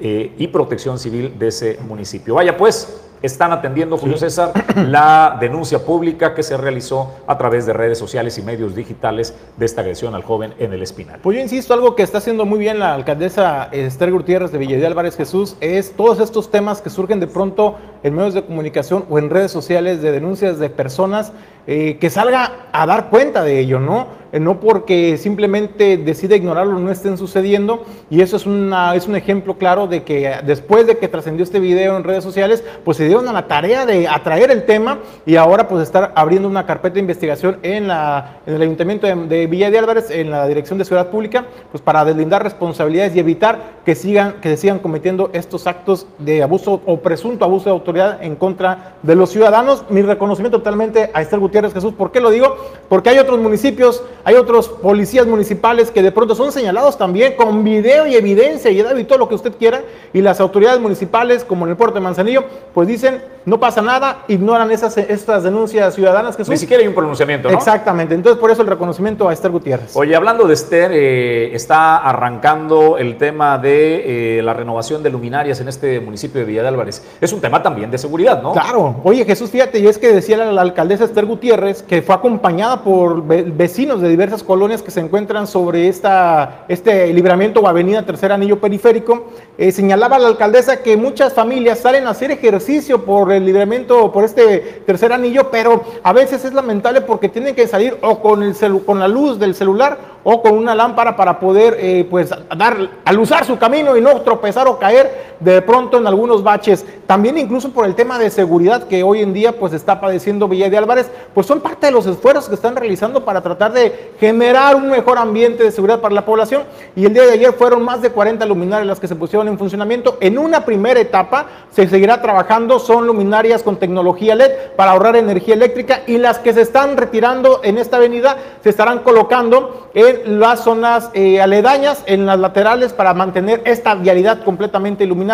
eh, 0.00 0.34
y 0.38 0.46
Protección 0.48 0.98
Civil 0.98 1.38
de 1.38 1.48
ese 1.48 1.78
municipio. 1.86 2.34
Vaya 2.34 2.56
pues, 2.56 3.02
están 3.22 3.52
atendiendo, 3.52 3.98
Julio 3.98 4.16
César, 4.16 4.52
la 4.76 5.36
denuncia 5.40 5.84
pública 5.84 6.34
que 6.34 6.42
se 6.42 6.56
realizó 6.56 7.16
a 7.26 7.36
través 7.36 7.66
de 7.66 7.72
redes 7.72 7.98
sociales 7.98 8.38
y 8.38 8.42
medios 8.42 8.74
digitales 8.74 9.34
de 9.56 9.66
esta 9.66 9.80
agresión 9.80 10.14
al 10.14 10.22
joven 10.22 10.54
en 10.58 10.72
el 10.72 10.82
Espinal. 10.82 11.18
Pues 11.20 11.36
yo 11.36 11.42
insisto, 11.42 11.74
algo 11.74 11.96
que 11.96 12.02
está 12.02 12.18
haciendo 12.18 12.46
muy 12.46 12.58
bien 12.58 12.78
la 12.78 12.94
alcaldesa 12.94 13.68
Esther 13.72 14.12
Gutiérrez 14.12 14.52
de 14.52 14.58
Villa 14.58 14.76
de 14.76 14.86
Álvarez 14.86 15.16
Jesús 15.16 15.56
es 15.60 15.92
todos 15.96 16.20
estos 16.20 16.50
temas 16.50 16.80
que 16.80 16.90
surgen 16.90 17.20
de 17.20 17.26
pronto 17.26 17.76
en 18.02 18.14
medios 18.14 18.34
de 18.34 18.44
comunicación 18.44 19.04
o 19.10 19.18
en 19.18 19.30
redes 19.30 19.50
sociales 19.50 20.00
de 20.00 20.12
denuncias 20.12 20.58
de 20.58 20.70
personas 20.70 21.32
eh, 21.66 21.98
que 22.00 22.10
salga 22.10 22.68
a 22.72 22.86
dar 22.86 23.10
cuenta 23.10 23.42
de 23.42 23.58
ello, 23.58 23.78
¿no? 23.80 24.18
Eh, 24.32 24.40
no 24.40 24.60
porque 24.60 25.16
simplemente 25.16 25.96
decida 25.96 26.36
ignorarlo, 26.36 26.78
no 26.78 26.90
estén 26.90 27.16
sucediendo. 27.16 27.84
Y 28.10 28.20
eso 28.20 28.36
es, 28.36 28.46
una, 28.46 28.94
es 28.94 29.06
un 29.06 29.16
ejemplo 29.16 29.56
claro 29.56 29.86
de 29.86 30.02
que 30.02 30.30
después 30.44 30.86
de 30.86 30.98
que 30.98 31.08
trascendió 31.08 31.44
este 31.44 31.60
video 31.60 31.96
en 31.96 32.04
redes 32.04 32.24
sociales, 32.24 32.62
pues 32.84 32.96
se 32.96 33.06
dieron 33.06 33.28
a 33.28 33.32
la 33.32 33.46
tarea 33.46 33.86
de 33.86 34.06
atraer 34.06 34.50
el 34.50 34.64
tema 34.64 34.98
y 35.24 35.36
ahora 35.36 35.68
pues 35.68 35.82
estar 35.82 36.12
abriendo 36.14 36.48
una 36.48 36.66
carpeta 36.66 36.94
de 36.94 37.00
investigación 37.00 37.58
en, 37.62 37.88
la, 37.88 38.40
en 38.46 38.54
el 38.54 38.62
Ayuntamiento 38.62 39.06
de, 39.06 39.46
Villa 39.46 39.70
de 39.70 39.78
Álvarez, 39.78 40.10
en 40.10 40.30
la 40.30 40.46
Dirección 40.46 40.78
de 40.78 40.84
Seguridad 40.84 41.10
Pública, 41.10 41.46
pues 41.70 41.82
para 41.82 42.04
deslindar 42.04 42.42
responsabilidades 42.42 43.14
y 43.16 43.20
evitar 43.20 43.78
que 43.84 43.94
sigan, 43.94 44.34
que 44.40 44.50
se 44.50 44.56
sigan 44.58 44.78
cometiendo 44.78 45.30
estos 45.32 45.66
actos 45.66 46.06
de 46.18 46.42
abuso 46.42 46.82
o 46.84 47.00
presunto 47.00 47.44
abuso 47.44 47.66
de 47.66 47.70
autoridad 47.70 48.22
en 48.22 48.36
contra 48.36 48.96
de 49.02 49.14
los 49.14 49.30
ciudadanos. 49.30 49.84
Mi 49.88 50.02
reconocimiento 50.02 50.58
totalmente 50.58 51.10
a 51.14 51.22
Esther 51.22 51.38
Gutiérrez 51.38 51.57
Jesús. 51.72 51.94
¿Por 51.94 52.10
qué 52.10 52.20
lo 52.20 52.30
digo? 52.30 52.56
Porque 52.88 53.10
hay 53.10 53.18
otros 53.18 53.38
municipios, 53.38 54.02
hay 54.24 54.34
otros 54.34 54.68
policías 54.68 55.26
municipales 55.26 55.90
que 55.90 56.02
de 56.02 56.12
pronto 56.12 56.34
son 56.34 56.52
señalados 56.52 56.96
también 56.96 57.34
con 57.36 57.64
video 57.64 58.06
y 58.06 58.16
evidencia 58.16 58.70
y 58.70 58.78
y 58.78 59.04
todo 59.04 59.18
lo 59.18 59.28
que 59.28 59.34
usted 59.34 59.52
quiera. 59.58 59.82
Y 60.12 60.22
las 60.22 60.40
autoridades 60.40 60.80
municipales, 60.80 61.44
como 61.44 61.64
en 61.64 61.70
el 61.70 61.76
puerto 61.76 61.96
de 61.96 62.00
Manzanillo, 62.00 62.44
pues 62.72 62.88
dicen, 62.88 63.22
no 63.44 63.58
pasa 63.58 63.82
nada, 63.82 64.24
ignoran 64.28 64.70
esas, 64.70 64.96
estas 64.98 65.42
denuncias 65.42 65.94
ciudadanas, 65.94 66.36
que 66.36 66.44
Ni 66.44 66.56
siquiera 66.56 66.82
hay 66.82 66.88
un 66.88 66.94
pronunciamiento, 66.94 67.50
¿no? 67.50 67.56
Exactamente. 67.56 68.14
Entonces, 68.14 68.38
por 68.38 68.50
eso 68.50 68.62
el 68.62 68.68
reconocimiento 68.68 69.28
a 69.28 69.32
Esther 69.32 69.50
Gutiérrez. 69.50 69.96
Oye, 69.96 70.14
hablando 70.14 70.46
de 70.46 70.54
Esther, 70.54 70.90
eh, 70.92 71.54
está 71.54 71.96
arrancando 71.96 72.98
el 72.98 73.16
tema 73.16 73.58
de 73.58 74.38
eh, 74.38 74.42
la 74.42 74.54
renovación 74.54 75.02
de 75.02 75.10
luminarias 75.10 75.60
en 75.60 75.68
este 75.68 75.98
municipio 76.00 76.40
de 76.40 76.46
Villa 76.46 76.62
de 76.62 76.68
Álvarez. 76.68 77.02
Es 77.20 77.32
un 77.32 77.40
tema 77.40 77.62
también 77.62 77.90
de 77.90 77.98
seguridad, 77.98 78.42
¿no? 78.42 78.52
Claro. 78.52 78.96
Oye, 79.02 79.24
Jesús, 79.24 79.50
fíjate, 79.50 79.78
y 79.78 79.86
es 79.86 79.98
que 79.98 80.12
decía 80.12 80.36
la, 80.36 80.52
la 80.52 80.62
alcaldesa 80.62 81.04
Esther 81.04 81.24
Gutiérrez, 81.24 81.37
que 81.40 82.02
fue 82.02 82.14
acompañada 82.14 82.82
por 82.82 83.22
vecinos 83.24 84.00
de 84.00 84.08
diversas 84.08 84.42
colonias 84.42 84.82
que 84.82 84.90
se 84.90 85.00
encuentran 85.00 85.46
sobre 85.46 85.88
esta, 85.88 86.64
este 86.68 87.12
libramiento 87.12 87.60
o 87.60 87.68
avenida 87.68 88.04
Tercer 88.04 88.32
Anillo 88.32 88.60
Periférico, 88.60 89.28
eh, 89.56 89.72
señalaba 89.72 90.18
la 90.18 90.28
alcaldesa 90.28 90.82
que 90.82 90.96
muchas 90.96 91.32
familias 91.32 91.78
salen 91.78 92.06
a 92.06 92.10
hacer 92.10 92.30
ejercicio 92.30 93.04
por 93.04 93.32
el 93.32 93.44
libramiento, 93.44 94.12
por 94.12 94.24
este 94.24 94.82
tercer 94.86 95.12
anillo, 95.12 95.50
pero 95.50 95.82
a 96.02 96.12
veces 96.12 96.44
es 96.44 96.52
lamentable 96.52 97.00
porque 97.00 97.28
tienen 97.28 97.54
que 97.54 97.66
salir 97.66 97.96
o 98.02 98.20
con, 98.20 98.42
el 98.42 98.54
con 98.84 98.98
la 98.98 99.08
luz 99.08 99.38
del 99.38 99.54
celular 99.54 100.18
o 100.24 100.42
con 100.42 100.52
una 100.52 100.74
lámpara 100.74 101.16
para 101.16 101.38
poder 101.38 101.76
eh, 101.78 102.06
pues 102.08 102.30
dar, 102.56 102.90
alusar 103.04 103.44
su 103.44 103.58
camino 103.58 103.96
y 103.96 104.00
no 104.00 104.20
tropezar 104.22 104.66
o 104.68 104.78
caer 104.78 105.27
de 105.40 105.62
pronto 105.62 105.98
en 105.98 106.06
algunos 106.06 106.42
baches. 106.42 106.84
También 107.06 107.38
incluso 107.38 107.70
por 107.70 107.86
el 107.86 107.94
tema 107.94 108.18
de 108.18 108.30
seguridad 108.30 108.84
que 108.84 109.02
hoy 109.02 109.22
en 109.22 109.32
día 109.32 109.58
pues 109.58 109.72
está 109.72 110.00
padeciendo 110.00 110.48
Villa 110.48 110.68
de 110.68 110.78
Álvarez, 110.78 111.10
pues 111.34 111.46
son 111.46 111.60
parte 111.60 111.86
de 111.86 111.92
los 111.92 112.06
esfuerzos 112.06 112.48
que 112.48 112.54
están 112.54 112.76
realizando 112.76 113.24
para 113.24 113.40
tratar 113.40 113.72
de 113.72 114.12
generar 114.18 114.76
un 114.76 114.88
mejor 114.88 115.18
ambiente 115.18 115.62
de 115.62 115.70
seguridad 115.70 116.00
para 116.00 116.14
la 116.14 116.24
población. 116.24 116.62
Y 116.96 117.06
el 117.06 117.14
día 117.14 117.24
de 117.24 117.32
ayer 117.32 117.52
fueron 117.52 117.82
más 117.82 118.02
de 118.02 118.10
40 118.10 118.44
luminarias 118.46 118.86
las 118.86 119.00
que 119.00 119.08
se 119.08 119.16
pusieron 119.16 119.48
en 119.48 119.58
funcionamiento. 119.58 120.18
En 120.20 120.38
una 120.38 120.64
primera 120.64 121.00
etapa 121.00 121.46
se 121.70 121.88
seguirá 121.88 122.20
trabajando, 122.20 122.78
son 122.78 123.06
luminarias 123.06 123.62
con 123.62 123.76
tecnología 123.76 124.34
LED 124.34 124.50
para 124.76 124.92
ahorrar 124.92 125.16
energía 125.16 125.54
eléctrica 125.54 126.02
y 126.06 126.18
las 126.18 126.38
que 126.38 126.52
se 126.52 126.62
están 126.62 126.96
retirando 126.96 127.60
en 127.62 127.78
esta 127.78 127.96
avenida 127.96 128.36
se 128.62 128.70
estarán 128.70 129.00
colocando 129.00 129.88
en 129.94 130.38
las 130.40 130.60
zonas 130.60 131.10
eh, 131.14 131.40
aledañas, 131.40 132.02
en 132.06 132.26
las 132.26 132.38
laterales, 132.38 132.92
para 132.92 133.14
mantener 133.14 133.62
esta 133.64 133.94
vialidad 133.94 134.44
completamente 134.44 135.04
iluminada 135.04 135.27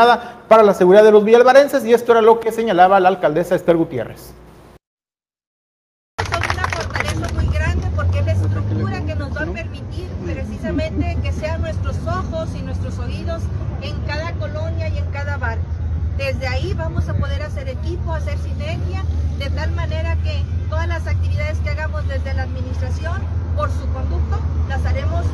para 0.48 0.62
la 0.62 0.74
seguridad 0.74 1.04
de 1.04 1.12
los 1.12 1.24
villalvarenses, 1.24 1.84
y 1.84 1.92
esto 1.92 2.12
era 2.12 2.20
lo 2.20 2.40
que 2.40 2.50
señalaba 2.50 2.98
la 2.98 3.08
alcaldesa 3.08 3.54
Esther 3.54 3.76
Gutiérrez. 3.76 4.34
Son 6.28 6.42
una 6.42 6.68
fortaleza 6.68 7.32
muy 7.34 7.46
grande 7.46 7.86
porque 7.94 8.18
es 8.18 8.26
la 8.26 8.32
estructura 8.32 9.00
que 9.06 9.14
nos 9.14 9.36
va 9.36 9.42
a 9.42 9.46
permitir 9.46 10.08
precisamente 10.24 11.16
que 11.22 11.32
sean 11.32 11.62
nuestros 11.62 11.96
ojos 12.06 12.48
y 12.56 12.62
nuestros 12.62 12.98
oídos 12.98 13.42
en 13.82 14.00
cada 14.06 14.32
colonia 14.32 14.88
y 14.88 14.98
en 14.98 15.06
cada 15.12 15.36
bar. 15.36 15.58
Desde 16.16 16.46
ahí 16.46 16.74
vamos 16.74 17.08
a 17.08 17.14
poder 17.14 17.42
hacer 17.42 17.68
equipo, 17.68 18.14
hacer 18.14 18.38
sinergia, 18.38 19.04
de 19.38 19.50
tal 19.50 19.70
manera 19.72 20.16
que 20.24 20.42
todas 20.68 20.88
las 20.88 21.06
actividades 21.06 21.58
que 21.58 21.70
hagamos 21.70 22.06
desde 22.08 22.34
la 22.34 22.42
administración 22.42 23.22
por 23.56 23.70
su 23.70 23.86
conducto 23.92 24.40
las 24.68 24.84
haremos 24.86 25.24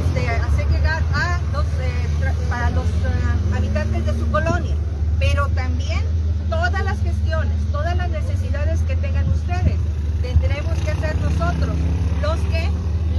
este, 0.00 0.28
hacer 0.28 0.68
llegar 0.68 1.02
a 1.14 1.38
los, 1.52 1.64
eh, 1.80 2.34
para 2.48 2.70
los 2.70 2.84
eh, 2.84 3.47
de 4.04 4.18
su 4.18 4.30
colonia. 4.30 4.74
Pero 5.18 5.48
también 5.48 6.00
todas 6.48 6.84
las 6.84 7.00
gestiones, 7.00 7.56
todas 7.72 7.96
las 7.96 8.10
necesidades 8.10 8.80
que 8.82 8.96
tengan 8.96 9.28
ustedes, 9.30 9.76
tendremos 10.22 10.78
que 10.78 10.90
hacer 10.90 11.16
nosotros 11.20 11.76
los 12.22 12.38
que 12.50 12.68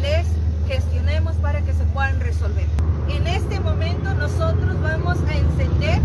les 0.01 0.25
gestionemos 0.67 1.35
para 1.37 1.61
que 1.61 1.73
se 1.73 1.83
puedan 1.85 2.19
resolver. 2.19 2.65
En 3.09 3.27
este 3.27 3.59
momento 3.59 4.13
nosotros 4.13 4.81
vamos 4.81 5.17
a 5.27 5.33
encender 5.33 5.99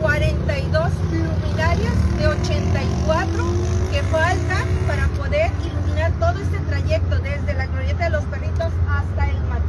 42 0.00 0.90
luminarias 1.10 2.18
de 2.18 2.26
84 2.26 3.44
que 3.92 4.02
faltan 4.02 4.68
para 4.86 5.06
poder 5.08 5.50
iluminar 5.64 6.12
todo 6.20 6.38
este 6.40 6.58
trayecto 6.58 7.18
desde 7.20 7.54
la 7.54 7.66
glorieta 7.66 8.04
de 8.04 8.10
los 8.10 8.24
perritos 8.24 8.72
hasta 8.88 9.30
el 9.30 9.40
Mateo. 9.48 9.63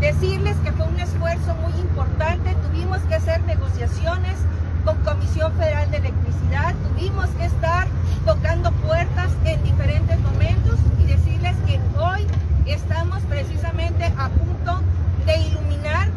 Decirles 0.00 0.56
que 0.58 0.70
fue 0.70 0.86
un 0.86 1.00
esfuerzo 1.00 1.56
muy 1.56 1.72
importante, 1.80 2.54
tuvimos 2.68 2.98
que 3.02 3.16
hacer 3.16 3.42
negociaciones 3.42 4.36
con 4.84 4.96
Comisión 4.98 5.52
Federal 5.54 5.90
de 5.90 5.96
Electricidad, 5.96 6.72
tuvimos 6.88 7.26
que 7.30 7.46
estar 7.46 7.88
tocando 8.24 8.70
puertas 8.72 9.32
en 9.44 9.60
diferentes 9.64 10.20
momentos 10.20 10.78
y 11.00 11.06
decirles 11.06 11.56
que 11.66 11.80
hoy 11.98 12.24
estamos 12.66 13.20
precisamente 13.24 14.04
a 14.16 14.28
punto 14.28 14.80
de 15.26 15.36
iluminar 15.38 16.08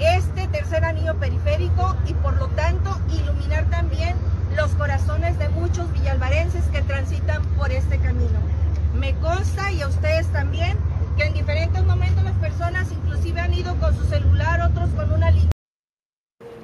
este 0.00 0.48
tercer 0.48 0.84
anillo 0.84 1.14
periférico 1.14 1.94
y 2.08 2.14
por 2.14 2.36
lo 2.38 2.48
tanto 2.48 3.00
iluminar 3.08 3.66
también 3.66 4.16
los 4.56 4.72
corazones 4.72 5.38
de 5.38 5.48
muchos 5.50 5.92
villalvarenses 5.92 6.64
que 6.72 6.82
transitan 6.82 7.40
por 7.56 7.70
este 7.70 7.98
camino. 7.98 8.40
Me 8.98 9.14
consta 9.14 9.70
y 9.70 9.82
a 9.82 9.86
ustedes 9.86 10.26
también 10.32 10.76
que 11.18 11.24
en 11.24 11.34
diferentes 11.34 11.84
momentos 11.84 12.22
las 12.22 12.36
personas 12.36 12.92
inclusive 12.92 13.40
han 13.40 13.52
ido 13.52 13.74
con 13.80 13.92
su 13.96 14.04
celular, 14.04 14.60
otros 14.60 14.88
con 14.90 15.12
una 15.12 15.32
línea. 15.32 15.57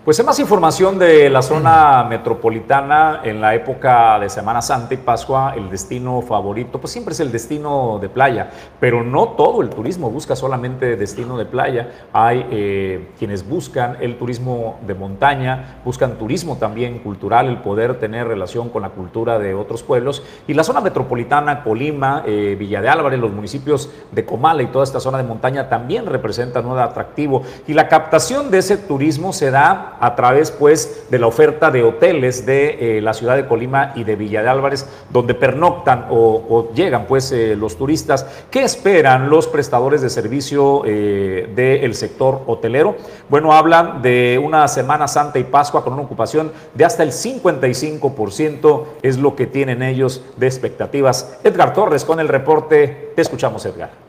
Pues 0.05 0.21
hay 0.21 0.27
más 0.27 0.39
información 0.39 0.99
de 0.99 1.31
la 1.31 1.41
zona 1.41 2.05
metropolitana 2.05 3.23
en 3.25 3.41
la 3.41 3.55
época 3.55 4.21
de 4.21 4.29
Semana 4.29 4.61
Santa 4.61 4.93
y 4.93 4.99
Pascua, 4.99 5.55
el 5.57 5.71
destino 5.71 6.21
favorito, 6.21 6.79
pues 6.79 6.93
siempre 6.93 7.15
es 7.15 7.21
el 7.21 7.33
destino 7.33 7.99
de 7.99 8.11
playa, 8.11 8.51
pero 8.79 9.03
no 9.03 9.29
todo 9.29 9.63
el 9.63 9.71
turismo 9.71 10.11
busca 10.11 10.37
solamente 10.37 10.97
destino 10.97 11.39
de 11.39 11.47
playa. 11.47 12.07
Hay 12.13 12.47
eh, 12.51 13.13
quienes 13.19 13.49
buscan 13.49 13.97
el 13.99 14.19
turismo 14.19 14.79
de 14.87 14.93
montaña, 14.93 15.81
buscan 15.87 16.19
turismo 16.19 16.59
también 16.59 16.99
cultural, 16.99 17.49
el 17.49 17.63
poder 17.63 17.99
tener 17.99 18.29
relación 18.29 18.69
con 18.69 18.83
la 18.83 18.91
cultura 18.91 19.39
de 19.39 19.55
otros 19.55 19.83
pueblos. 19.83 20.23
Y 20.47 20.53
la 20.53 20.65
zona 20.65 20.83
metropolitana, 20.83 21.65
Colima, 21.65 22.25
eh, 22.27 22.57
Villa 22.59 22.83
de 22.83 22.91
Álvarez, 22.91 23.19
los 23.19 23.33
municipios 23.33 23.89
de 24.13 24.27
Comala 24.27 24.63
y 24.63 24.67
toda 24.67 24.85
esta 24.85 25.01
zona 25.01 25.17
de 25.17 25.25
montaña 25.25 25.71
también 25.71 26.05
representan 26.05 26.67
un 26.67 26.79
atractivo. 26.79 27.43
Y 27.67 27.73
la 27.73 27.89
captación 27.89 28.51
de 28.51 28.59
ese 28.59 28.77
turismo 28.77 29.33
se 29.33 29.51
da 29.51 29.94
a 30.05 30.15
través 30.15 30.51
pues 30.51 31.07
de 31.11 31.19
la 31.19 31.27
oferta 31.27 31.71
de 31.71 31.83
hoteles 31.83 32.45
de 32.45 32.99
eh, 32.99 33.01
la 33.01 33.15
ciudad 33.15 33.37
de 33.37 33.47
Colima 33.47 33.93
y 33.95 34.05
de 34.05 34.17
Villa 34.17 34.43
de 34.43 34.51
Álvarez, 34.51 34.87
donde 35.09 35.33
pernoctan 35.33 36.09
o, 36.11 36.71
llegan 36.75 37.07
pues 37.07 37.33
eh, 37.33 37.57
los 37.57 37.79
turistas. 37.79 38.27
¿Qué 38.51 38.63
esperan 38.63 39.31
los 39.31 39.49
prestadores 39.49 40.03
de 40.03 40.11
servicio 40.11 40.83
eh, 40.85 41.51
del 41.55 41.95
sector 41.95 42.43
hotelero? 42.47 42.97
Bueno, 43.31 43.55
hablan 43.55 44.03
de 44.03 44.39
una 44.43 44.69
Semana 44.69 45.09
Santa 45.09 45.39
y 45.39 45.45
Pascua 45.45 45.83
con 45.83 45.95
una 45.95 46.03
ocupación 46.03 46.53
de 46.75 46.85
hasta 46.85 47.03
el 47.03 47.11
55% 47.11 48.85
es 49.01 49.17
lo 49.17 49.35
que 49.35 49.47
tienen 49.47 49.83
ellos 49.83 50.23
de 50.37 50.47
expectativas. 50.47 51.39
Edgar 51.45 51.73
Torres 51.73 52.05
con 52.05 52.21
el 52.21 52.29
reporte. 52.29 53.13
Te 53.17 53.23
escuchamos, 53.23 53.65
Edgar. 53.65 54.04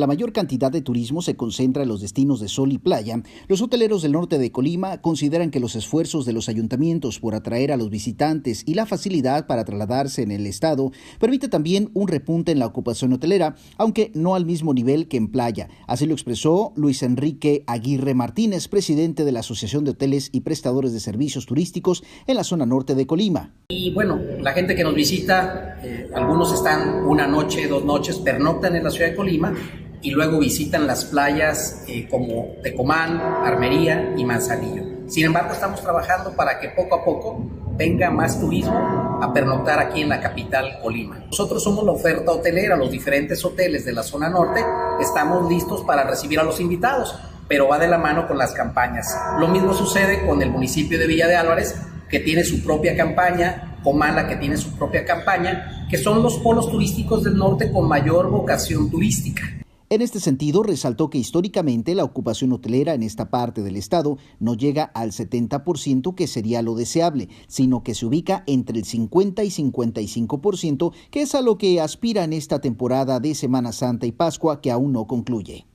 La 0.00 0.06
mayor 0.06 0.32
cantidad 0.32 0.72
de 0.72 0.80
turismo 0.80 1.20
se 1.20 1.36
concentra 1.36 1.82
en 1.82 1.90
los 1.90 2.00
destinos 2.00 2.40
de 2.40 2.48
sol 2.48 2.72
y 2.72 2.78
playa. 2.78 3.22
Los 3.46 3.60
hoteleros 3.60 4.00
del 4.00 4.12
norte 4.12 4.38
de 4.38 4.50
Colima 4.50 5.02
consideran 5.02 5.50
que 5.50 5.60
los 5.60 5.76
esfuerzos 5.76 6.24
de 6.24 6.32
los 6.32 6.48
ayuntamientos 6.48 7.20
por 7.20 7.34
atraer 7.34 7.70
a 7.72 7.76
los 7.76 7.90
visitantes 7.90 8.62
y 8.64 8.72
la 8.72 8.86
facilidad 8.86 9.46
para 9.46 9.66
trasladarse 9.66 10.22
en 10.22 10.30
el 10.30 10.46
estado 10.46 10.92
permite 11.20 11.48
también 11.48 11.90
un 11.92 12.08
repunte 12.08 12.52
en 12.52 12.58
la 12.58 12.64
ocupación 12.64 13.12
hotelera, 13.12 13.54
aunque 13.76 14.10
no 14.14 14.34
al 14.34 14.46
mismo 14.46 14.72
nivel 14.72 15.08
que 15.08 15.18
en 15.18 15.28
playa. 15.30 15.68
Así 15.86 16.06
lo 16.06 16.14
expresó 16.14 16.72
Luis 16.74 17.02
Enrique 17.02 17.62
Aguirre 17.66 18.14
Martínez, 18.14 18.68
presidente 18.68 19.26
de 19.26 19.32
la 19.32 19.40
Asociación 19.40 19.84
de 19.84 19.90
Hoteles 19.90 20.30
y 20.32 20.40
Prestadores 20.40 20.94
de 20.94 21.00
Servicios 21.00 21.44
Turísticos 21.44 22.02
en 22.26 22.36
la 22.36 22.44
zona 22.44 22.64
norte 22.64 22.94
de 22.94 23.06
Colima. 23.06 23.52
Y 23.68 23.92
bueno, 23.92 24.18
la 24.40 24.52
gente 24.52 24.74
que 24.74 24.84
nos 24.84 24.94
visita, 24.94 25.78
eh, 25.82 26.08
algunos 26.14 26.50
están 26.54 27.04
una 27.04 27.26
noche, 27.26 27.68
dos 27.68 27.84
noches, 27.84 28.16
pernoctan 28.16 28.74
en 28.74 28.84
la 28.84 28.90
ciudad 28.90 29.10
de 29.10 29.16
Colima 29.16 29.54
y 30.02 30.10
luego 30.10 30.38
visitan 30.38 30.86
las 30.86 31.04
playas 31.04 31.84
eh, 31.86 32.08
como 32.10 32.56
Tecomán, 32.62 33.20
Armería 33.20 34.14
y 34.16 34.24
Manzanillo. 34.24 35.08
Sin 35.08 35.26
embargo, 35.26 35.52
estamos 35.52 35.80
trabajando 35.80 36.34
para 36.34 36.58
que 36.58 36.70
poco 36.70 36.96
a 36.96 37.04
poco 37.04 37.46
venga 37.76 38.10
más 38.10 38.38
turismo 38.38 39.18
a 39.22 39.32
pernoctar 39.32 39.78
aquí 39.78 40.02
en 40.02 40.08
la 40.08 40.20
capital 40.20 40.78
Colima. 40.82 41.24
Nosotros 41.26 41.62
somos 41.62 41.84
la 41.84 41.92
oferta 41.92 42.32
hotelera, 42.32 42.76
los 42.76 42.90
diferentes 42.90 43.44
hoteles 43.44 43.84
de 43.84 43.92
la 43.92 44.02
zona 44.02 44.28
norte 44.28 44.64
estamos 45.00 45.48
listos 45.48 45.82
para 45.82 46.04
recibir 46.04 46.38
a 46.40 46.42
los 46.42 46.60
invitados, 46.60 47.14
pero 47.48 47.68
va 47.68 47.78
de 47.78 47.88
la 47.88 47.98
mano 47.98 48.26
con 48.26 48.38
las 48.38 48.52
campañas. 48.52 49.06
Lo 49.38 49.48
mismo 49.48 49.72
sucede 49.72 50.26
con 50.26 50.42
el 50.42 50.50
municipio 50.50 50.98
de 50.98 51.06
Villa 51.06 51.28
de 51.28 51.36
Álvarez, 51.36 51.74
que 52.08 52.20
tiene 52.20 52.44
su 52.44 52.62
propia 52.62 52.96
campaña, 52.96 53.78
Comala, 53.82 54.28
que 54.28 54.36
tiene 54.36 54.56
su 54.56 54.76
propia 54.76 55.04
campaña, 55.04 55.86
que 55.90 55.98
son 55.98 56.22
los 56.22 56.38
polos 56.38 56.70
turísticos 56.70 57.24
del 57.24 57.36
norte 57.36 57.70
con 57.72 57.88
mayor 57.88 58.30
vocación 58.30 58.90
turística. 58.90 59.61
En 59.92 60.00
este 60.00 60.20
sentido, 60.20 60.62
resaltó 60.62 61.10
que 61.10 61.18
históricamente 61.18 61.94
la 61.94 62.04
ocupación 62.04 62.50
hotelera 62.54 62.94
en 62.94 63.02
esta 63.02 63.28
parte 63.28 63.60
del 63.60 63.76
estado 63.76 64.16
no 64.40 64.54
llega 64.54 64.84
al 64.84 65.12
70% 65.12 66.14
que 66.14 66.26
sería 66.26 66.62
lo 66.62 66.74
deseable, 66.74 67.28
sino 67.46 67.82
que 67.82 67.94
se 67.94 68.06
ubica 68.06 68.42
entre 68.46 68.78
el 68.78 68.86
50 68.86 69.44
y 69.44 69.48
55%, 69.48 70.94
que 71.10 71.20
es 71.20 71.34
a 71.34 71.42
lo 71.42 71.58
que 71.58 71.78
aspira 71.78 72.24
en 72.24 72.32
esta 72.32 72.58
temporada 72.58 73.20
de 73.20 73.34
Semana 73.34 73.72
Santa 73.72 74.06
y 74.06 74.12
Pascua 74.12 74.62
que 74.62 74.70
aún 74.70 74.94
no 74.94 75.06
concluye. 75.06 75.66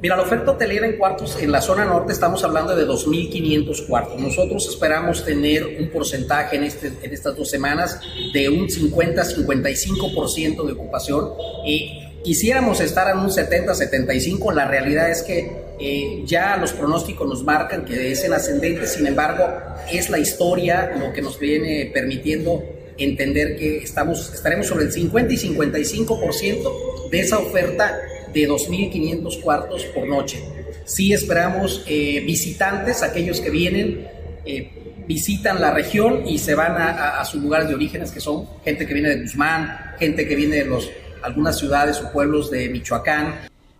Mira, 0.00 0.16
la 0.16 0.22
oferta 0.22 0.52
hotelera 0.52 0.86
en 0.86 0.96
cuartos 0.96 1.36
en 1.42 1.50
la 1.50 1.60
zona 1.60 1.84
norte 1.84 2.12
estamos 2.12 2.44
hablando 2.44 2.76
de 2.76 2.86
2.500 2.86 3.88
cuartos. 3.88 4.20
Nosotros 4.20 4.68
esperamos 4.68 5.24
tener 5.24 5.80
un 5.80 5.90
porcentaje 5.90 6.58
en, 6.58 6.62
este, 6.62 6.92
estas 7.02 7.36
dos 7.36 7.50
semanas 7.50 8.00
de 8.32 8.48
un 8.48 8.68
50-55% 8.68 10.64
de 10.64 10.72
ocupación. 10.72 11.30
y 11.66 12.13
quisiéramos 12.24 12.80
estar 12.80 13.08
en 13.10 13.18
un 13.18 13.28
70-75, 13.28 14.52
la 14.52 14.66
realidad 14.66 15.10
es 15.10 15.22
que 15.22 15.52
eh, 15.78 16.22
ya 16.24 16.56
los 16.56 16.72
pronósticos 16.72 17.28
nos 17.28 17.44
marcan 17.44 17.84
que 17.84 18.10
es 18.10 18.24
en 18.24 18.32
ascendente, 18.32 18.86
sin 18.86 19.06
embargo, 19.06 19.46
es 19.92 20.08
la 20.08 20.18
historia 20.18 20.96
lo 20.98 21.12
que 21.12 21.22
nos 21.22 21.38
viene 21.38 21.90
permitiendo 21.92 22.64
entender 22.96 23.56
que 23.56 23.78
estamos, 23.78 24.32
estaremos 24.32 24.66
sobre 24.66 24.84
el 24.84 24.92
50 24.92 25.32
y 25.32 25.36
55% 25.36 27.10
de 27.10 27.20
esa 27.20 27.38
oferta 27.38 28.00
de 28.32 28.48
2.500 28.48 29.40
cuartos 29.40 29.84
por 29.86 30.08
noche. 30.08 30.42
Sí 30.84 31.12
esperamos 31.12 31.84
eh, 31.86 32.22
visitantes, 32.26 33.02
aquellos 33.02 33.40
que 33.40 33.50
vienen, 33.50 34.08
eh, 34.46 34.70
visitan 35.06 35.60
la 35.60 35.72
región 35.72 36.26
y 36.26 36.38
se 36.38 36.54
van 36.54 36.72
a, 36.72 37.20
a 37.20 37.24
sus 37.24 37.42
lugares 37.42 37.68
de 37.68 37.74
orígenes, 37.74 38.10
que 38.10 38.20
son 38.20 38.46
gente 38.64 38.86
que 38.86 38.94
viene 38.94 39.10
de 39.10 39.22
Guzmán, 39.22 39.94
gente 39.98 40.26
que 40.26 40.34
viene 40.34 40.56
de 40.56 40.64
los 40.64 40.90
algunas 41.24 41.58
ciudades 41.58 42.02
o 42.02 42.12
pueblos 42.12 42.50
de 42.50 42.68
Michoacán. 42.68 43.34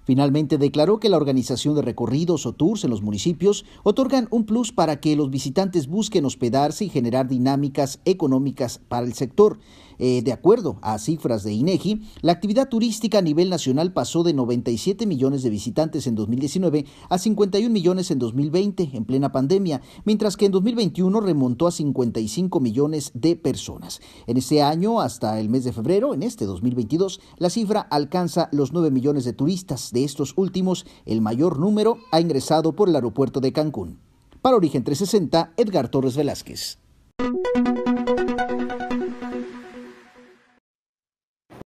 Finalmente 0.04 0.56
declaró 0.56 0.98
que 0.98 1.10
la 1.10 1.18
organización 1.18 1.74
de 1.74 1.82
recorridos 1.82 2.46
o 2.46 2.52
tours 2.52 2.84
en 2.84 2.90
los 2.90 3.02
municipios 3.02 3.66
otorgan 3.82 4.28
un 4.30 4.46
plus 4.46 4.72
para 4.72 4.98
que 4.98 5.14
los 5.14 5.30
visitantes 5.30 5.86
busquen 5.86 6.24
hospedarse 6.24 6.86
y 6.86 6.88
generar 6.88 7.28
dinámicas 7.28 8.00
económicas 8.06 8.80
para 8.88 9.06
el 9.06 9.12
sector. 9.12 9.58
Eh, 9.98 10.22
de 10.22 10.32
acuerdo 10.32 10.78
a 10.82 10.98
cifras 10.98 11.44
de 11.44 11.52
INEGI, 11.52 12.02
la 12.22 12.32
actividad 12.32 12.68
turística 12.68 13.18
a 13.18 13.22
nivel 13.22 13.50
nacional 13.50 13.92
pasó 13.92 14.22
de 14.22 14.34
97 14.34 15.06
millones 15.06 15.42
de 15.42 15.50
visitantes 15.50 16.06
en 16.06 16.14
2019 16.14 16.86
a 17.08 17.18
51 17.18 17.72
millones 17.72 18.10
en 18.10 18.18
2020, 18.18 18.90
en 18.92 19.04
plena 19.04 19.32
pandemia, 19.32 19.82
mientras 20.04 20.36
que 20.36 20.46
en 20.46 20.52
2021 20.52 21.20
remontó 21.20 21.66
a 21.66 21.72
55 21.72 22.60
millones 22.60 23.10
de 23.14 23.36
personas. 23.36 24.00
En 24.26 24.36
este 24.36 24.62
año, 24.62 25.00
hasta 25.00 25.40
el 25.40 25.48
mes 25.48 25.64
de 25.64 25.72
febrero, 25.72 26.14
en 26.14 26.22
este 26.22 26.44
2022, 26.44 27.20
la 27.38 27.50
cifra 27.50 27.80
alcanza 27.80 28.48
los 28.52 28.72
9 28.72 28.90
millones 28.90 29.24
de 29.24 29.32
turistas. 29.32 29.90
De 29.92 30.04
estos 30.04 30.34
últimos, 30.36 30.86
el 31.06 31.20
mayor 31.20 31.58
número 31.58 31.98
ha 32.10 32.20
ingresado 32.20 32.72
por 32.72 32.88
el 32.88 32.96
aeropuerto 32.96 33.40
de 33.40 33.52
Cancún. 33.52 33.98
Para 34.42 34.56
Origen 34.56 34.84
360, 34.84 35.54
Edgar 35.56 35.88
Torres 35.88 36.16
Velázquez. 36.16 36.78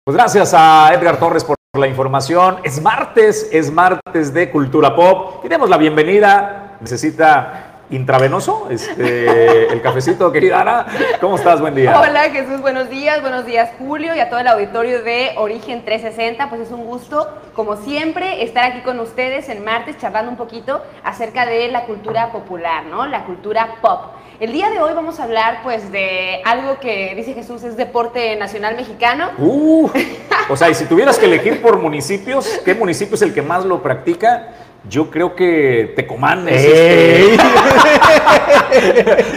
Pues 0.07 0.15
gracias 0.15 0.53
a 0.53 0.89
Edgar 0.93 1.19
Torres 1.19 1.43
por 1.43 1.57
la 1.77 1.85
información. 1.85 2.59
Es 2.63 2.81
martes, 2.81 3.49
es 3.51 3.69
martes 3.69 4.33
de 4.33 4.49
Cultura 4.49 4.95
Pop. 4.95 5.43
Y 5.43 5.49
demos 5.49 5.69
la 5.69 5.75
bienvenida. 5.75 6.77
Necesita 6.79 7.66
intravenoso, 7.89 8.67
este, 8.69 9.67
el 9.71 9.81
cafecito, 9.81 10.31
querida 10.31 10.61
Ana. 10.61 10.85
¿Cómo 11.21 11.35
estás? 11.35 11.61
Buen 11.61 11.75
día. 11.75 11.99
Hola 11.99 12.23
Jesús, 12.29 12.61
buenos 12.61 12.89
días, 12.89 13.21
buenos 13.21 13.45
días 13.45 13.69
Julio 13.79 14.15
y 14.15 14.19
a 14.19 14.29
todo 14.29 14.39
el 14.39 14.47
auditorio 14.47 15.03
de 15.03 15.31
Origen 15.37 15.85
360. 15.85 16.49
Pues 16.49 16.61
es 16.61 16.71
un 16.71 16.85
gusto, 16.85 17.27
como 17.53 17.77
siempre, 17.77 18.43
estar 18.43 18.65
aquí 18.65 18.81
con 18.81 18.99
ustedes 18.99 19.49
en 19.49 19.63
martes 19.63 19.97
charlando 19.97 20.31
un 20.31 20.37
poquito 20.37 20.81
acerca 21.03 21.45
de 21.45 21.69
la 21.69 21.85
cultura 21.85 22.31
popular, 22.31 22.85
¿no? 22.85 23.05
La 23.05 23.25
cultura 23.25 23.75
pop. 23.81 24.01
El 24.39 24.51
día 24.51 24.69
de 24.69 24.79
hoy 24.79 24.93
vamos 24.93 25.19
a 25.19 25.23
hablar 25.23 25.61
pues 25.63 25.91
de 25.91 26.41
algo 26.45 26.79
que 26.79 27.15
dice 27.15 27.33
Jesús 27.33 27.63
es 27.63 27.75
deporte 27.75 28.35
nacional 28.35 28.75
mexicano. 28.75 29.31
Uh, 29.39 29.89
o 30.49 30.55
sea, 30.55 30.69
y 30.69 30.75
si 30.75 30.85
tuvieras 30.85 31.17
que 31.17 31.25
elegir 31.25 31.61
por 31.61 31.79
municipios, 31.79 32.59
¿qué 32.63 32.75
municipio 32.75 33.15
es 33.15 33.21
el 33.23 33.33
que 33.33 33.41
más 33.41 33.65
lo 33.65 33.81
practica? 33.81 34.49
Yo 34.89 35.09
creo 35.11 35.35
que 35.35 35.93
Tecomán 35.95 36.47
es 36.47 36.63
este... 36.63 37.37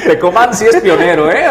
Tecomán 0.07 0.55
sí 0.55 0.67
es 0.67 0.81
pionero, 0.81 1.31
¿eh? 1.31 1.45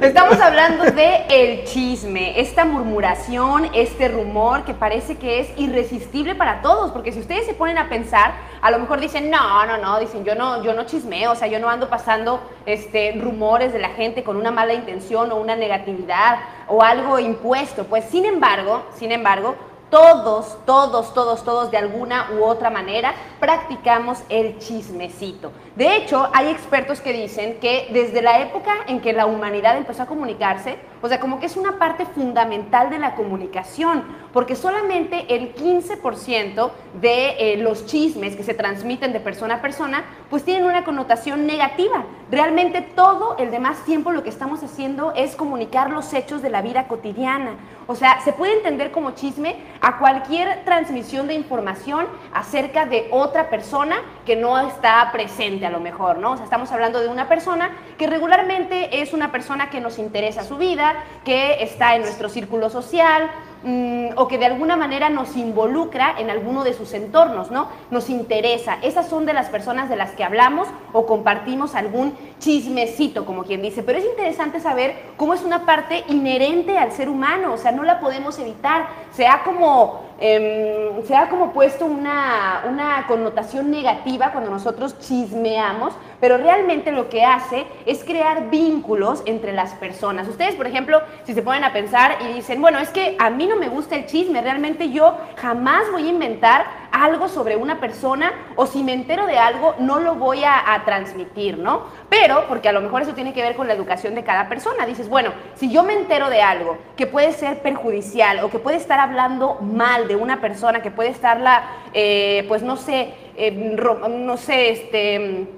Estamos 0.00 0.40
hablando 0.40 0.84
de 0.84 1.26
el 1.28 1.64
chisme, 1.64 2.40
esta 2.40 2.64
murmuración, 2.64 3.68
este 3.72 4.08
rumor 4.08 4.64
que 4.64 4.74
parece 4.74 5.16
que 5.16 5.40
es 5.40 5.50
irresistible 5.56 6.34
para 6.34 6.60
todos, 6.60 6.90
porque 6.90 7.12
si 7.12 7.20
ustedes 7.20 7.46
se 7.46 7.54
ponen 7.54 7.78
a 7.78 7.88
pensar, 7.88 8.32
a 8.60 8.70
lo 8.70 8.78
mejor 8.78 8.98
dicen, 8.98 9.30
no, 9.30 9.64
no, 9.66 9.78
no, 9.78 10.00
dicen, 10.00 10.24
yo 10.24 10.34
no, 10.34 10.64
yo 10.64 10.72
no 10.72 10.84
chismeo, 10.84 11.32
o 11.32 11.36
sea, 11.36 11.48
yo 11.48 11.60
no 11.60 11.68
ando 11.68 11.88
pasando 11.88 12.40
este, 12.66 13.12
rumores 13.20 13.72
de 13.72 13.78
la 13.78 13.90
gente 13.90 14.24
con 14.24 14.36
una 14.36 14.50
mala 14.50 14.74
intención 14.74 15.30
o 15.30 15.36
una 15.36 15.54
negatividad 15.54 16.38
o 16.66 16.82
algo 16.82 17.18
impuesto. 17.18 17.84
Pues 17.84 18.04
sin 18.06 18.24
embargo, 18.24 18.82
sin 18.96 19.12
embargo, 19.12 19.54
todos, 19.92 20.56
todos, 20.64 21.12
todos, 21.12 21.44
todos 21.44 21.70
de 21.70 21.76
alguna 21.76 22.30
u 22.32 22.44
otra 22.44 22.70
manera 22.70 23.14
practicamos 23.38 24.20
el 24.30 24.58
chismecito. 24.58 25.52
De 25.76 25.96
hecho, 25.96 26.28
hay 26.34 26.50
expertos 26.50 27.00
que 27.00 27.14
dicen 27.14 27.56
que 27.58 27.88
desde 27.94 28.20
la 28.20 28.40
época 28.40 28.72
en 28.88 29.00
que 29.00 29.14
la 29.14 29.24
humanidad 29.24 29.78
empezó 29.78 30.02
a 30.02 30.06
comunicarse, 30.06 30.76
o 31.00 31.08
sea, 31.08 31.18
como 31.18 31.40
que 31.40 31.46
es 31.46 31.56
una 31.56 31.78
parte 31.78 32.04
fundamental 32.04 32.90
de 32.90 32.98
la 32.98 33.14
comunicación, 33.14 34.04
porque 34.34 34.54
solamente 34.54 35.34
el 35.34 35.54
15% 35.54 36.70
de 37.00 37.36
eh, 37.38 37.56
los 37.56 37.86
chismes 37.86 38.36
que 38.36 38.44
se 38.44 38.52
transmiten 38.52 39.14
de 39.14 39.20
persona 39.20 39.54
a 39.56 39.62
persona, 39.62 40.04
pues 40.28 40.44
tienen 40.44 40.66
una 40.66 40.84
connotación 40.84 41.46
negativa. 41.46 42.04
Realmente 42.30 42.82
todo 42.82 43.36
el 43.38 43.50
demás 43.50 43.82
tiempo 43.84 44.12
lo 44.12 44.22
que 44.22 44.28
estamos 44.30 44.62
haciendo 44.62 45.12
es 45.14 45.36
comunicar 45.36 45.90
los 45.90 46.12
hechos 46.12 46.42
de 46.42 46.50
la 46.50 46.60
vida 46.60 46.86
cotidiana. 46.86 47.56
O 47.86 47.94
sea, 47.94 48.20
se 48.20 48.32
puede 48.32 48.54
entender 48.54 48.90
como 48.90 49.12
chisme 49.12 49.56
a 49.80 49.98
cualquier 49.98 50.64
transmisión 50.64 51.26
de 51.26 51.34
información 51.34 52.06
acerca 52.32 52.86
de 52.86 53.08
otra 53.10 53.50
persona 53.50 53.96
que 54.24 54.36
no 54.36 54.58
está 54.60 55.10
presente 55.12 55.61
a 55.66 55.70
lo 55.70 55.80
mejor, 55.80 56.18
¿no? 56.18 56.32
O 56.32 56.36
sea, 56.36 56.44
estamos 56.44 56.70
hablando 56.72 57.00
de 57.00 57.08
una 57.08 57.28
persona 57.28 57.70
que 57.98 58.06
regularmente 58.06 59.02
es 59.02 59.12
una 59.12 59.32
persona 59.32 59.70
que 59.70 59.80
nos 59.80 59.98
interesa 59.98 60.44
su 60.44 60.56
vida, 60.56 60.94
que 61.24 61.62
está 61.62 61.96
en 61.96 62.02
nuestro 62.02 62.28
círculo 62.28 62.70
social, 62.70 63.30
Mm, 63.64 64.16
o 64.16 64.26
que 64.26 64.38
de 64.38 64.46
alguna 64.46 64.74
manera 64.74 65.08
nos 65.08 65.36
involucra 65.36 66.16
en 66.18 66.30
alguno 66.30 66.64
de 66.64 66.74
sus 66.74 66.92
entornos, 66.94 67.52
¿no? 67.52 67.68
Nos 67.92 68.10
interesa. 68.10 68.78
Esas 68.82 69.08
son 69.08 69.24
de 69.24 69.34
las 69.34 69.50
personas 69.50 69.88
de 69.88 69.94
las 69.94 70.10
que 70.12 70.24
hablamos 70.24 70.66
o 70.92 71.06
compartimos 71.06 71.76
algún 71.76 72.16
chismecito, 72.40 73.24
como 73.24 73.44
quien 73.44 73.62
dice. 73.62 73.84
Pero 73.84 74.00
es 74.00 74.04
interesante 74.04 74.58
saber 74.58 75.12
cómo 75.16 75.32
es 75.32 75.44
una 75.44 75.64
parte 75.64 76.02
inherente 76.08 76.76
al 76.76 76.90
ser 76.90 77.08
humano, 77.08 77.52
o 77.52 77.56
sea, 77.56 77.70
no 77.70 77.84
la 77.84 78.00
podemos 78.00 78.36
evitar. 78.40 78.88
Se 79.12 79.28
ha 79.28 79.44
como, 79.44 80.11
em, 80.24 81.02
se 81.04 81.16
ha 81.16 81.28
como 81.28 81.52
puesto 81.52 81.84
una, 81.84 82.62
una 82.68 83.06
connotación 83.08 83.72
negativa 83.72 84.30
cuando 84.30 84.50
nosotros 84.50 84.96
chismeamos, 85.00 85.94
pero 86.20 86.36
realmente 86.36 86.92
lo 86.92 87.08
que 87.08 87.24
hace 87.24 87.66
es 87.86 88.04
crear 88.04 88.48
vínculos 88.48 89.24
entre 89.26 89.52
las 89.52 89.72
personas. 89.72 90.28
Ustedes, 90.28 90.54
por 90.54 90.68
ejemplo, 90.68 91.02
si 91.24 91.34
se 91.34 91.42
ponen 91.42 91.64
a 91.64 91.72
pensar 91.72 92.18
y 92.20 92.34
dicen, 92.34 92.60
bueno, 92.60 92.78
es 92.78 92.90
que 92.90 93.16
a 93.18 93.30
mí 93.30 93.48
no 93.48 93.56
me 93.56 93.68
gusta 93.68 93.96
el 93.96 94.06
chisme, 94.06 94.40
realmente 94.40 94.90
yo 94.90 95.16
jamás 95.36 95.90
voy 95.90 96.06
a 96.06 96.10
inventar 96.10 96.66
algo 96.92 97.28
sobre 97.28 97.56
una 97.56 97.80
persona 97.80 98.32
o 98.54 98.66
si 98.66 98.84
me 98.84 98.92
entero 98.92 99.26
de 99.26 99.38
algo 99.38 99.74
no 99.78 99.98
lo 99.98 100.14
voy 100.14 100.44
a, 100.44 100.82
transmitir, 100.84 101.58
¿no? 101.58 101.82
Pero, 102.12 102.44
porque 102.46 102.68
a 102.68 102.72
lo 102.72 102.82
mejor 102.82 103.00
eso 103.00 103.14
tiene 103.14 103.32
que 103.32 103.40
ver 103.40 103.56
con 103.56 103.66
la 103.66 103.72
educación 103.72 104.14
de 104.14 104.22
cada 104.22 104.46
persona, 104.46 104.84
dices, 104.84 105.08
bueno, 105.08 105.32
si 105.54 105.72
yo 105.72 105.82
me 105.82 105.94
entero 105.94 106.28
de 106.28 106.42
algo 106.42 106.76
que 106.94 107.06
puede 107.06 107.32
ser 107.32 107.60
perjudicial 107.60 108.40
o 108.44 108.50
que 108.50 108.58
puede 108.58 108.76
estar 108.76 109.00
hablando 109.00 109.54
mal 109.62 110.08
de 110.08 110.16
una 110.16 110.38
persona, 110.42 110.82
que 110.82 110.90
puede 110.90 111.08
estarla, 111.08 111.62
eh, 111.94 112.44
pues 112.48 112.62
no 112.62 112.76
sé, 112.76 113.14
eh, 113.34 113.50
no 113.50 114.36
sé, 114.36 114.72
este 114.72 115.16
es- 115.16 115.48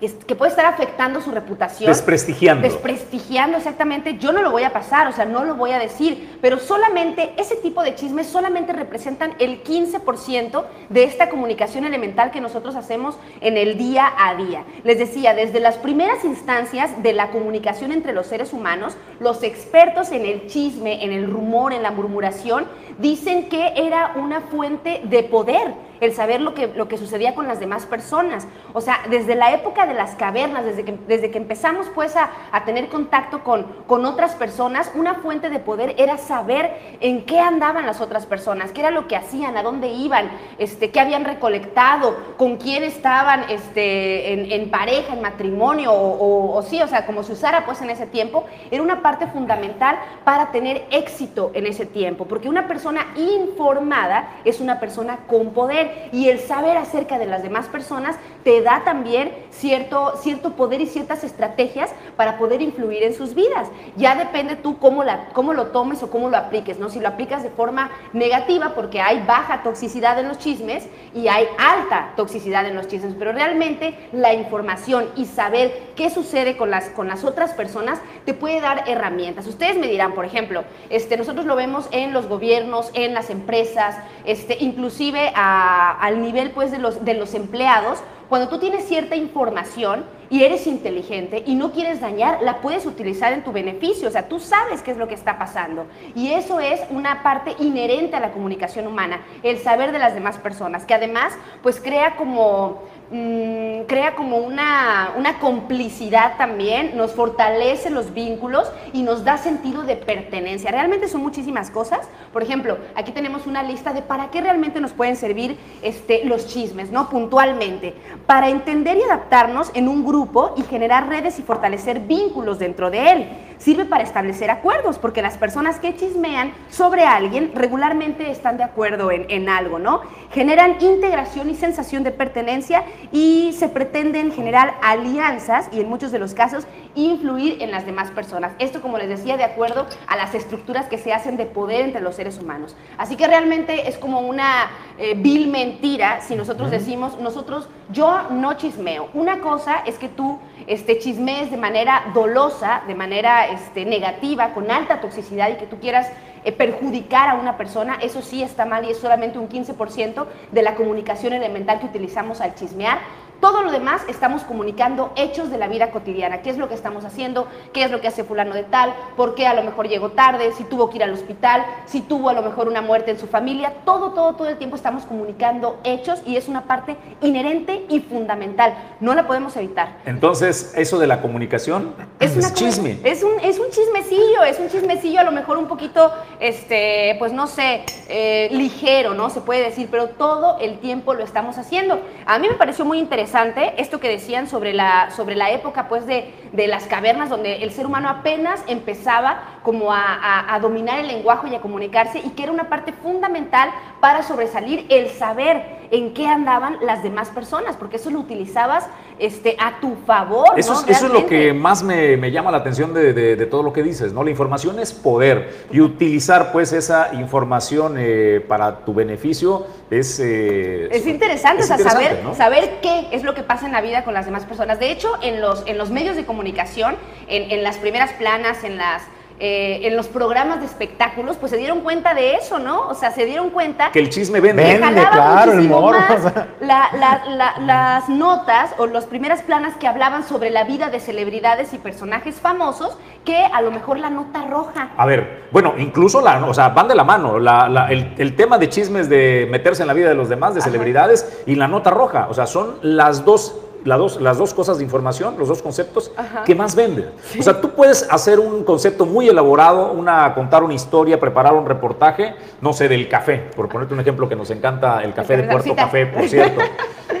que 0.00 0.34
puede 0.34 0.50
estar 0.50 0.64
afectando 0.64 1.20
su 1.20 1.30
reputación. 1.30 1.88
Desprestigiando. 1.88 2.62
Desprestigiando, 2.62 3.58
exactamente. 3.58 4.16
Yo 4.16 4.32
no 4.32 4.40
lo 4.40 4.50
voy 4.50 4.62
a 4.62 4.72
pasar, 4.72 5.06
o 5.08 5.12
sea, 5.12 5.26
no 5.26 5.44
lo 5.44 5.56
voy 5.56 5.72
a 5.72 5.78
decir, 5.78 6.38
pero 6.40 6.58
solamente 6.58 7.34
ese 7.36 7.56
tipo 7.56 7.82
de 7.82 7.94
chismes 7.94 8.26
solamente 8.26 8.72
representan 8.72 9.34
el 9.38 9.62
15% 9.62 10.64
de 10.88 11.04
esta 11.04 11.28
comunicación 11.28 11.84
elemental 11.84 12.30
que 12.30 12.40
nosotros 12.40 12.76
hacemos 12.76 13.18
en 13.42 13.58
el 13.58 13.76
día 13.76 14.10
a 14.16 14.34
día. 14.36 14.64
Les 14.84 14.98
decía, 14.98 15.34
desde 15.34 15.60
las 15.60 15.76
primeras 15.76 16.24
instancias 16.24 17.02
de 17.02 17.12
la 17.12 17.30
comunicación 17.30 17.92
entre 17.92 18.14
los 18.14 18.26
seres 18.26 18.54
humanos, 18.54 18.96
los 19.18 19.42
expertos 19.42 20.12
en 20.12 20.24
el 20.24 20.46
chisme, 20.46 21.04
en 21.04 21.12
el 21.12 21.30
rumor, 21.30 21.74
en 21.74 21.82
la 21.82 21.90
murmuración, 21.90 22.66
dicen 22.98 23.50
que 23.50 23.74
era 23.76 24.12
una 24.16 24.40
fuente 24.40 25.02
de 25.04 25.22
poder 25.24 25.89
el 26.00 26.14
saber 26.14 26.40
lo 26.40 26.54
que, 26.54 26.68
lo 26.68 26.88
que 26.88 26.98
sucedía 26.98 27.34
con 27.34 27.46
las 27.46 27.60
demás 27.60 27.86
personas. 27.86 28.46
O 28.72 28.80
sea, 28.80 29.00
desde 29.08 29.34
la 29.34 29.52
época 29.52 29.86
de 29.86 29.94
las 29.94 30.14
cavernas, 30.14 30.64
desde 30.64 30.84
que, 30.84 30.98
desde 31.06 31.30
que 31.30 31.38
empezamos 31.38 31.88
pues 31.94 32.16
a, 32.16 32.30
a 32.52 32.64
tener 32.64 32.88
contacto 32.88 33.44
con, 33.44 33.64
con 33.86 34.04
otras 34.04 34.34
personas, 34.34 34.90
una 34.94 35.14
fuente 35.14 35.50
de 35.50 35.58
poder 35.58 35.94
era 35.98 36.18
saber 36.18 36.98
en 37.00 37.24
qué 37.24 37.38
andaban 37.38 37.86
las 37.86 38.00
otras 38.00 38.26
personas, 38.26 38.72
qué 38.72 38.80
era 38.80 38.90
lo 38.90 39.06
que 39.06 39.16
hacían, 39.16 39.56
a 39.56 39.62
dónde 39.62 39.88
iban, 39.88 40.30
este, 40.58 40.90
qué 40.90 41.00
habían 41.00 41.24
recolectado, 41.24 42.16
con 42.36 42.56
quién 42.56 42.84
estaban 42.84 43.44
este, 43.48 44.32
en, 44.32 44.52
en 44.52 44.70
pareja, 44.70 45.14
en 45.14 45.22
matrimonio, 45.22 45.92
o, 45.92 46.62
sí, 46.62 46.80
o 46.82 46.88
sea, 46.88 47.06
como 47.06 47.22
se 47.22 47.32
usara 47.32 47.64
pues 47.64 47.80
en 47.82 47.90
ese 47.90 48.06
tiempo, 48.06 48.44
era 48.70 48.82
una 48.82 49.02
parte 49.02 49.26
fundamental 49.26 49.98
para 50.24 50.50
tener 50.50 50.86
éxito 50.90 51.50
en 51.54 51.66
ese 51.66 51.86
tiempo, 51.86 52.26
porque 52.26 52.48
una 52.48 52.66
persona 52.66 53.06
informada 53.16 54.30
es 54.44 54.60
una 54.60 54.80
persona 54.80 55.18
con 55.26 55.50
poder 55.50 55.89
y 56.12 56.28
el 56.28 56.40
saber 56.40 56.76
acerca 56.76 57.18
de 57.18 57.26
las 57.26 57.42
demás 57.42 57.66
personas 57.68 58.16
te 58.44 58.60
da 58.62 58.82
también 58.84 59.32
cierto, 59.50 60.14
cierto 60.22 60.52
poder 60.52 60.80
y 60.80 60.86
ciertas 60.86 61.24
estrategias 61.24 61.90
para 62.16 62.38
poder 62.38 62.62
influir 62.62 63.02
en 63.02 63.14
sus 63.14 63.34
vidas. 63.34 63.68
Ya 63.96 64.14
depende 64.14 64.56
tú 64.56 64.78
cómo, 64.78 65.04
la, 65.04 65.28
cómo 65.32 65.52
lo 65.52 65.66
tomes 65.68 66.02
o 66.02 66.10
cómo 66.10 66.28
lo 66.30 66.36
apliques, 66.36 66.78
¿no? 66.78 66.88
Si 66.88 67.00
lo 67.00 67.08
aplicas 67.08 67.42
de 67.42 67.50
forma 67.50 67.90
negativa, 68.12 68.74
porque 68.74 69.00
hay 69.00 69.22
baja 69.26 69.62
toxicidad 69.62 70.18
en 70.18 70.28
los 70.28 70.38
chismes 70.38 70.88
y 71.14 71.28
hay 71.28 71.46
alta 71.58 72.12
toxicidad 72.16 72.66
en 72.66 72.74
los 72.74 72.88
chismes, 72.88 73.14
pero 73.18 73.32
realmente 73.32 73.94
la 74.12 74.32
información 74.32 75.08
y 75.16 75.26
saber 75.26 75.90
qué 75.96 76.08
sucede 76.10 76.56
con 76.56 76.70
las, 76.70 76.88
con 76.90 77.08
las 77.08 77.24
otras 77.24 77.52
personas 77.52 78.00
te 78.24 78.32
puede 78.34 78.60
dar 78.60 78.84
herramientas. 78.88 79.46
Ustedes 79.46 79.76
me 79.78 79.86
dirán, 79.88 80.12
por 80.12 80.24
ejemplo, 80.24 80.64
este, 80.88 81.16
nosotros 81.16 81.44
lo 81.46 81.56
vemos 81.56 81.88
en 81.92 82.12
los 82.12 82.26
gobiernos, 82.28 82.90
en 82.94 83.12
las 83.14 83.28
empresas, 83.30 83.96
este, 84.24 84.56
inclusive 84.60 85.32
a- 85.34 85.79
al 85.88 86.20
nivel 86.20 86.50
pues, 86.50 86.70
de, 86.70 86.78
los, 86.78 87.04
de 87.04 87.14
los 87.14 87.34
empleados, 87.34 88.02
cuando 88.28 88.48
tú 88.48 88.58
tienes 88.58 88.86
cierta 88.86 89.16
información 89.16 90.04
y 90.30 90.44
eres 90.44 90.68
inteligente 90.68 91.42
y 91.44 91.56
no 91.56 91.72
quieres 91.72 92.00
dañar, 92.00 92.42
la 92.42 92.60
puedes 92.60 92.86
utilizar 92.86 93.32
en 93.32 93.42
tu 93.42 93.50
beneficio. 93.50 94.06
O 94.06 94.10
sea, 94.12 94.28
tú 94.28 94.38
sabes 94.38 94.82
qué 94.82 94.92
es 94.92 94.96
lo 94.96 95.08
que 95.08 95.14
está 95.14 95.36
pasando. 95.36 95.86
Y 96.14 96.30
eso 96.30 96.60
es 96.60 96.80
una 96.90 97.24
parte 97.24 97.56
inherente 97.58 98.14
a 98.14 98.20
la 98.20 98.30
comunicación 98.30 98.86
humana, 98.86 99.20
el 99.42 99.58
saber 99.58 99.90
de 99.90 99.98
las 99.98 100.14
demás 100.14 100.38
personas, 100.38 100.84
que 100.84 100.94
además 100.94 101.32
pues 101.60 101.80
crea 101.80 102.14
como 102.14 102.82
mm, 103.10 103.82
crea 103.86 104.14
como 104.14 104.38
una, 104.38 105.12
una 105.16 105.38
complicidad 105.38 106.36
también, 106.36 106.96
nos 106.96 107.12
fortalece 107.12 107.90
los 107.90 108.14
vínculos 108.14 108.70
y 108.92 109.02
nos 109.02 109.24
da 109.24 109.38
sentido 109.38 109.82
de 109.82 109.96
pertenencia. 109.96 110.70
Realmente 110.70 111.08
son 111.08 111.22
muchísimas 111.22 111.70
cosas. 111.70 112.08
Por 112.32 112.42
ejemplo, 112.42 112.78
aquí 112.94 113.12
tenemos 113.12 113.46
una 113.46 113.62
lista 113.62 113.92
de 113.92 114.02
para 114.02 114.30
qué 114.30 114.40
realmente 114.40 114.80
nos 114.80 114.92
pueden 114.92 115.16
servir 115.16 115.58
este, 115.82 116.24
los 116.24 116.46
chismes, 116.46 116.90
¿no? 116.90 117.08
Puntualmente. 117.08 117.94
Para 118.26 118.48
entender 118.48 118.96
y 118.96 119.02
adaptarnos 119.02 119.70
en 119.74 119.88
un 119.88 120.04
grupo 120.04 120.54
y 120.56 120.62
generar 120.62 121.08
redes 121.08 121.38
y 121.38 121.42
fortalecer 121.42 122.00
vínculos 122.00 122.58
dentro 122.58 122.90
de 122.90 123.12
él. 123.12 123.28
Sirve 123.60 123.84
para 123.84 124.02
establecer 124.02 124.50
acuerdos, 124.50 124.98
porque 124.98 125.20
las 125.20 125.36
personas 125.36 125.78
que 125.78 125.94
chismean 125.94 126.52
sobre 126.70 127.04
alguien 127.04 127.52
regularmente 127.54 128.30
están 128.30 128.56
de 128.56 128.64
acuerdo 128.64 129.10
en, 129.10 129.26
en 129.28 129.50
algo, 129.50 129.78
¿no? 129.78 130.00
Generan 130.32 130.76
integración 130.80 131.50
y 131.50 131.54
sensación 131.54 132.02
de 132.02 132.10
pertenencia 132.10 132.84
y 133.12 133.52
se 133.52 133.68
pretenden 133.68 134.32
generar 134.32 134.78
alianzas 134.82 135.68
y 135.72 135.80
en 135.80 135.90
muchos 135.90 136.10
de 136.10 136.18
los 136.18 136.32
casos 136.32 136.66
influir 136.94 137.62
en 137.62 137.70
las 137.70 137.84
demás 137.84 138.10
personas. 138.10 138.52
Esto, 138.58 138.80
como 138.80 138.96
les 138.96 139.10
decía, 139.10 139.36
de 139.36 139.44
acuerdo 139.44 139.86
a 140.06 140.16
las 140.16 140.34
estructuras 140.34 140.86
que 140.86 140.96
se 140.96 141.12
hacen 141.12 141.36
de 141.36 141.44
poder 141.44 141.82
entre 141.82 142.00
los 142.00 142.16
seres 142.16 142.38
humanos. 142.38 142.74
Así 142.96 143.16
que 143.16 143.26
realmente 143.26 143.88
es 143.88 143.98
como 143.98 144.20
una 144.20 144.70
eh, 144.98 145.14
vil 145.16 145.48
mentira 145.48 146.22
si 146.22 146.34
nosotros 146.34 146.70
decimos, 146.70 147.18
nosotros, 147.18 147.68
yo 147.90 148.30
no 148.30 148.54
chismeo. 148.54 149.10
Una 149.12 149.40
cosa 149.40 149.82
es 149.86 149.98
que 149.98 150.08
tú 150.08 150.38
este, 150.66 150.98
chismees 150.98 151.50
de 151.50 151.56
manera 151.56 152.10
dolosa, 152.14 152.82
de 152.86 152.94
manera 152.94 153.48
este, 153.48 153.84
negativa, 153.84 154.52
con 154.52 154.70
alta 154.70 155.00
toxicidad 155.00 155.50
y 155.50 155.56
que 155.56 155.66
tú 155.66 155.78
quieras 155.78 156.10
eh, 156.44 156.52
perjudicar 156.52 157.28
a 157.28 157.34
una 157.34 157.56
persona, 157.58 157.98
eso 158.00 158.22
sí 158.22 158.42
está 158.42 158.64
mal 158.64 158.84
y 158.84 158.90
es 158.90 158.98
solamente 158.98 159.38
un 159.38 159.48
15% 159.48 160.26
de 160.50 160.62
la 160.62 160.74
comunicación 160.74 161.34
elemental 161.34 161.80
que 161.80 161.86
utilizamos 161.86 162.40
al 162.40 162.54
chismear. 162.54 162.98
Todo 163.40 163.62
lo 163.62 163.72
demás 163.72 164.02
estamos 164.06 164.42
comunicando 164.42 165.12
hechos 165.16 165.50
de 165.50 165.56
la 165.56 165.66
vida 165.66 165.90
cotidiana. 165.90 166.42
¿Qué 166.42 166.50
es 166.50 166.58
lo 166.58 166.68
que 166.68 166.74
estamos 166.74 167.06
haciendo? 167.06 167.48
¿Qué 167.72 167.84
es 167.84 167.90
lo 167.90 168.02
que 168.02 168.08
hace 168.08 168.22
fulano 168.22 168.54
de 168.54 168.64
tal? 168.64 168.94
¿Por 169.16 169.34
qué 169.34 169.46
a 169.46 169.54
lo 169.54 169.62
mejor 169.62 169.88
llegó 169.88 170.10
tarde? 170.10 170.52
Si 170.52 170.64
tuvo 170.64 170.90
que 170.90 170.98
ir 170.98 171.04
al 171.04 171.14
hospital, 171.14 171.64
si 171.86 172.02
tuvo 172.02 172.28
a 172.28 172.34
lo 172.34 172.42
mejor 172.42 172.68
una 172.68 172.82
muerte 172.82 173.12
en 173.12 173.18
su 173.18 173.26
familia. 173.26 173.72
Todo, 173.86 174.10
todo, 174.10 174.34
todo 174.34 174.48
el 174.48 174.58
tiempo 174.58 174.76
estamos 174.76 175.04
comunicando 175.04 175.80
hechos 175.84 176.20
y 176.26 176.36
es 176.36 176.48
una 176.48 176.64
parte 176.64 176.98
inherente 177.22 177.86
y 177.88 178.00
fundamental. 178.00 178.74
No 179.00 179.14
la 179.14 179.26
podemos 179.26 179.56
evitar. 179.56 179.96
Entonces, 180.04 180.74
eso 180.76 180.98
de 180.98 181.06
la 181.06 181.22
comunicación 181.22 181.94
es, 182.18 182.36
una 182.36 182.52
chisme. 182.52 182.98
Es 183.04 183.22
un, 183.22 183.40
es 183.40 183.58
un 183.58 183.70
chismecillo, 183.70 184.42
es 184.44 184.58
un 184.58 184.68
chismecillo 184.68 185.18
a 185.18 185.24
lo 185.24 185.32
mejor 185.32 185.56
un 185.56 185.66
poquito, 185.66 186.12
este, 186.40 187.16
pues 187.18 187.32
no 187.32 187.46
sé, 187.46 187.84
eh, 188.08 188.48
ligero, 188.52 189.14
¿no? 189.14 189.30
Se 189.30 189.40
puede 189.40 189.62
decir, 189.62 189.88
pero 189.90 190.10
todo 190.10 190.58
el 190.60 190.78
tiempo 190.78 191.14
lo 191.14 191.24
estamos 191.24 191.56
haciendo. 191.56 192.00
A 192.26 192.38
mí 192.38 192.46
me 192.46 192.56
pareció 192.56 192.84
muy 192.84 192.98
interesante 192.98 193.29
esto 193.76 194.00
que 194.00 194.08
decían 194.08 194.48
sobre 194.48 194.72
la, 194.72 195.10
sobre 195.10 195.34
la 195.36 195.50
época, 195.50 195.88
pues, 195.88 196.06
de, 196.06 196.32
de 196.52 196.66
las 196.66 196.84
cavernas, 196.86 197.28
donde 197.30 197.62
el 197.62 197.70
ser 197.72 197.86
humano 197.86 198.08
apenas 198.08 198.60
empezaba 198.66 199.60
como 199.62 199.92
a, 199.92 200.02
a- 200.02 200.54
a 200.54 200.58
dominar 200.60 200.98
el 200.98 201.06
lenguaje 201.08 201.48
y 201.50 201.54
a 201.54 201.60
comunicarse, 201.60 202.18
y 202.18 202.30
que 202.30 202.42
era 202.44 202.52
una 202.52 202.68
parte 202.68 202.92
fundamental 202.92 203.70
para 204.00 204.22
sobresalir 204.22 204.86
el 204.88 205.08
saber 205.10 205.80
en 205.92 206.14
qué 206.14 206.26
andaban 206.28 206.76
las 206.82 207.02
demás 207.02 207.30
personas, 207.30 207.76
porque 207.76 207.96
eso 207.96 208.10
lo 208.10 208.20
utilizabas 208.20 208.86
este, 209.18 209.56
a 209.58 209.80
tu 209.80 209.96
favor. 210.06 210.58
Eso, 210.58 210.74
¿no? 210.74 210.80
es, 210.80 210.88
eso 210.88 211.06
es 211.06 211.12
lo 211.12 211.26
que 211.26 211.52
más 211.52 211.82
me, 211.82 212.16
me 212.16 212.30
llama 212.30 212.50
la 212.52 212.58
atención 212.58 212.94
de, 212.94 213.12
de- 213.12 213.36
de 213.36 213.46
todo 213.46 213.62
lo 213.62 213.72
que 213.72 213.82
dices, 213.82 214.12
¿no? 214.12 214.22
La 214.22 214.30
información 214.30 214.78
es 214.78 214.92
poder 214.92 215.66
y 215.72 215.80
utilizar 215.80 216.52
pues 216.52 216.72
esa 216.72 217.12
información 217.14 217.96
eh, 217.98 218.44
para 218.48 218.84
tu 218.84 218.94
beneficio 218.94 219.66
es... 219.90 220.20
eh, 220.20 220.88
Es 220.90 221.06
interesante, 221.06 221.62
es 221.62 221.64
o 221.64 221.68
sea, 221.68 221.76
interesante, 221.78 222.08
saber, 222.08 222.24
¿no? 222.24 222.34
saber 222.34 222.70
qué 222.82 223.08
es 223.12 223.22
lo 223.22 223.34
que 223.34 223.42
pasa 223.42 223.66
en 223.66 223.72
la 223.72 223.80
vida 223.80 224.04
con 224.04 224.14
las 224.14 224.26
demás 224.26 224.44
personas. 224.44 224.78
De 224.78 224.90
hecho, 224.90 225.12
en 225.22 225.40
los, 225.40 225.64
en 225.66 225.78
los 225.78 225.90
medios 225.90 226.16
de 226.16 226.24
comunicación, 226.24 226.96
en, 227.28 227.50
en 227.50 227.62
las 227.62 227.76
primeras 227.78 228.12
planas, 228.12 228.64
en 228.64 228.76
las... 228.78 229.02
eh, 229.40 229.80
en 229.88 229.96
los 229.96 230.06
programas 230.08 230.60
de 230.60 230.66
espectáculos, 230.66 231.36
pues 231.38 231.50
se 231.50 231.56
dieron 231.56 231.80
cuenta 231.80 232.12
de 232.14 232.34
eso, 232.34 232.58
¿no? 232.58 232.88
O 232.88 232.94
sea, 232.94 233.10
se 233.10 233.24
dieron 233.24 233.50
cuenta 233.50 233.90
Que 233.90 233.98
el 233.98 234.10
chisme 234.10 234.38
vende. 234.40 234.62
que 234.64 234.78
Vende, 234.78 235.00
claro, 235.10 235.52
el 235.52 235.68
morbo, 235.68 235.92
más 235.98 236.10
o 236.26 236.30
sea. 236.30 236.48
la- 236.60 236.90
la- 236.98 237.22
la- 237.26 237.54
las 237.58 238.08
notas 238.08 238.74
o 238.78 238.86
las 238.86 239.06
primeras 239.06 239.42
planas 239.42 239.74
que 239.76 239.88
hablaban 239.88 240.24
sobre 240.24 240.50
la 240.50 240.64
vida 240.64 240.90
de 240.90 241.00
celebridades 241.00 241.72
y 241.72 241.78
personajes 241.78 242.36
famosos 242.40 242.96
que 243.24 243.36
a 243.44 243.60
lo 243.62 243.70
mejor 243.70 243.98
la 243.98 244.10
nota 244.10 244.42
roja. 244.48 244.90
A 244.96 245.06
ver, 245.06 245.44
bueno, 245.52 245.74
incluso 245.78 246.20
la, 246.20 246.44
o 246.44 246.54
sea, 246.54 246.68
van 246.68 246.88
de 246.88 246.94
la 246.94 247.04
mano. 247.04 247.38
La- 247.38 247.68
la- 247.68 247.86
el, 247.90 248.14
el 248.18 248.36
tema 248.36 248.58
de 248.58 248.68
chismes 248.68 249.08
de 249.08 249.48
meterse 249.50 249.82
en 249.82 249.88
la 249.88 249.94
vida 249.94 250.08
de 250.10 250.14
los 250.14 250.28
demás, 250.28 250.54
de 250.54 250.60
celebridades, 250.60 251.42
y 251.46 251.54
la 251.54 251.66
nota 251.66 251.90
roja. 251.90 252.26
O 252.28 252.34
sea, 252.34 252.46
son 252.46 252.76
las 252.82 253.24
dos, 253.24 253.56
las 253.84 253.98
dos, 253.98 254.20
las 254.20 254.38
dos 254.38 254.54
cosas 254.54 254.78
de 254.78 254.84
información, 254.84 255.36
los 255.38 255.48
dos 255.48 255.62
conceptos 255.62 256.12
Ajá. 256.16 256.44
que 256.44 256.54
más 256.54 256.74
venden. 256.74 257.10
O 257.38 257.42
sea, 257.42 257.60
tú 257.60 257.70
puedes 257.70 258.06
hacer 258.10 258.38
un 258.38 258.64
concepto 258.64 259.06
muy 259.06 259.28
elaborado, 259.28 259.92
una, 259.92 260.34
contar 260.34 260.62
una 260.62 260.74
historia, 260.74 261.18
preparar 261.18 261.54
un 261.54 261.66
reportaje, 261.66 262.34
no 262.60 262.72
sé, 262.72 262.88
del 262.88 263.08
café, 263.08 263.50
por 263.56 263.68
ponerte 263.68 263.94
un 263.94 264.00
ejemplo 264.00 264.28
que 264.28 264.36
nos 264.36 264.50
encanta 264.50 265.02
el 265.02 265.14
café 265.14 265.36
de 265.36 265.44
Puerto. 265.44 265.74
Café, 265.74 266.06
por 266.06 266.22
cierto. 266.28 266.60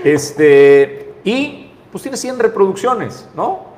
Este, 0.04 1.14
y 1.24 1.72
pues 1.90 2.02
tiene 2.02 2.16
100 2.16 2.38
reproducciones, 2.38 3.28
¿no? 3.34 3.70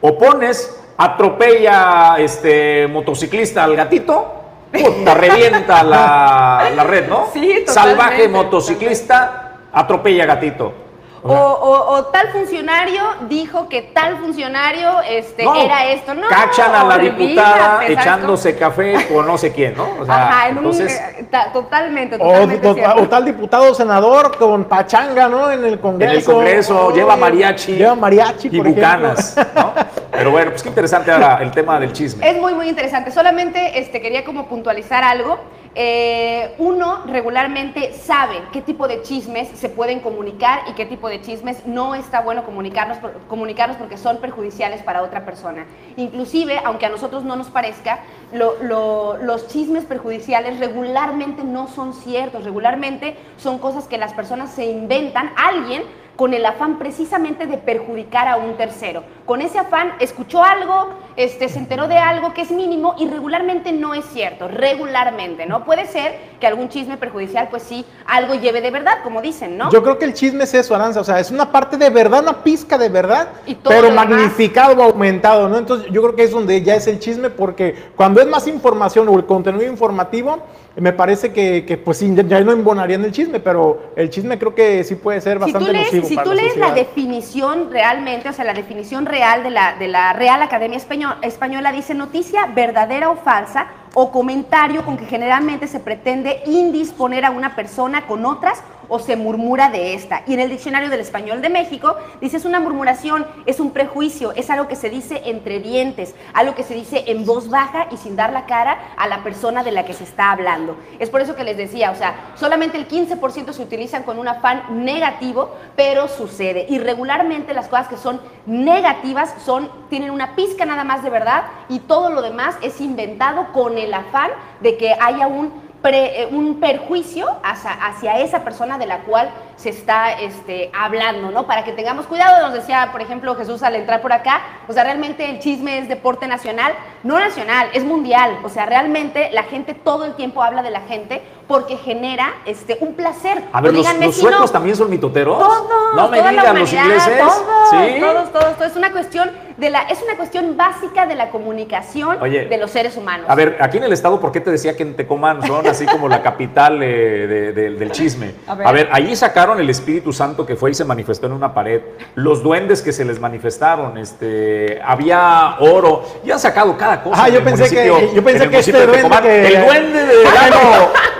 O 0.00 0.18
pones, 0.18 0.80
atropella 0.96 2.16
este 2.18 2.86
motociclista 2.88 3.64
al 3.64 3.76
gatito, 3.76 4.32
puta, 4.72 5.14
revienta 5.14 5.82
la, 5.82 6.70
la 6.74 6.84
red, 6.84 7.08
¿no? 7.08 7.28
Sí, 7.32 7.64
Salvaje 7.66 8.28
motociclista, 8.28 9.60
atropella 9.72 10.26
gatito. 10.26 10.83
O, 11.26 11.32
o- 11.32 11.94
o 11.96 12.04
tal 12.06 12.28
funcionario 12.32 13.02
dijo 13.30 13.66
que 13.70 13.80
tal 13.80 14.18
funcionario 14.18 15.00
este, 15.08 15.42
No, 15.44 15.54
era 15.54 15.86
esto. 15.86 16.12
No, 16.12 16.28
Cachan 16.28 16.74
a 16.74 16.84
la 16.84 16.98
diputada 16.98 17.56
¿sabes 17.76 17.90
echándose 17.90 18.54
café 18.56 19.06
con 19.10 19.26
no 19.26 19.38
sé 19.38 19.50
quién, 19.50 19.74
¿no? 19.74 19.88
O 20.00 20.04
sea, 20.04 20.28
Ajá, 20.28 20.48
en 20.48 20.58
un- 20.58 20.64
entonces, 20.66 21.00
eh, 21.18 21.26
ta- 21.30 21.50
totalmente, 21.50 22.16
O, 22.16 22.18
totalmente 22.18 22.68
o- 22.68 23.08
tal 23.08 23.24
diputado 23.24 23.74
senador 23.74 24.36
con 24.36 24.64
pachanga, 24.64 25.26
¿no? 25.28 25.50
En 25.50 25.64
el 25.64 25.80
Congreso. 25.80 26.12
en 26.12 26.18
el 26.18 26.24
Congreso 26.24 26.90
lleva 26.94 27.16
mariachi. 27.16 27.72
Lleva 27.76 27.94
mariachi, 27.94 28.48
y 28.48 28.58
por 28.58 28.66
ejemplo. 28.66 28.74
bucanas, 28.74 29.36
¿no? 29.54 29.72
Pero 30.10 30.30
bueno, 30.30 30.50
pues 30.50 30.62
qué 30.62 30.68
interesante 30.68 31.10
ahora 31.10 31.38
el 31.40 31.50
tema 31.52 31.80
del 31.80 31.92
chisme. 31.94 32.28
Es 32.28 32.36
muy, 32.38 32.52
muy 32.52 32.68
interesante. 32.68 33.10
Solamente 33.10 33.78
este, 33.78 34.02
quería 34.02 34.24
como 34.24 34.46
puntualizar 34.46 35.02
algo. 35.02 35.38
Eh, 35.76 36.54
uno 36.58 37.02
regularmente 37.06 37.92
sabe 37.94 38.36
qué 38.52 38.62
tipo 38.62 38.86
de 38.86 39.02
chismes 39.02 39.48
se 39.58 39.68
pueden 39.68 39.98
comunicar 40.00 40.60
y 40.68 40.74
qué 40.74 40.86
tipo 40.86 41.08
de 41.08 41.20
chismes 41.20 41.66
no 41.66 41.96
está 41.96 42.20
bueno 42.20 42.44
comunicarlos, 42.44 42.98
por- 42.98 43.12
comunicarlos 43.26 43.76
porque 43.76 43.98
son 43.98 44.18
perjudiciales 44.18 44.82
para 44.82 45.02
otra 45.02 45.24
persona. 45.24 45.66
Inclusive, 45.96 46.60
aunque 46.64 46.86
a 46.86 46.90
nosotros 46.90 47.24
no 47.24 47.34
nos 47.34 47.48
parezca, 47.48 48.00
lo- 48.32 48.62
lo- 48.62 49.16
los 49.16 49.48
chismes 49.48 49.84
perjudiciales 49.84 50.60
regularmente 50.60 51.42
no 51.42 51.66
son 51.66 51.92
ciertos, 51.92 52.44
regularmente 52.44 53.16
son 53.36 53.58
cosas 53.58 53.88
que 53.88 53.98
las 53.98 54.12
personas 54.14 54.52
se 54.52 54.66
inventan, 54.66 55.32
alguien 55.36 55.82
con 56.16 56.32
el 56.32 56.46
afán 56.46 56.78
precisamente 56.78 57.46
de 57.46 57.58
perjudicar 57.58 58.28
a 58.28 58.36
un 58.36 58.56
tercero. 58.56 59.02
Con 59.26 59.40
ese 59.40 59.58
afán 59.58 59.94
escuchó 59.98 60.44
algo, 60.44 60.90
este, 61.16 61.48
se 61.48 61.58
enteró 61.58 61.88
de 61.88 61.98
algo 61.98 62.32
que 62.34 62.42
es 62.42 62.50
mínimo 62.52 62.94
y 62.98 63.08
regularmente 63.08 63.72
no 63.72 63.94
es 63.94 64.04
cierto, 64.12 64.46
regularmente, 64.48 65.46
¿no? 65.46 65.64
Puede 65.64 65.86
ser 65.86 66.16
que 66.38 66.46
algún 66.46 66.68
chisme 66.68 66.96
perjudicial, 66.96 67.48
pues 67.48 67.62
sí, 67.64 67.84
algo 68.06 68.34
lleve 68.34 68.60
de 68.60 68.70
verdad, 68.70 68.98
como 69.02 69.22
dicen, 69.22 69.56
¿no? 69.58 69.70
Yo 69.70 69.82
creo 69.82 69.98
que 69.98 70.04
el 70.04 70.14
chisme 70.14 70.44
es 70.44 70.54
eso, 70.54 70.74
Aranza. 70.74 71.00
O 71.00 71.04
sea, 71.04 71.18
es 71.18 71.30
una 71.30 71.50
parte 71.50 71.76
de 71.76 71.90
verdad, 71.90 72.22
una 72.22 72.44
pizca 72.44 72.78
de 72.78 72.88
verdad, 72.88 73.28
Y 73.46 73.56
pero 73.56 73.82
demás- 73.88 74.08
magnificado 74.08 74.74
o 74.80 74.82
aumentado, 74.84 75.48
¿no? 75.48 75.58
Entonces, 75.58 75.90
yo 75.90 76.00
creo 76.02 76.14
que 76.14 76.24
es 76.24 76.30
donde 76.30 76.62
ya 76.62 76.76
es 76.76 76.86
el 76.86 76.98
chisme, 77.00 77.30
porque 77.30 77.74
cuando 77.96 78.20
es 78.20 78.26
más 78.28 78.46
información 78.46 79.08
o 79.08 79.16
el 79.16 79.26
contenido 79.26 79.64
informativo, 79.70 80.38
me 80.76 80.92
parece 80.92 81.32
que, 81.32 81.64
que, 81.64 81.76
pues 81.76 81.98
sí, 81.98 82.12
ya- 82.26 82.40
no 82.40 82.52
embonaría 82.52 82.96
en 82.96 83.04
el 83.04 83.12
chisme, 83.12 83.38
pero 83.40 83.92
el 83.96 84.10
chisme 84.10 84.38
creo 84.38 84.54
que 84.54 84.82
sí 84.84 84.96
puede 84.96 85.20
ser 85.20 85.34
si 85.38 85.40
bastante 85.40 85.66
tú 85.66 85.72
lees, 85.72 85.84
nocivo 85.86 86.08
si 86.08 86.14
para 86.16 86.24
tú 86.24 86.30
la 86.34 86.42
lees 86.42 86.56
la 86.56 86.70
definición 86.72 87.70
realmente, 87.70 88.28
o 88.28 88.32
sea, 88.32 88.44
la 88.44 88.54
definición 88.54 89.06
real 89.06 89.42
de 89.44 89.50
la, 89.50 89.74
de 89.78 89.86
la 89.88 90.12
Real 90.14 90.42
Academia 90.42 90.76
Español- 90.76 91.16
Española 91.22 91.70
dice 91.70 91.94
noticia 91.94 92.46
verdadera 92.46 93.10
o 93.10 93.16
falsa 93.16 93.66
o 93.94 94.10
comentario 94.10 94.84
con 94.84 94.96
que 94.96 95.06
generalmente 95.06 95.68
se 95.68 95.78
pretende 95.78 96.42
indisponer 96.46 97.24
a 97.24 97.30
una 97.30 97.54
persona 97.54 98.06
con 98.08 98.26
otras 98.26 98.60
o 98.88 98.98
se 98.98 99.16
murmura 99.16 99.70
de 99.70 99.94
esta. 99.94 100.22
Y 100.26 100.34
en 100.34 100.40
el 100.40 100.50
Diccionario 100.50 100.90
del 100.90 101.00
Español 101.00 101.42
de 101.42 101.48
México 101.48 101.96
dice 102.20 102.36
es 102.36 102.44
una 102.44 102.60
murmuración, 102.60 103.26
es 103.46 103.60
un 103.60 103.70
prejuicio, 103.70 104.32
es 104.32 104.50
algo 104.50 104.68
que 104.68 104.76
se 104.76 104.90
dice 104.90 105.22
entre 105.26 105.60
dientes, 105.60 106.14
algo 106.32 106.54
que 106.54 106.62
se 106.62 106.74
dice 106.74 107.04
en 107.06 107.24
voz 107.24 107.48
baja 107.48 107.86
y 107.90 107.96
sin 107.96 108.16
dar 108.16 108.32
la 108.32 108.46
cara 108.46 108.78
a 108.96 109.08
la 109.08 109.22
persona 109.22 109.62
de 109.62 109.72
la 109.72 109.84
que 109.84 109.94
se 109.94 110.04
está 110.04 110.30
hablando. 110.30 110.76
Es 110.98 111.10
por 111.10 111.20
eso 111.20 111.36
que 111.36 111.44
les 111.44 111.56
decía, 111.56 111.90
o 111.90 111.96
sea, 111.96 112.32
solamente 112.34 112.78
el 112.78 112.88
15% 112.88 113.52
se 113.52 113.62
utilizan 113.62 114.02
con 114.02 114.18
un 114.18 114.28
afán 114.28 114.84
negativo, 114.84 115.54
pero 115.76 116.08
sucede. 116.08 116.66
Y 116.68 116.78
regularmente 116.78 117.54
las 117.54 117.68
cosas 117.68 117.88
que 117.88 117.96
son 117.96 118.20
negativas 118.46 119.34
son, 119.44 119.70
tienen 119.88 120.10
una 120.10 120.34
pizca 120.34 120.64
nada 120.64 120.84
más 120.84 121.02
de 121.02 121.10
verdad 121.10 121.44
y 121.68 121.80
todo 121.80 122.10
lo 122.10 122.22
demás 122.22 122.56
es 122.62 122.80
inventado 122.80 123.52
con 123.52 123.78
el 123.78 123.92
afán 123.92 124.30
de 124.60 124.76
que 124.76 124.94
haya 125.00 125.26
un 125.26 125.63
pre- 125.84 126.22
eh, 126.22 126.28
un 126.30 126.60
perjuicio 126.60 127.26
hacia, 127.42 127.72
hacia 127.72 128.18
esa 128.20 128.42
persona 128.42 128.78
de 128.78 128.86
la 128.86 129.00
cual 129.00 129.28
se 129.56 129.68
está 129.68 130.12
este, 130.14 130.70
hablando, 130.72 131.30
¿no? 131.30 131.46
Para 131.46 131.62
que 131.62 131.72
tengamos 131.72 132.06
cuidado, 132.06 132.40
nos 132.46 132.54
decía, 132.54 132.88
por 132.90 133.02
ejemplo, 133.02 133.34
Jesús 133.34 133.62
al 133.62 133.74
entrar 133.76 134.00
por 134.00 134.14
acá, 134.14 134.40
o 134.66 134.72
sea, 134.72 134.82
realmente 134.84 135.28
el 135.28 135.40
chisme 135.40 135.76
es 135.78 135.86
deporte 135.88 136.26
nacional, 136.26 136.72
no 137.04 137.18
nacional, 137.20 137.68
es 137.74 137.84
mundial, 137.84 138.38
o 138.42 138.48
sea, 138.48 138.66
realmente 138.66 139.30
la 139.32 139.44
gente 139.44 139.74
todo 139.74 140.04
el 140.04 140.14
tiempo 140.14 140.42
habla 140.42 140.62
de 140.62 140.70
la 140.70 140.80
gente 140.80 141.22
porque 141.46 141.76
genera 141.76 142.32
este, 142.46 142.78
un 142.80 142.94
placer. 142.94 143.42
A 143.52 143.60
ver, 143.60 143.74
¿los, 143.74 143.86
si 143.86 144.12
suecos 144.12 144.40
no. 144.40 144.48
también 144.48 144.74
son 144.76 144.88
mitoteros? 144.88 145.38
Todos, 145.38 145.94
no 145.94 146.08
me 146.08 146.16
toda 146.18 146.32
la 146.32 146.40
digan, 146.40 146.58
los 146.58 146.72
ingleses. 146.72 147.18
Todos, 147.18 147.42
¿Sí? 147.70 148.00
todos, 148.00 148.32
todos, 148.32 148.56
todos. 148.56 148.70
Es 148.70 148.76
una 148.76 148.90
cuestión 148.92 149.30
de 149.58 149.68
la, 149.70 149.82
es 149.82 150.02
una 150.02 150.16
cuestión 150.16 150.56
básica 150.56 151.04
de 151.06 151.14
la 151.14 151.28
comunicación 151.30 152.16
Oye, 152.22 152.46
de 152.46 152.56
los 152.58 152.70
seres 152.70 152.96
humanos. 152.96 153.26
A 153.28 153.34
ver, 153.34 153.58
aquí 153.60 153.76
en 153.76 153.84
el 153.84 153.92
estado, 153.92 154.18
¿por 154.20 154.32
qué 154.32 154.40
te 154.40 154.50
decía 154.50 154.74
que 154.74 154.82
en 154.84 154.96
Tecomán 154.96 155.46
son 155.46 155.66
así 155.66 155.84
como 155.84 156.08
la 156.08 156.22
capital 156.22 156.82
eh, 156.82 157.26
de- 157.26 157.52
de- 157.52 157.70
del 157.72 157.92
chisme? 157.92 158.34
A 158.48 158.54
ver. 158.72 158.88
allí 158.90 159.14
sacaron 159.14 159.60
el 159.60 159.68
Espíritu 159.68 160.12
Santo 160.14 160.46
que 160.46 160.56
fue 160.56 160.70
y 160.70 160.74
se 160.74 160.84
manifestó 160.86 161.26
en 161.26 161.32
una 161.34 161.52
pared, 161.52 161.82
los 162.14 162.42
duendes 162.42 162.80
que 162.80 162.92
se 162.92 163.04
les 163.04 163.20
manifestaron, 163.20 163.98
este, 163.98 164.80
había 164.82 165.56
oro, 165.60 166.02
y 166.24 166.30
han 166.30 166.38
sacado 166.40 166.76
cada 166.78 166.93
cosa. 167.02 167.24
Ah, 167.24 167.28
yo 167.28 167.38
el 167.38 167.44
pensé 167.44 167.68
que, 167.70 167.86
yo 168.14 168.22
pensé 168.24 168.36
en 168.38 168.42
el 168.42 168.50
que 168.50 168.58
este 168.58 168.72
duende 168.72 168.96
Tecomán. 168.96 169.22
que... 169.22 169.46
El 169.46 169.64
duende 169.64 170.06
de... 170.06 170.14
Ah, 170.26 170.50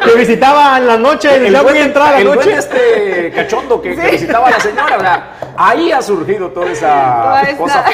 no, 0.00 0.06
que 0.12 0.18
visitaba 0.18 0.78
en 0.78 0.86
la 0.86 0.96
noche, 0.98 1.34
El 1.36 1.54
a 1.56 1.62
duende, 1.62 1.80
entrar 1.82 2.14
a 2.14 2.18
el 2.18 2.28
la 2.28 2.34
noche. 2.34 2.50
duende 2.50 2.60
este 2.60 3.32
cachondo 3.34 3.80
que, 3.82 3.94
que 3.96 4.10
visitaba 4.10 4.48
a 4.48 4.50
la 4.50 4.60
señora, 4.60 4.96
¿verdad? 4.96 5.24
Ahí 5.56 5.92
ha 5.92 6.02
surgido 6.02 6.48
toda 6.50 6.70
esa 6.70 7.22
Toda 7.22 7.42
esta- 7.42 7.56
cosa, 7.56 7.84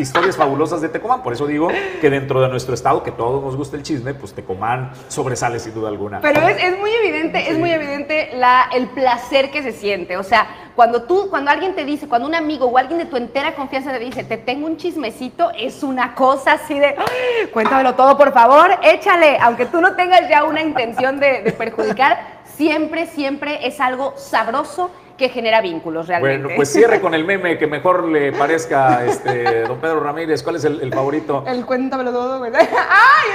historias 0.00 0.36
fabulosas 0.36 0.80
de 0.80 0.88
Tecomán. 0.88 1.22
Por 1.22 1.32
eso 1.32 1.46
digo 1.46 1.68
que 2.00 2.10
dentro 2.10 2.40
de 2.40 2.48
nuestro 2.48 2.74
estado, 2.74 3.02
que 3.02 3.12
todos 3.12 3.42
nos 3.42 3.56
gusta 3.56 3.76
el 3.76 3.82
chisme, 3.82 4.14
pues 4.14 4.32
Tecomán 4.34 4.92
sobresale 5.08 5.58
sin 5.60 5.74
duda 5.74 5.88
alguna. 5.88 6.20
Pero 6.20 6.40
es, 6.48 6.62
es 6.62 6.78
muy 6.78 6.90
evidente, 6.92 7.50
es 7.50 7.58
muy 7.58 7.70
evidente 7.70 8.30
la, 8.34 8.68
el 8.72 8.88
placer 8.88 9.50
que 9.50 9.62
se 9.62 9.72
siente. 9.72 10.16
O 10.16 10.22
sea, 10.22 10.46
cuando 10.74 11.02
tú, 11.02 11.28
cuando 11.30 11.50
alguien 11.50 11.74
te 11.74 11.84
dice, 11.84 12.08
cuando 12.08 12.26
un 12.26 12.34
amigo 12.34 12.66
o 12.66 12.78
alguien 12.78 12.98
de 12.98 13.04
tu 13.06 13.16
entera 13.16 13.54
confianza 13.54 13.92
te 13.92 13.98
dice, 13.98 14.24
te 14.24 14.38
tengo 14.38 14.66
un 14.66 14.76
chismecito, 14.76 15.50
es 15.56 15.82
una 15.82 16.14
cosa 16.14 16.52
así 16.52 16.78
de, 16.78 16.86
"Ay, 16.96 17.46
cuéntamelo 17.52 17.94
todo, 17.94 18.16
por 18.16 18.32
favor, 18.32 18.70
échale. 18.82 19.38
Aunque 19.40 19.66
tú 19.66 19.80
no 19.80 19.94
tengas 19.94 20.28
ya 20.28 20.44
una 20.44 20.62
intención 20.62 21.20
de, 21.20 21.42
de 21.42 21.52
perjudicar, 21.52 22.40
siempre, 22.56 23.06
siempre 23.06 23.66
es 23.66 23.80
algo 23.80 24.14
sabroso 24.16 24.90
que 25.20 25.28
genera 25.28 25.60
vínculos 25.60 26.08
realmente. 26.08 26.38
Bueno, 26.44 26.56
pues 26.56 26.72
cierre 26.72 27.00
con 27.00 27.12
el 27.14 27.24
meme 27.24 27.58
que 27.58 27.66
mejor 27.66 28.08
le 28.08 28.32
parezca 28.32 29.04
este 29.04 29.62
don 29.64 29.78
Pedro 29.78 30.00
Ramírez. 30.00 30.42
¿Cuál 30.42 30.56
es 30.56 30.64
el, 30.64 30.80
el 30.80 30.92
favorito? 30.92 31.44
El 31.46 31.64
cuéntamelo 31.66 32.10
todo, 32.10 32.38
güey. 32.38 32.50
¡Ay, 32.54 32.66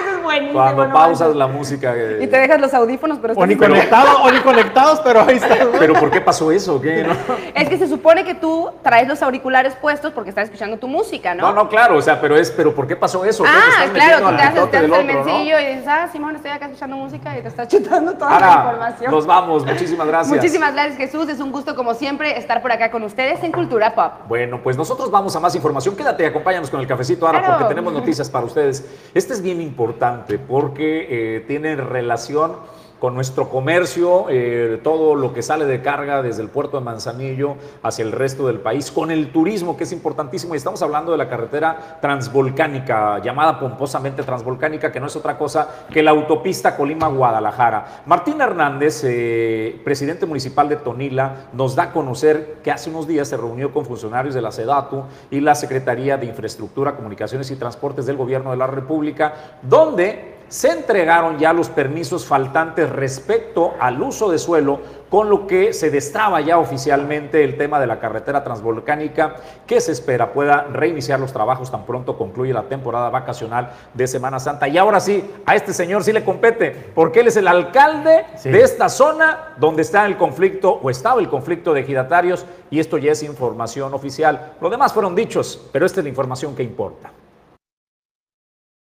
eso 0.02 0.18
es 0.18 0.24
buenísimo! 0.24 0.54
Cuando 0.60 0.88
no 0.88 0.94
pausas 0.94 1.20
manches. 1.28 1.36
la 1.38 1.48
música. 1.48 1.94
eh, 1.96 2.20
Y 2.24 2.28
te 2.28 2.38
dejas 2.40 2.60
los 2.60 2.74
audífonos, 2.74 3.20
pero 3.22 3.36
O 3.36 3.46
ni 3.46 3.56
conectados, 3.56 4.18
o 4.24 4.32
ni 4.32 4.40
conectados, 4.40 5.00
pero 5.02 5.22
ahí 5.22 5.36
está. 5.38 5.64
¿no? 5.64 5.72
Pero 5.78 5.94
¿por 5.94 6.10
qué 6.10 6.22
pasó 6.22 6.52
eso? 6.52 6.82
¿Qué? 6.82 7.04
No, 7.04 7.14
Es 7.54 7.70
que 7.70 7.78
se 7.78 7.88
supone 7.88 8.24
que 8.26 8.34
tú 8.34 8.70
traes 8.82 9.08
los 9.08 9.22
auriculares 9.22 9.76
puestos 9.76 10.12
porque 10.12 10.32
estás 10.32 10.46
escuchando 10.46 10.78
tu 10.78 10.88
música, 10.88 11.36
¿no? 11.36 11.44
no, 11.48 11.54
no, 11.54 11.70
claro, 11.70 11.98
o 11.98 12.02
sea, 12.02 12.20
pero 12.20 12.36
es, 12.36 12.50
pero 12.50 12.74
¿por 12.74 12.88
qué 12.88 12.96
pasó 12.96 13.24
eso? 13.24 13.44
Ah, 13.46 13.86
estás 13.86 13.90
claro, 13.92 14.28
tú 14.30 14.36
te 14.36 14.42
haces, 14.42 14.72
te 14.72 14.78
el 14.78 15.06
mencillo 15.06 15.60
y 15.60 15.66
dices, 15.68 15.88
ah, 15.88 16.10
Simón, 16.12 16.36
estoy 16.36 16.50
acá 16.52 16.66
escuchando 16.66 16.96
música 16.96 17.38
y 17.38 17.42
te 17.44 17.48
estás 17.48 17.68
chutando 17.68 18.14
toda 18.14 18.40
la 18.40 18.52
información. 18.56 19.12
nos 19.12 19.26
vamos. 19.28 19.66
Muchísimas 19.66 20.08
gracias. 20.08 20.36
Muchísimas 20.36 20.74
gracias, 20.74 20.98
Jesús. 20.98 21.30
Es 21.30 21.40
un 21.40 21.52
gusto, 21.52 21.75
como 21.76 21.94
siempre, 21.94 22.38
estar 22.38 22.62
por 22.62 22.72
acá 22.72 22.90
con 22.92 23.04
ustedes 23.04 23.44
en 23.44 23.52
Cultura 23.52 23.94
Pop. 23.94 24.14
Bueno, 24.28 24.62
pues 24.64 24.78
nosotros 24.78 25.12
vamos 25.12 25.36
a 25.36 25.40
más 25.40 25.56
información. 25.56 25.96
Quédate 25.96 26.24
y 26.24 26.26
acompáñanos 26.28 26.70
con 26.70 26.80
el 26.80 26.88
cafecito 26.88 27.26
ahora 27.28 27.40
Claro. 27.40 27.54
porque 27.60 27.70
tenemos 27.74 27.94
noticias 27.94 28.30
para 28.30 28.46
ustedes. 28.46 28.86
Este 29.14 29.34
es 29.34 29.42
bien 29.42 29.62
importante 29.62 30.40
porque 30.40 31.08
eh, 31.10 31.40
tiene 31.48 31.76
relación 31.76 32.58
con 33.00 33.14
nuestro 33.14 33.50
comercio, 33.50 34.28
eh, 34.30 34.80
todo 34.84 35.16
lo 35.16 35.34
que 35.34 35.42
sale 35.42 35.66
de 35.66 35.82
carga 35.82 36.22
desde 36.22 36.42
el 36.42 36.50
puerto 36.50 36.78
de 36.78 36.84
Manzanillo 36.84 37.56
hacia 37.84 38.04
el 38.04 38.12
resto 38.12 38.48
del 38.48 38.60
país, 38.60 38.92
con 38.92 39.12
el 39.12 39.32
turismo 39.32 39.76
que 39.76 39.84
es 39.84 39.92
importantísimo. 39.92 40.54
Y 40.54 40.58
estamos 40.58 40.82
hablando 40.82 41.12
de 41.12 41.18
la 41.18 41.30
carretera 41.30 42.00
transvolcánica, 42.02 43.20
llamada 43.20 43.60
pomposamente 43.60 44.24
transvolcánica, 44.24 44.92
que 44.92 45.00
no 45.00 45.08
es 45.08 45.16
otra 45.16 45.38
cosa 45.38 45.86
que 45.92 46.02
la 46.02 46.12
autopista 46.12 46.76
Colima-Guadalajara. 46.78 48.04
Martín 48.06 48.42
Hernández, 48.42 49.02
eh, 49.04 49.82
presidente 49.84 50.26
municipal 50.26 50.70
de 50.70 50.78
Tonila, 50.78 51.48
nos 51.54 51.76
da 51.76 51.84
a 51.84 51.92
conocer 51.92 52.60
que 52.64 52.72
hace 52.72 52.90
unos 52.90 53.08
días 53.08 53.28
se 53.28 53.38
reunió 53.38 53.72
con 53.72 53.86
funcionarios 53.86 54.34
de 54.34 54.42
la 54.42 54.52
SEDATU 54.52 55.04
y 55.32 55.42
la 55.42 55.56
Secretaría 55.56 56.18
de 56.18 56.26
Infraestructura, 56.26 56.96
Comunicaciones 56.96 57.52
y 57.52 57.56
Transportes 57.56 58.06
del 58.06 58.18
Gobierno 58.18 58.52
de 58.52 58.58
la 58.58 58.68
República, 58.68 59.34
donde 59.62 60.35
se 60.48 60.70
entregaron 60.72 61.38
ya 61.38 61.54
los 61.54 61.70
permisos 61.70 62.26
faltantes 62.26 62.90
respecto 62.90 63.74
al 63.80 64.02
uso 64.02 64.30
de 64.32 64.38
suelo, 64.40 64.80
con 65.10 65.30
lo 65.30 65.48
que 65.48 65.72
se 65.72 65.92
destraba 65.92 66.42
ya 66.42 66.58
oficialmente 66.58 67.44
el 67.44 67.58
tema 67.58 67.80
de 67.80 67.88
la 67.88 68.00
carretera 68.00 68.44
transvolcánica, 68.44 69.36
que 69.66 69.80
se 69.80 69.92
espera 69.92 70.34
pueda 70.34 70.64
reiniciar 70.64 71.20
los 71.20 71.32
trabajos 71.32 71.72
tan 71.72 71.86
pronto 71.86 72.18
concluye 72.18 72.52
la 72.52 72.64
temporada 72.64 73.10
vacacional 73.10 73.72
de 73.94 74.08
Semana 74.08 74.40
Santa. 74.40 74.68
Y 74.68 74.78
ahora 74.78 75.00
sí, 75.00 75.24
a 75.46 75.56
este 75.56 75.74
señor 75.74 76.04
sí 76.04 76.12
le 76.12 76.24
compete, 76.26 76.72
porque 76.94 77.22
él 77.22 77.28
es 77.28 77.38
el 77.38 77.48
alcalde 77.48 78.26
Sí. 78.36 78.50
de 78.50 78.62
esta 78.62 78.90
zona 78.90 79.54
donde 79.58 79.84
está 79.84 80.06
el 80.06 80.18
conflicto 80.18 80.72
o 80.82 80.90
estaba 80.90 81.22
el 81.22 81.30
conflicto 81.30 81.74
de 81.74 81.82
ejidatarios, 81.82 82.46
y 82.70 82.80
esto 82.80 82.98
ya 82.98 83.12
es 83.12 83.24
información 83.24 83.94
oficial. 83.94 84.54
Lo 84.60 84.70
demás 84.70 84.92
fueron 84.92 85.16
dichos, 85.16 85.70
pero 85.72 85.86
esta 85.86 86.00
es 86.02 86.04
la 86.04 86.10
información 86.10 86.56
que 86.56 86.64
importa. 86.64 87.12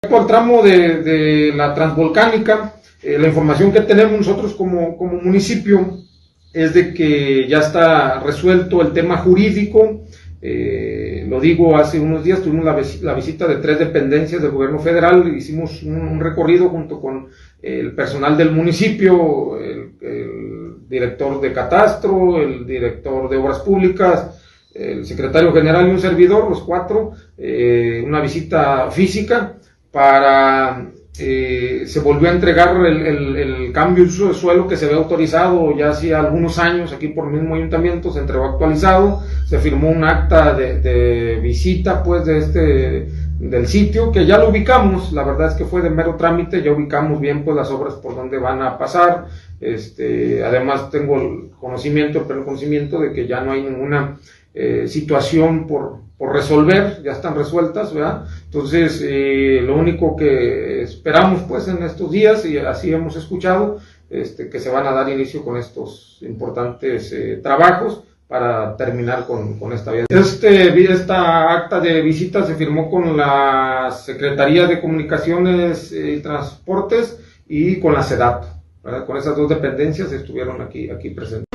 Por 0.09 0.21
el 0.21 0.27
tramo 0.27 0.63
de, 0.63 1.51
la 1.55 1.73
transvolcánica, 1.73 2.75
eh, 3.01 3.17
la 3.19 3.27
información 3.27 3.71
que 3.71 3.81
tenemos 3.81 4.19
nosotros 4.19 4.53
como, 4.53 4.97
como 4.97 5.21
municipio 5.21 5.99
es 6.53 6.73
de 6.73 6.93
que 6.93 7.47
ya 7.47 7.59
está 7.59 8.19
resuelto 8.21 8.81
el 8.81 8.93
tema 8.93 9.17
jurídico. 9.17 10.03
Eh, 10.41 11.25
lo 11.27 11.39
digo, 11.39 11.75
hace 11.77 11.99
unos 11.99 12.23
días 12.23 12.41
tuvimos 12.41 12.65
la, 13.01 13.13
visita 13.13 13.47
de 13.47 13.57
tres 13.57 13.79
dependencias 13.79 14.41
del 14.41 14.51
gobierno 14.51 14.79
federal, 14.79 15.35
hicimos 15.35 15.83
un, 15.83 16.19
recorrido 16.19 16.69
junto 16.69 17.01
con 17.01 17.27
el 17.61 17.93
personal 17.93 18.37
del 18.37 18.51
municipio, 18.51 19.59
el, 19.59 19.93
director 20.87 21.41
de 21.41 21.51
catastro, 21.51 22.41
el 22.41 22.65
director 22.65 23.29
de 23.29 23.35
obras 23.35 23.59
públicas, 23.59 24.41
el 24.73 25.05
secretario 25.05 25.51
general 25.51 25.87
y 25.87 25.91
un 25.91 25.99
servidor, 25.99 26.49
los 26.49 26.61
cuatro, 26.61 27.11
eh, 27.37 28.01
una 28.05 28.21
visita 28.21 28.89
física 28.89 29.57
para 29.97 30.91
eh, 31.17 31.85
se 31.87 31.99
volvió 32.01 32.29
a 32.29 32.33
entregar 32.33 32.85
el, 32.85 33.71
cambio 33.73 34.03
de 34.03 34.11
uso 34.11 34.27
de 34.27 34.35
suelo 34.35 34.67
que 34.67 34.77
se 34.77 34.85
había 34.85 34.97
autorizado 34.97 35.75
ya 35.75 35.89
hacía 35.89 36.19
algunos 36.19 36.59
años 36.59 36.93
aquí 36.93 37.07
por 37.07 37.25
el 37.25 37.33
mismo 37.33 37.55
ayuntamiento, 37.55 38.11
se 38.11 38.19
entregó 38.19 38.45
actualizado, 38.45 39.23
se 39.47 39.57
firmó 39.57 39.89
un 39.89 40.03
acta 40.03 40.53
de, 40.53 41.39
visita 41.41 42.03
pues 42.03 42.25
de 42.25 42.37
este 42.37 43.07
del 43.39 43.67
sitio 43.67 44.11
que 44.11 44.27
ya 44.27 44.37
lo 44.37 44.49
ubicamos, 44.49 45.11
la 45.13 45.23
verdad 45.23 45.47
es 45.47 45.53
que 45.55 45.65
fue 45.65 45.81
de 45.81 45.89
mero 45.89 46.15
trámite, 46.15 46.61
ya 46.61 46.71
ubicamos 46.71 47.19
bien 47.19 47.43
pues 47.43 47.57
las 47.57 47.71
obras 47.71 47.95
por 47.95 48.15
donde 48.15 48.37
van 48.37 48.61
a 48.61 48.77
pasar, 48.77 49.25
este, 49.59 50.43
además 50.43 50.91
tengo 50.91 51.19
el 51.19 51.49
conocimiento, 51.59 52.19
el 52.29 52.43
conocimiento 52.43 52.99
de 52.99 53.13
que 53.13 53.25
ya 53.25 53.41
no 53.41 53.51
hay 53.51 53.63
ninguna 53.63 54.17
eh, 54.59 54.87
situación 54.87 55.67
por, 55.67 55.99
por, 56.17 56.33
resolver, 56.33 57.03
ya 57.03 57.11
están 57.11 57.35
resueltas, 57.35 57.93
¿verdad? 57.93 58.25
Entonces, 58.45 59.03
eh, 59.05 59.61
lo 59.63 59.75
único 59.75 60.15
que 60.15 60.81
esperamos 60.81 61.43
pues 61.43 61.67
en 61.67 61.83
estos 61.83 62.09
días, 62.09 62.43
y 62.43 62.57
así 62.57 62.91
hemos 62.91 63.15
escuchado, 63.15 63.77
este, 64.09 64.49
que 64.49 64.59
se 64.59 64.71
van 64.71 64.87
a 64.87 64.91
dar 64.93 65.09
inicio 65.09 65.43
con 65.43 65.57
estos 65.57 66.17
importantes 66.21 67.11
eh, 67.11 67.39
trabajos 67.43 68.03
para 68.27 68.75
terminar 68.75 69.27
con, 69.27 69.59
con 69.59 69.73
esta 69.73 69.91
vía. 69.91 70.05
Este, 70.09 70.91
esta 70.91 71.53
acta 71.53 71.79
de 71.79 72.01
visita 72.01 72.43
se 72.43 72.55
firmó 72.55 72.89
con 72.89 73.15
la 73.15 73.91
Secretaría 73.91 74.65
de 74.65 74.81
Comunicaciones 74.81 75.91
y 75.91 76.19
Transportes 76.21 77.19
y 77.47 77.79
con 77.79 77.93
la 77.93 78.01
SEDAT. 78.01 78.45
¿verdad? 78.83 79.05
Con 79.05 79.17
esas 79.17 79.37
dos 79.37 79.49
dependencias 79.49 80.11
estuvieron 80.11 80.61
aquí, 80.61 80.89
aquí 80.89 81.11
presentes. 81.11 81.45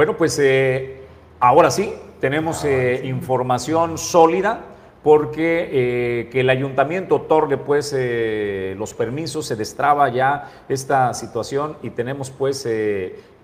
Bueno, 0.00 0.16
pues 0.16 0.38
eh, 0.38 1.02
ahora 1.40 1.70
sí, 1.70 1.92
tenemos 2.20 2.64
eh, 2.64 3.02
información 3.04 3.98
sólida 3.98 4.64
porque 5.02 5.68
eh, 5.70 6.28
que 6.32 6.40
el 6.40 6.48
ayuntamiento 6.48 7.16
otorgue 7.16 7.58
pues 7.58 7.94
los 8.78 8.94
permisos, 8.94 9.44
se 9.44 9.56
destraba 9.56 10.08
ya 10.08 10.62
esta 10.70 11.12
situación 11.12 11.76
y 11.82 11.90
tenemos 11.90 12.30
pues 12.30 12.66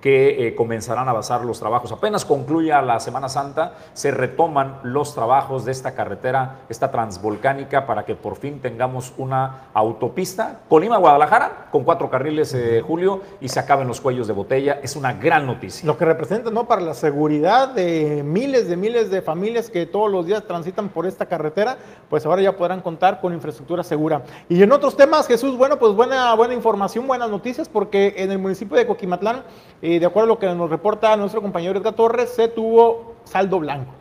que 0.00 0.46
eh, 0.46 0.54
comenzarán 0.54 1.08
a 1.08 1.12
basar 1.12 1.44
los 1.44 1.58
trabajos. 1.58 1.92
Apenas 1.92 2.24
concluya 2.24 2.82
la 2.82 3.00
Semana 3.00 3.28
Santa, 3.28 3.74
se 3.92 4.10
retoman 4.10 4.80
los 4.82 5.14
trabajos 5.14 5.64
de 5.64 5.72
esta 5.72 5.94
carretera, 5.94 6.60
esta 6.68 6.90
transvolcánica, 6.90 7.86
para 7.86 8.04
que 8.04 8.14
por 8.14 8.36
fin 8.36 8.60
tengamos 8.60 9.12
una 9.16 9.68
autopista 9.74 10.60
Colima-Guadalajara 10.68 11.68
con 11.70 11.84
cuatro 11.84 12.10
carriles, 12.10 12.54
eh, 12.54 12.82
Julio, 12.86 13.22
y 13.40 13.48
se 13.48 13.60
acaben 13.60 13.88
los 13.88 14.00
cuellos 14.00 14.26
de 14.26 14.32
botella. 14.32 14.80
Es 14.82 14.96
una 14.96 15.12
gran 15.12 15.46
noticia. 15.46 15.86
Lo 15.86 15.96
que 15.96 16.04
representa, 16.04 16.50
¿no? 16.50 16.66
Para 16.66 16.82
la 16.82 16.94
seguridad 16.94 17.68
de 17.68 18.22
miles 18.24 18.68
de 18.68 18.76
miles 18.76 19.10
de 19.10 19.22
familias 19.22 19.70
que 19.70 19.86
todos 19.86 20.10
los 20.10 20.26
días 20.26 20.44
transitan 20.46 20.88
por 20.88 21.06
esta 21.06 21.26
carretera, 21.26 21.76
pues 22.08 22.24
ahora 22.26 22.42
ya 22.42 22.56
podrán 22.56 22.80
contar 22.80 23.20
con 23.20 23.32
infraestructura 23.32 23.82
segura. 23.82 24.22
Y 24.48 24.62
en 24.62 24.72
otros 24.72 24.96
temas, 24.96 25.26
Jesús, 25.26 25.56
bueno, 25.56 25.78
pues 25.78 25.92
buena, 25.92 26.34
buena 26.34 26.54
información, 26.54 27.06
buenas 27.06 27.30
noticias, 27.30 27.68
porque 27.68 28.14
en 28.16 28.30
el 28.30 28.38
municipio 28.38 28.76
de 28.76 28.86
Coquimatlán 28.86 29.42
de 29.86 30.06
acuerdo 30.06 30.32
a 30.32 30.34
lo 30.34 30.38
que 30.38 30.46
nos 30.54 30.68
reporta 30.68 31.16
nuestro 31.16 31.40
compañero 31.40 31.78
Edgar 31.78 31.94
Torres, 31.94 32.30
se 32.30 32.48
tuvo 32.48 33.14
saldo 33.24 33.60
blanco 33.60 33.92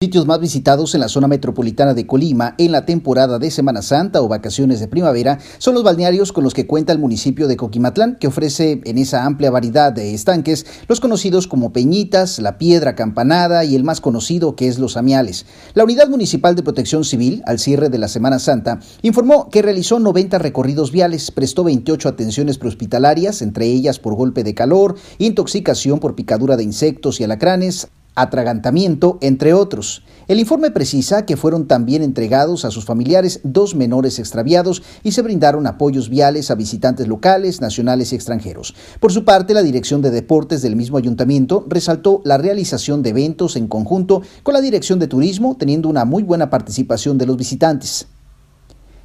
sitios 0.00 0.28
más 0.28 0.38
visitados 0.38 0.94
en 0.94 1.00
la 1.00 1.08
zona 1.08 1.26
metropolitana 1.26 1.92
de 1.92 2.06
Colima 2.06 2.54
en 2.58 2.70
la 2.70 2.86
temporada 2.86 3.40
de 3.40 3.50
Semana 3.50 3.82
Santa 3.82 4.22
o 4.22 4.28
vacaciones 4.28 4.78
de 4.78 4.86
primavera 4.86 5.40
son 5.58 5.74
los 5.74 5.82
balnearios 5.82 6.32
con 6.32 6.44
los 6.44 6.54
que 6.54 6.68
cuenta 6.68 6.92
el 6.92 7.00
municipio 7.00 7.48
de 7.48 7.56
Coquimatlán, 7.56 8.16
que 8.20 8.28
ofrece 8.28 8.80
en 8.84 8.96
esa 8.96 9.24
amplia 9.24 9.50
variedad 9.50 9.92
de 9.92 10.14
estanques 10.14 10.66
los 10.86 11.00
conocidos 11.00 11.48
como 11.48 11.72
Peñitas, 11.72 12.38
La 12.38 12.58
Piedra 12.58 12.94
Campanada 12.94 13.64
y 13.64 13.74
el 13.74 13.82
más 13.82 14.00
conocido 14.00 14.54
que 14.54 14.68
es 14.68 14.78
Los 14.78 14.96
Amiales. 14.96 15.46
La 15.74 15.82
Unidad 15.82 16.08
Municipal 16.08 16.54
de 16.54 16.62
Protección 16.62 17.02
Civil, 17.02 17.42
al 17.44 17.58
cierre 17.58 17.88
de 17.88 17.98
la 17.98 18.06
Semana 18.06 18.38
Santa, 18.38 18.78
informó 19.02 19.50
que 19.50 19.62
realizó 19.62 19.98
90 19.98 20.38
recorridos 20.38 20.92
viales, 20.92 21.32
prestó 21.32 21.64
28 21.64 22.08
atenciones 22.08 22.56
prehospitalarias, 22.56 23.42
entre 23.42 23.66
ellas 23.66 23.98
por 23.98 24.14
golpe 24.14 24.44
de 24.44 24.54
calor, 24.54 24.94
intoxicación 25.18 25.98
por 25.98 26.14
picadura 26.14 26.56
de 26.56 26.62
insectos 26.62 27.20
y 27.20 27.24
alacranes, 27.24 27.88
atragantamiento, 28.20 29.18
entre 29.20 29.54
otros. 29.54 30.02
El 30.28 30.40
informe 30.40 30.70
precisa 30.70 31.24
que 31.24 31.38
fueron 31.38 31.66
también 31.66 32.02
entregados 32.02 32.66
a 32.66 32.70
sus 32.70 32.84
familiares 32.84 33.40
dos 33.44 33.74
menores 33.74 34.18
extraviados 34.18 34.82
y 35.02 35.12
se 35.12 35.22
brindaron 35.22 35.66
apoyos 35.66 36.10
viales 36.10 36.50
a 36.50 36.54
visitantes 36.54 37.08
locales, 37.08 37.62
nacionales 37.62 38.12
y 38.12 38.16
extranjeros. 38.16 38.74
Por 39.00 39.10
su 39.10 39.24
parte, 39.24 39.54
la 39.54 39.62
Dirección 39.62 40.02
de 40.02 40.10
Deportes 40.10 40.60
del 40.60 40.76
mismo 40.76 40.98
ayuntamiento 40.98 41.64
resaltó 41.68 42.20
la 42.24 42.36
realización 42.36 43.02
de 43.02 43.10
eventos 43.10 43.56
en 43.56 43.68
conjunto 43.68 44.20
con 44.42 44.52
la 44.52 44.60
Dirección 44.60 44.98
de 44.98 45.06
Turismo, 45.06 45.56
teniendo 45.58 45.88
una 45.88 46.04
muy 46.04 46.22
buena 46.22 46.50
participación 46.50 47.16
de 47.16 47.26
los 47.26 47.36
visitantes. 47.38 48.06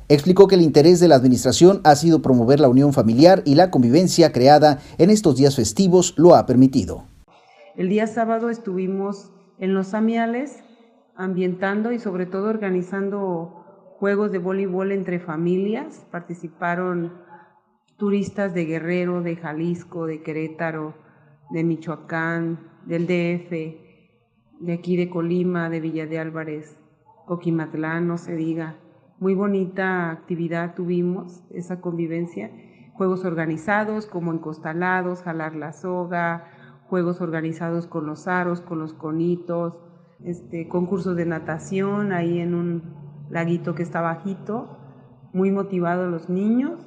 Explicó 0.09 0.47
que 0.47 0.55
el 0.55 0.61
interés 0.61 0.99
de 0.99 1.07
la 1.07 1.16
Administración 1.16 1.80
ha 1.86 1.95
sido 1.95 2.22
promover 2.22 2.59
la 2.59 2.68
unión 2.68 2.91
familiar 2.91 3.41
y 3.45 3.55
la 3.55 3.72
convivencia 3.72 4.34
creada 4.34 4.80
en 4.97 5.09
estos 5.09 5.38
días 5.38 5.55
festivos 5.55 6.14
lo 6.18 6.36
ha 6.36 6.45
permitido. 6.45 7.12
El 7.76 7.89
día 7.89 8.05
sábado 8.05 8.51
estuvimos 8.51 9.34
en 9.57 9.74
los 9.74 9.95
Amiales 9.95 10.63
ambientando 11.15 11.91
y 11.91 11.97
sobre 11.97 12.28
todo 12.28 12.49
organizando 12.49 13.95
juegos 13.97 14.32
de 14.32 14.38
voleibol 14.38 14.91
entre 14.91 15.19
familias. 15.19 16.05
Participaron 16.11 17.13
turistas 17.97 18.53
de 18.53 18.65
Guerrero, 18.65 19.24
de 19.24 19.38
Jalisco, 19.38 20.05
de 20.05 20.21
Querétaro, 20.21 20.93
de 21.49 21.63
Michoacán, 21.63 22.59
del 22.86 23.07
DF, 23.07 23.49
de 24.59 24.74
aquí 24.74 24.95
de 24.95 25.09
Colima, 25.09 25.67
de 25.71 25.80
Villa 25.80 26.05
de 26.05 26.19
Álvarez, 26.19 26.78
Coquimatlán, 27.26 28.07
no 28.07 28.19
se 28.19 28.36
diga. 28.36 28.76
Muy 29.17 29.34
bonita 29.34 30.11
actividad 30.11 30.76
tuvimos, 30.76 31.43
esa 31.49 31.82
convivencia. 31.82 32.51
Juegos 32.93 33.26
organizados 33.26 34.05
como 34.05 34.32
encostalados, 34.32 35.24
jalar 35.24 35.55
la 35.55 35.74
soga, 35.74 36.53
juegos 36.88 37.22
organizados 37.22 37.88
con 37.88 38.06
los 38.06 38.28
aros, 38.28 38.62
con 38.62 38.80
los 38.80 38.94
conitos, 38.94 39.74
este, 40.24 40.68
concursos 40.68 41.16
de 41.16 41.26
natación 41.26 42.12
ahí 42.12 42.40
en 42.40 42.54
un 42.54 42.84
laguito 43.30 43.76
que 43.76 43.84
está 43.84 44.02
bajito, 44.02 44.78
muy 45.34 45.52
motivados 45.52 46.10
los 46.10 46.30
niños. 46.30 46.80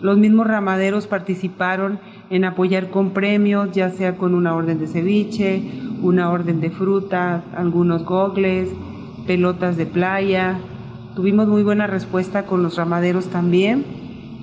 Los 0.00 0.18
mismos 0.18 0.46
ramaderos 0.46 1.06
participaron 1.06 2.00
en 2.30 2.44
apoyar 2.44 2.90
con 2.90 3.10
premios, 3.10 3.72
ya 3.72 3.90
sea 3.90 4.16
con 4.16 4.34
una 4.34 4.54
orden 4.54 4.78
de 4.78 4.86
ceviche, 4.86 5.62
una 6.02 6.30
orden 6.30 6.60
de 6.60 6.70
frutas, 6.70 7.42
algunos 7.56 8.04
gogles, 8.04 8.70
pelotas 9.26 9.76
de 9.76 9.86
playa. 9.86 10.58
Tuvimos 11.14 11.48
muy 11.48 11.62
buena 11.62 11.86
respuesta 11.86 12.46
con 12.46 12.62
los 12.62 12.76
ramaderos 12.76 13.26
también 13.28 13.84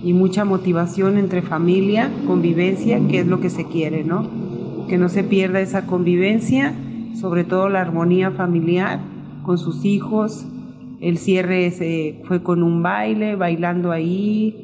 y 0.04 0.14
mucha 0.14 0.46
motivación 0.46 1.18
entre 1.18 1.42
familia, 1.42 2.12
convivencia, 2.28 3.00
que 3.08 3.20
es 3.20 3.28
lo 3.28 3.40
que 3.40 3.50
se 3.50 3.66
quiere, 3.66 4.04
¿no? 4.04 4.45
Que 4.88 4.98
no 4.98 5.10
se 5.10 5.24
pierda 5.24 5.62
esa 5.62 5.86
convivencia, 5.86 6.74
sobre 7.20 7.44
todo 7.44 7.70
la 7.70 7.82
armonía 7.82 8.32
familiar 8.32 9.00
con 9.44 9.58
sus 9.58 9.86
hijos. 9.86 10.46
El 11.02 11.18
cierre 11.18 11.72
se 11.72 12.22
fue 12.26 12.42
con 12.44 12.64
un 12.64 12.82
baile, 12.82 13.36
bailando 13.36 13.92
ahí. 13.92 14.62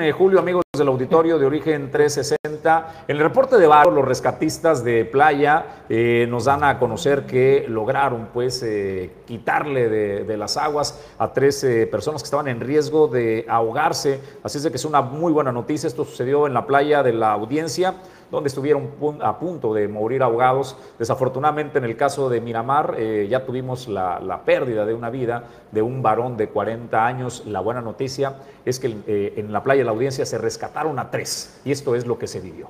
Eh, 0.00 0.12
Julio, 0.12 0.40
amigos 0.40 0.65
del 0.78 0.88
auditorio 0.88 1.38
de 1.38 1.46
Origen 1.46 1.90
360. 1.90 3.04
En 3.08 3.16
el 3.16 3.22
reporte 3.22 3.56
de 3.56 3.66
barro, 3.66 3.90
los 3.90 4.04
rescatistas 4.04 4.84
de 4.84 5.04
playa 5.04 5.84
eh, 5.88 6.26
nos 6.28 6.44
dan 6.44 6.64
a 6.64 6.78
conocer 6.78 7.26
que 7.26 7.66
lograron 7.68 8.28
pues 8.32 8.62
eh, 8.62 9.10
quitarle 9.26 9.88
de, 9.88 10.36
las 10.36 10.56
aguas 10.56 11.00
a 11.18 11.32
tres 11.32 11.66
personas 11.90 12.22
que 12.22 12.26
estaban 12.26 12.48
en 12.48 12.60
riesgo 12.60 13.08
de 13.08 13.46
ahogarse. 13.48 14.20
Así 14.42 14.58
es 14.58 14.66
que 14.66 14.76
es 14.76 14.84
una 14.84 15.00
muy 15.00 15.32
buena 15.32 15.52
noticia. 15.52 15.86
Esto 15.86 16.04
sucedió 16.04 16.46
en 16.46 16.54
la 16.54 16.66
playa 16.66 17.02
de 17.02 17.12
la 17.12 17.32
audiencia 17.32 17.94
donde 18.30 18.48
estuvieron 18.48 18.90
a 19.22 19.38
punto 19.38 19.74
de 19.74 19.88
morir 19.88 20.22
ahogados. 20.22 20.76
Desafortunadamente, 20.98 21.78
en 21.78 21.84
el 21.84 21.96
caso 21.96 22.28
de 22.28 22.40
Miramar, 22.40 22.94
eh, 22.98 23.26
ya 23.30 23.44
tuvimos 23.44 23.88
la, 23.88 24.42
pérdida 24.44 24.84
de 24.84 24.94
una 24.94 25.10
vida 25.10 25.44
de 25.72 25.82
un 25.82 26.02
varón 26.02 26.36
de 26.36 26.48
40 26.48 27.06
años. 27.06 27.44
La 27.46 27.60
buena 27.60 27.80
noticia 27.80 28.36
es 28.64 28.78
que 28.78 28.96
eh, 29.06 29.34
en 29.36 29.52
la 29.52 29.62
playa 29.62 29.80
de 29.80 29.84
la 29.84 29.92
audiencia 29.92 30.26
se 30.26 30.38
rescataron 30.38 30.98
a 30.98 31.10
tres, 31.10 31.60
y 31.64 31.72
esto 31.72 31.94
es 31.94 32.06
lo 32.06 32.18
que 32.18 32.26
se 32.26 32.40
vivió. 32.40 32.68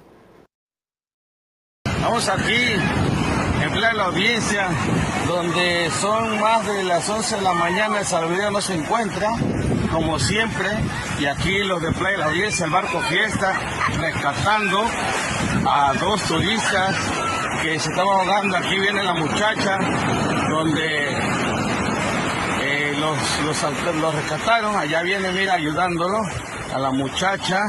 Estamos 1.85 2.29
aquí 2.29 2.63
en 3.63 3.73
plena 3.73 4.05
audiencia, 4.05 4.69
donde 5.27 5.91
son 5.91 6.41
más 6.41 6.67
de 6.67 6.85
las 6.85 7.09
11 7.09 7.37
de 7.37 7.43
la 7.43 7.53
mañana, 7.53 7.99
el 7.99 8.05
salvavidas 8.05 8.53
no 8.53 8.61
se 8.61 8.75
encuentra, 8.75 9.35
como 9.97 10.19
siempre, 10.19 10.69
y 11.19 11.25
aquí 11.25 11.65
los 11.65 11.81
de 11.81 11.91
Playa 11.93 12.19
la 12.19 12.25
Audiencia, 12.27 12.67
el 12.67 12.71
barco 12.71 13.01
Fiesta, 13.09 13.55
rescatando 13.99 14.85
a 15.67 15.95
dos 15.95 16.23
turistas 16.25 16.95
que 17.63 17.81
se 17.81 17.89
estaban 17.89 18.21
ahogando. 18.21 18.59
Aquí 18.59 18.79
viene 18.79 19.03
la 19.03 19.15
muchacha, 19.15 19.79
donde 20.51 21.17
eh, 22.61 22.95
los, 23.01 23.17
los, 23.47 23.95
los 23.97 24.15
rescataron, 24.15 24.77
allá 24.77 25.01
viene, 25.01 25.33
mira, 25.33 25.55
ayudándolo 25.55 26.21
a 26.75 26.79
la 26.79 26.91
muchacha. 26.91 27.63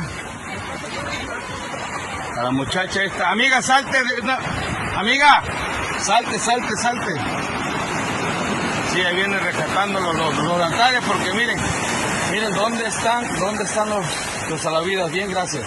A 2.40 2.44
la 2.44 2.52
muchacha 2.52 3.04
esta. 3.04 3.32
Amiga, 3.32 3.62
salte. 3.62 4.00
amiga, 4.98 5.44
salte, 6.00 6.38
salte, 6.38 6.76
salte. 6.76 7.14
Sí, 8.94 9.02
ahí 9.02 9.16
viene 9.16 9.40
rescatando 9.40 10.00
los, 10.00 10.38
los, 10.38 10.62
altares 10.62 11.02
porque 11.08 11.34
miren, 11.34 11.58
miren 12.38 12.54
dónde 12.54 12.86
están, 12.86 13.40
dónde 13.40 13.64
están 13.64 13.90
los, 13.90 14.06
los 14.50 14.62
salavidas. 14.62 15.12
Bien, 15.12 15.32
gracias. 15.32 15.66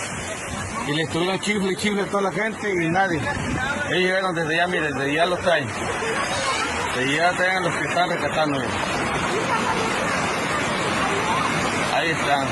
Y 0.86 0.92
le 0.92 1.02
estuvieron 1.02 1.40
chifle, 1.40 1.74
chifle 1.74 2.02
a 2.02 2.06
toda 2.06 2.22
la 2.22 2.32
gente 2.32 2.70
y 2.72 2.88
nadie. 2.88 3.18
Ellos 3.88 3.98
llegaron 3.98 4.34
desde 4.36 4.54
allá, 4.54 4.66
miren, 4.68 4.92
desde 4.92 5.10
allá 5.10 5.26
los 5.26 5.40
traen. 5.40 5.68
Desde 6.94 7.22
allá 7.22 7.36
traen 7.36 7.62
los 7.64 7.74
que 7.74 7.84
están 7.88 8.10
rescatando. 8.10 8.60
Ahí 11.92 12.10
están. 12.10 12.46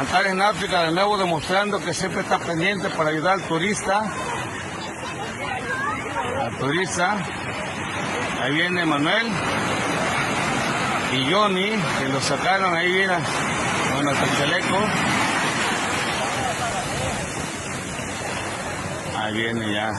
Antares 0.00 0.34
Náutica 0.34 0.82
de 0.82 0.92
nuevo 0.92 1.18
demostrando 1.18 1.78
que 1.78 1.94
siempre 1.94 2.22
está 2.22 2.40
pendiente 2.40 2.90
para 2.90 3.10
ayudar 3.10 3.34
al 3.34 3.42
turista. 3.42 4.02
Al 6.40 6.58
turista. 6.58 7.16
Ahí 8.42 8.54
viene 8.54 8.84
Manuel 8.84 9.30
y 11.12 11.30
Johnny, 11.30 11.70
que 11.98 12.08
lo 12.08 12.20
sacaron 12.20 12.74
ahí, 12.74 12.90
mira, 12.90 13.18
con 13.94 14.08
el 14.08 14.16
chaleco. 14.38 14.78
Ahí 19.18 19.34
viene 19.34 19.72
ya. 19.72 19.92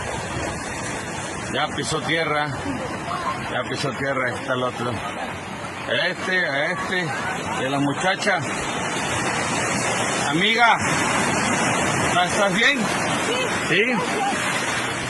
Ya 1.54 1.68
pisó 1.76 2.02
tierra. 2.02 2.48
Ya 3.52 3.70
pisó 3.70 3.92
tierra, 3.92 4.28
ahí 4.28 4.34
está 4.34 4.54
el 4.54 4.64
otro. 4.64 4.92
Este, 6.10 6.46
a 6.48 6.72
este, 6.72 7.08
de 7.60 7.70
la 7.70 7.80
muchacha. 7.80 8.40
Amiga, 10.30 10.78
¿estás 12.26 12.56
bien? 12.56 12.80
Sí. 13.70 13.76
¿Sí? 13.76 13.94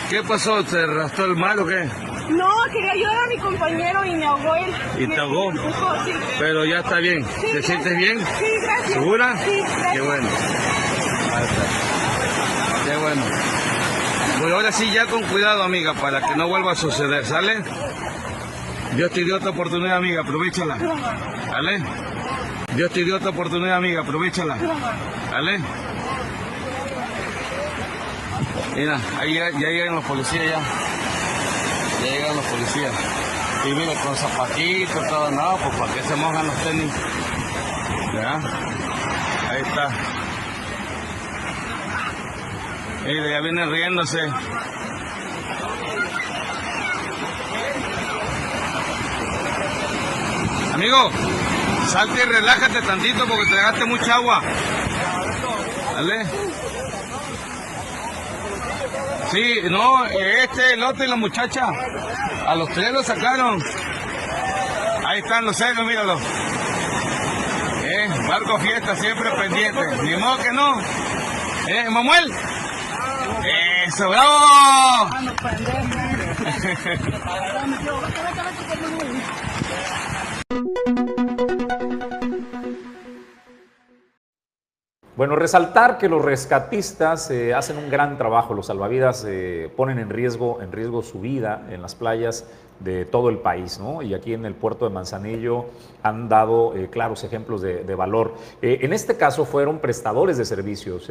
¿Qué 0.09 0.21
pasó? 0.23 0.63
¿Te 0.63 0.79
arrastró 0.79 1.25
el 1.25 1.35
mal 1.35 1.59
o 1.59 1.65
qué? 1.65 1.89
No, 2.30 2.49
quería 2.71 2.91
ayudar 2.91 3.17
a 3.24 3.28
mi 3.28 3.38
compañero 3.38 4.05
y 4.05 4.15
me 4.15 4.26
ahogó 4.26 4.55
él. 4.55 4.74
¿Y 4.99 5.07
te 5.07 5.17
ahogó? 5.19 5.51
sí. 5.51 6.11
Pero 6.39 6.65
ya 6.65 6.80
está 6.80 6.97
bien. 6.97 7.24
Sí, 7.26 7.30
¿Te 7.41 7.41
gracias. 7.47 7.65
sientes 7.65 7.97
bien? 7.97 8.19
Sí, 8.19 8.45
gracias. 8.61 8.93
¿Segura? 8.93 9.38
Sí, 9.45 9.57
gracias. 9.59 9.93
Qué 9.93 10.01
bueno. 10.01 10.28
Qué 12.86 12.97
bueno. 12.97 13.21
Pues 14.41 14.53
ahora 14.53 14.71
sí, 14.71 14.91
ya 14.91 15.05
con 15.05 15.24
cuidado, 15.24 15.63
amiga, 15.63 15.93
para 15.93 16.21
que 16.21 16.36
no 16.36 16.47
vuelva 16.47 16.71
a 16.74 16.76
suceder, 16.76 17.26
¿sale? 17.26 17.63
Dios 18.95 19.11
te 19.11 19.24
dio 19.24 19.38
otra 19.38 19.51
oportunidad, 19.51 19.97
amiga, 19.97 20.21
aprovechala. 20.21 20.76
¿Vale? 21.51 21.84
Dios 22.76 22.91
te 22.91 23.03
dio 23.03 23.15
otra 23.17 23.30
oportunidad, 23.30 23.78
amiga, 23.78 24.01
aprovechala. 24.01 24.57
¿Vale? 25.32 25.59
Mira, 28.76 28.99
ahí 29.19 29.34
ya, 29.36 29.49
ya 29.51 29.67
llegan 29.69 29.95
los 29.95 30.03
policías 30.05 30.43
ya. 30.45 30.59
Ya 32.03 32.11
llegan 32.11 32.35
los 32.35 32.45
policías. 32.45 32.93
Y 33.65 33.73
mira, 33.73 33.93
con 34.03 34.15
zapatitos, 34.15 35.07
todo, 35.07 35.31
no, 35.31 35.57
pues 35.57 35.75
para 35.77 35.93
qué 35.93 36.03
se 36.03 36.15
mojan 36.15 36.47
los 36.47 36.55
tenis. 36.63 36.91
¿Ya? 38.13 38.39
Ahí 39.49 39.61
está. 39.61 39.89
Mira, 43.05 43.29
ya 43.29 43.39
viene 43.41 43.65
riéndose. 43.65 44.19
Amigo, 50.73 51.11
salte 51.87 52.19
y 52.21 52.25
relájate 52.25 52.81
tantito 52.81 53.25
porque 53.27 53.45
te 53.45 53.55
dejaste 53.55 53.85
mucha 53.85 54.15
agua. 54.15 54.41
¿Vale? 55.93 56.25
Sí, 59.31 59.55
no, 59.69 60.05
este, 60.05 60.73
el 60.73 60.83
otro 60.83 61.03
y 61.03 61.07
la 61.07 61.15
muchacha. 61.15 61.67
A 62.47 62.55
los 62.55 62.69
tres 62.69 62.91
los 62.91 63.05
sacaron. 63.05 63.61
Ahí 65.05 65.19
están 65.19 65.45
los 65.45 65.57
celos, 65.57 65.85
míralo. 65.85 66.19
Eh, 67.83 68.09
barco 68.27 68.57
fiesta 68.59 68.95
siempre 68.95 69.29
pendiente. 69.31 69.81
Ni 70.03 70.15
modo 70.17 70.37
que 70.37 70.51
no. 70.51 70.79
Eh, 71.67 71.89
Manuel. 71.89 72.31
Eso, 73.87 74.09
bravo. 74.09 75.09
Bueno, 85.16 85.36
resaltar 85.36 85.99
que 85.99 86.09
los 86.09 86.26
rescatistas 86.26 87.30
eh, 87.30 87.53
hacen 87.53 87.78
un 87.78 87.91
gran 87.91 88.18
trabajo, 88.18 88.55
los 88.55 88.66
salvavidas 88.66 89.24
eh, 89.28 89.70
ponen 89.78 89.99
en 89.99 90.09
riesgo, 90.09 90.59
en 90.59 90.72
riesgo 90.72 91.03
su 91.03 91.20
vida 91.22 91.68
en 91.70 91.84
las 91.84 91.93
playas 91.93 92.45
de 92.80 93.05
todo 93.05 93.30
el 93.30 93.38
país, 93.38 93.80
¿no? 93.80 94.01
Y 94.01 94.16
aquí 94.16 94.34
en 94.34 94.43
el 94.43 94.55
puerto 94.55 94.86
de 94.86 94.91
Manzanillo 94.93 95.66
han 96.01 96.30
dado 96.30 96.76
eh, 96.76 96.89
claros 96.89 97.24
ejemplos 97.24 97.61
de, 97.61 97.84
de 97.84 97.93
valor. 97.95 98.34
En 98.64 98.91
este 98.91 99.16
caso 99.16 99.45
fueron 99.45 99.78
prestadores 99.78 100.39
de 100.39 100.45
servicios, 100.45 101.07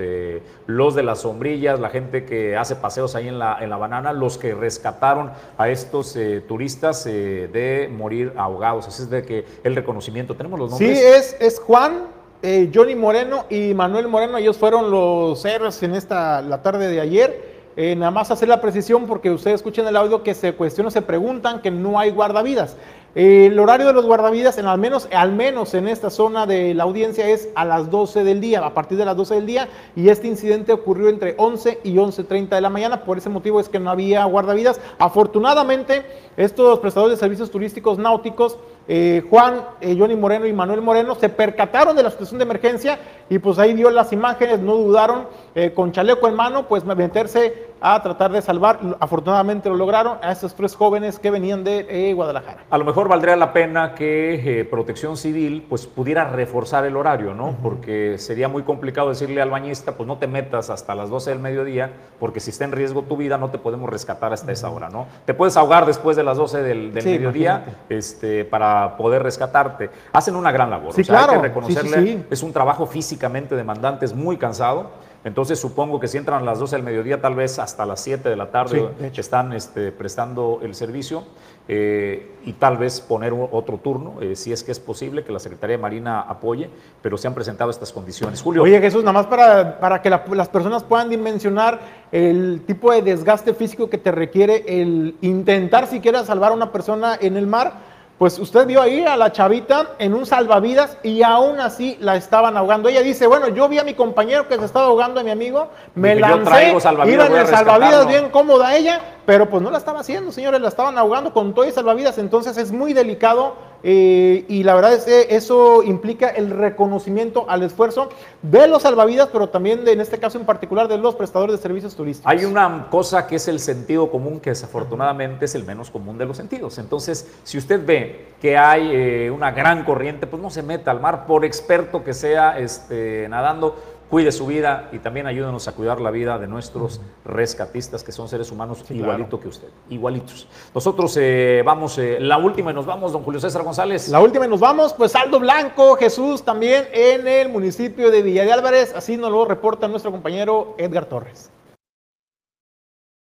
los 0.66 0.94
de 0.96 1.02
las 1.04 1.20
sombrillas, 1.20 1.78
la 1.78 1.88
gente 1.88 2.24
que 2.24 2.56
hace 2.56 2.74
paseos 2.74 3.14
ahí 3.14 3.28
en 3.28 3.38
la, 3.38 3.58
en 3.60 3.70
la 3.70 3.76
banana, 3.76 4.12
los 4.12 4.36
que 4.36 4.52
rescataron 4.52 5.30
a 5.56 5.68
estos 5.68 6.18
turistas 6.48 7.04
de 7.04 7.88
morir 7.96 8.32
ahogados. 8.36 8.88
Así 8.88 9.04
es 9.04 9.10
de 9.10 9.22
que 9.22 9.44
el 9.62 9.76
reconocimiento, 9.76 10.34
tenemos 10.34 10.58
los 10.58 10.76
Sí, 10.76 10.84
nombres. 10.86 11.00
es, 11.00 11.36
es 11.40 11.60
Juan, 11.60 12.02
eh, 12.42 12.70
Johnny 12.74 12.94
Moreno 12.94 13.46
y 13.48 13.72
Manuel 13.72 14.08
Moreno. 14.08 14.38
Ellos 14.38 14.58
fueron 14.58 14.90
los 14.90 15.44
héroes 15.44 15.82
en 15.82 15.94
esta 15.94 16.42
la 16.42 16.62
tarde 16.62 16.88
de 16.88 17.00
ayer. 17.00 17.52
Eh, 17.74 17.96
nada 17.96 18.10
más 18.10 18.30
hacer 18.30 18.48
la 18.48 18.60
precisión 18.60 19.06
porque 19.06 19.30
ustedes 19.30 19.56
escuchan 19.56 19.86
el 19.86 19.96
audio 19.96 20.22
que 20.22 20.34
se 20.34 20.52
cuestionan, 20.52 20.92
se 20.92 21.00
preguntan 21.00 21.62
que 21.62 21.70
no 21.70 21.98
hay 21.98 22.10
guardavidas. 22.10 22.76
Eh, 23.14 23.46
el 23.46 23.58
horario 23.58 23.86
de 23.86 23.92
los 23.92 24.06
guardavidas, 24.06 24.56
en 24.56 24.66
al 24.66 24.78
menos, 24.78 25.08
al 25.12 25.32
menos 25.32 25.74
en 25.74 25.86
esta 25.86 26.08
zona 26.08 26.46
de 26.46 26.72
la 26.74 26.84
audiencia, 26.84 27.28
es 27.28 27.50
a 27.54 27.64
las 27.64 27.90
12 27.90 28.24
del 28.24 28.40
día, 28.40 28.64
a 28.64 28.72
partir 28.72 28.96
de 28.96 29.04
las 29.04 29.16
12 29.16 29.34
del 29.34 29.46
día, 29.46 29.68
y 29.94 30.08
este 30.08 30.28
incidente 30.28 30.72
ocurrió 30.72 31.10
entre 31.10 31.34
11 31.36 31.80
y 31.84 31.94
11.30 31.94 32.48
de 32.48 32.60
la 32.62 32.70
mañana, 32.70 33.04
por 33.04 33.18
ese 33.18 33.28
motivo 33.28 33.60
es 33.60 33.68
que 33.68 33.78
no 33.78 33.90
había 33.90 34.24
guardavidas. 34.24 34.80
Afortunadamente, 34.98 36.04
estos 36.38 36.78
prestadores 36.78 37.18
de 37.18 37.20
servicios 37.20 37.50
turísticos 37.50 37.98
náuticos, 37.98 38.58
eh, 38.88 39.22
Juan, 39.30 39.62
eh, 39.80 39.94
Johnny 39.98 40.16
Moreno 40.16 40.46
y 40.46 40.52
Manuel 40.52 40.80
Moreno, 40.80 41.14
se 41.14 41.28
percataron 41.28 41.96
de 41.96 42.02
la 42.02 42.10
situación 42.10 42.38
de 42.38 42.44
emergencia 42.44 42.98
y 43.28 43.38
pues 43.38 43.58
ahí 43.58 43.74
dio 43.74 43.90
las 43.90 44.12
imágenes, 44.12 44.60
no 44.60 44.76
dudaron, 44.76 45.26
eh, 45.54 45.72
con 45.72 45.92
chaleco 45.92 46.28
en 46.28 46.34
mano, 46.34 46.68
pues 46.68 46.84
meterse 46.84 47.71
a 47.82 48.00
tratar 48.02 48.30
de 48.30 48.40
salvar, 48.40 48.78
afortunadamente 49.00 49.68
lo 49.68 49.74
lograron, 49.76 50.18
a 50.22 50.30
estos 50.32 50.54
tres 50.54 50.76
jóvenes 50.76 51.18
que 51.18 51.30
venían 51.30 51.64
de 51.64 51.86
eh, 51.88 52.14
Guadalajara. 52.14 52.64
A 52.70 52.78
lo 52.78 52.84
mejor 52.84 53.08
valdría 53.08 53.34
la 53.36 53.52
pena 53.52 53.94
que 53.94 54.60
eh, 54.60 54.64
Protección 54.64 55.16
Civil 55.16 55.66
pues 55.68 55.86
pudiera 55.86 56.24
reforzar 56.24 56.84
el 56.84 56.96
horario, 56.96 57.34
¿no? 57.34 57.56
Porque 57.62 58.18
sería 58.18 58.48
muy 58.48 58.62
complicado 58.62 59.08
decirle 59.08 59.42
al 59.42 59.50
bañista, 59.50 59.96
pues 59.96 60.06
no 60.06 60.18
te 60.18 60.26
metas 60.26 60.70
hasta 60.70 60.94
las 60.94 61.10
12 61.10 61.30
del 61.30 61.38
mediodía, 61.40 61.90
porque 62.20 62.40
si 62.40 62.50
está 62.50 62.64
en 62.64 62.72
riesgo 62.72 63.02
tu 63.02 63.16
vida 63.16 63.36
no 63.36 63.50
te 63.50 63.58
podemos 63.58 63.90
rescatar 63.90 64.32
hasta 64.32 64.52
esa 64.52 64.70
hora, 64.70 64.88
¿no? 64.88 65.06
Te 65.24 65.34
puedes 65.34 65.56
ahogar 65.56 65.84
después 65.84 66.16
de 66.16 66.22
las 66.22 66.36
12 66.36 66.62
del, 66.62 66.94
del 66.94 67.02
Sí, 67.02 67.08
mediodía 67.10 67.64
este, 67.88 68.44
para 68.44 68.96
poder 68.96 69.22
rescatarte. 69.22 69.90
Hacen 70.12 70.36
una 70.36 70.52
gran 70.52 70.70
labor. 70.70 70.92
Sí, 70.92 71.00
o 71.00 71.04
sea, 71.04 71.18
hay 71.18 71.24
claro. 71.24 71.42
que 71.42 71.48
Sí, 71.48 71.52
sí, 71.52 71.78
reconocerle, 71.78 72.12
sí. 72.12 72.24
es 72.30 72.42
un 72.42 72.52
trabajo 72.52 72.86
físicamente 72.86 73.56
demandante, 73.56 74.04
es 74.04 74.14
muy 74.14 74.36
cansado. 74.36 74.90
Entonces 75.24 75.60
supongo 75.60 76.00
que 76.00 76.08
si 76.08 76.18
entran 76.18 76.42
a 76.42 76.44
las 76.44 76.58
12 76.58 76.76
del 76.76 76.84
mediodía, 76.84 77.20
tal 77.20 77.34
vez 77.36 77.58
hasta 77.60 77.86
las 77.86 78.00
7 78.00 78.28
de 78.28 78.36
la 78.36 78.50
tarde 78.50 78.88
Sí, 78.98 79.02
de 79.02 79.12
están 79.20 79.52
este, 79.52 79.92
prestando 79.92 80.58
el 80.62 80.74
servicio 80.74 81.22
eh, 81.68 82.32
y 82.44 82.54
tal 82.54 82.76
vez 82.76 83.00
poner 83.00 83.32
otro 83.52 83.78
turno, 83.78 84.14
eh, 84.20 84.34
si 84.34 84.52
es 84.52 84.64
que 84.64 84.72
es 84.72 84.80
posible, 84.80 85.22
que 85.22 85.30
la 85.30 85.38
Secretaría 85.38 85.76
de 85.76 85.82
Marina 85.82 86.20
apoye, 86.22 86.68
pero 87.00 87.16
se 87.16 87.28
han 87.28 87.34
presentado 87.34 87.70
estas 87.70 87.92
condiciones. 87.92 88.42
Julio. 88.42 88.64
Oye 88.64 88.80
Jesús, 88.80 89.02
nada 89.04 89.12
más 89.12 89.26
para, 89.26 89.78
para 89.78 90.02
que 90.02 90.10
la- 90.10 90.24
las 90.32 90.48
personas 90.48 90.82
puedan 90.82 91.08
dimensionar 91.08 91.78
el 92.10 92.62
tipo 92.66 92.90
de 92.90 93.02
desgaste 93.02 93.54
físico 93.54 93.88
que 93.88 93.98
te 93.98 94.10
requiere 94.10 94.64
el 94.66 95.14
intentar 95.20 95.86
siquiera 95.86 96.24
salvar 96.24 96.50
a 96.50 96.54
una 96.54 96.72
persona 96.72 97.16
en 97.20 97.36
el 97.36 97.46
mar, 97.46 97.91
pues 98.22 98.38
usted 98.38 98.68
vio 98.68 98.80
ahí 98.80 99.04
a 99.04 99.16
la 99.16 99.32
chavita 99.32 99.96
en 99.98 100.14
un 100.14 100.26
salvavidas 100.26 100.96
y 101.02 101.24
aún 101.24 101.58
así 101.58 101.96
la 102.00 102.14
estaban 102.14 102.56
ahogando. 102.56 102.88
Ella 102.88 103.02
dice, 103.02 103.26
bueno, 103.26 103.48
yo 103.48 103.68
vi 103.68 103.80
a 103.80 103.82
mi 103.82 103.94
compañero 103.94 104.46
que 104.46 104.56
se 104.58 104.64
estaba 104.64 104.86
ahogando, 104.86 105.18
a 105.18 105.24
mi 105.24 105.32
amigo, 105.32 105.70
me 105.96 106.14
"Yo 106.14 106.20
lancé, 106.20 106.44
traigo 106.44 106.78
salvavidas, 106.78 107.14
iba 107.16 107.24
en 107.26 107.30
voy 107.32 107.38
a 107.40 107.42
el 107.42 107.48
salvavidas 107.48 107.90
rescatarlo". 107.90 108.20
bien 108.20 108.30
cómoda 108.30 108.76
ella, 108.76 109.00
pero 109.26 109.48
pues 109.48 109.62
no 109.62 109.70
la 109.70 109.78
estaba 109.78 110.00
haciendo, 110.00 110.32
señores, 110.32 110.60
la 110.60 110.68
estaban 110.68 110.98
ahogando 110.98 111.32
con 111.32 111.54
todo 111.54 111.66
y 111.66 111.72
salvavidas, 111.72 112.18
entonces 112.18 112.56
es 112.56 112.72
muy 112.72 112.92
delicado 112.92 113.54
eh, 113.84 114.44
y 114.48 114.62
la 114.62 114.74
verdad 114.74 114.92
es 114.92 115.04
que 115.04 115.34
eso 115.34 115.82
implica 115.82 116.28
el 116.28 116.50
reconocimiento 116.50 117.46
al 117.48 117.62
esfuerzo 117.62 118.10
de 118.42 118.68
los 118.68 118.82
salvavidas, 118.82 119.28
pero 119.32 119.48
también 119.48 119.84
de, 119.84 119.92
en 119.92 120.00
este 120.00 120.18
caso 120.18 120.38
en 120.38 120.46
particular 120.46 120.88
de 120.88 120.98
los 120.98 121.14
prestadores 121.14 121.56
de 121.56 121.62
servicios 121.62 121.96
turísticos. 121.96 122.30
Hay 122.30 122.44
una 122.44 122.88
cosa 122.90 123.26
que 123.26 123.36
es 123.36 123.48
el 123.48 123.58
sentido 123.58 124.10
común, 124.10 124.40
que 124.40 124.50
desafortunadamente 124.50 125.46
es 125.46 125.54
el 125.54 125.64
menos 125.64 125.90
común 125.90 126.18
de 126.18 126.26
los 126.26 126.36
sentidos. 126.36 126.78
Entonces, 126.78 127.28
si 127.42 127.58
usted 127.58 127.84
ve 127.84 128.34
que 128.40 128.56
hay 128.56 128.90
eh, 128.92 129.30
una 129.30 129.50
gran 129.50 129.84
corriente, 129.84 130.26
pues 130.26 130.40
no 130.40 130.50
se 130.50 130.62
meta 130.62 130.90
al 130.90 131.00
mar, 131.00 131.26
por 131.26 131.44
experto 131.44 132.04
que 132.04 132.14
sea 132.14 132.58
este, 132.58 133.26
nadando, 133.28 133.76
cuide 134.12 134.30
su 134.30 134.44
vida 134.44 134.90
y 134.92 134.98
también 134.98 135.26
ayúdenos 135.26 135.68
a 135.68 135.72
cuidar 135.72 135.98
la 135.98 136.10
vida 136.10 136.38
de 136.38 136.46
nuestros 136.46 137.00
rescatistas, 137.24 138.04
que 138.04 138.12
son 138.12 138.28
seres 138.28 138.52
humanos 138.52 138.84
igualito 138.90 139.40
que 139.40 139.48
usted, 139.48 139.68
igualitos. 139.88 140.46
Nosotros 140.74 141.16
eh, 141.18 141.62
vamos, 141.64 141.96
eh, 141.96 142.18
la 142.20 142.36
última 142.36 142.72
y 142.72 142.74
nos 142.74 142.84
vamos, 142.84 143.12
don 143.12 143.22
Julio 143.22 143.40
César 143.40 143.62
González. 143.62 144.10
La 144.10 144.20
última 144.20 144.44
y 144.44 144.50
nos 144.50 144.60
vamos, 144.60 144.92
pues 144.92 145.12
saldo 145.12 145.40
blanco, 145.40 145.96
Jesús, 145.96 146.42
también 146.42 146.88
en 146.92 147.26
el 147.26 147.48
municipio 147.48 148.10
de 148.10 148.20
Villa 148.20 148.44
de 148.44 148.52
Álvarez, 148.52 148.92
así 148.94 149.16
nos 149.16 149.30
lo 149.30 149.46
reporta 149.46 149.88
nuestro 149.88 150.10
compañero 150.10 150.74
Edgar 150.76 151.06
Torres. 151.06 151.50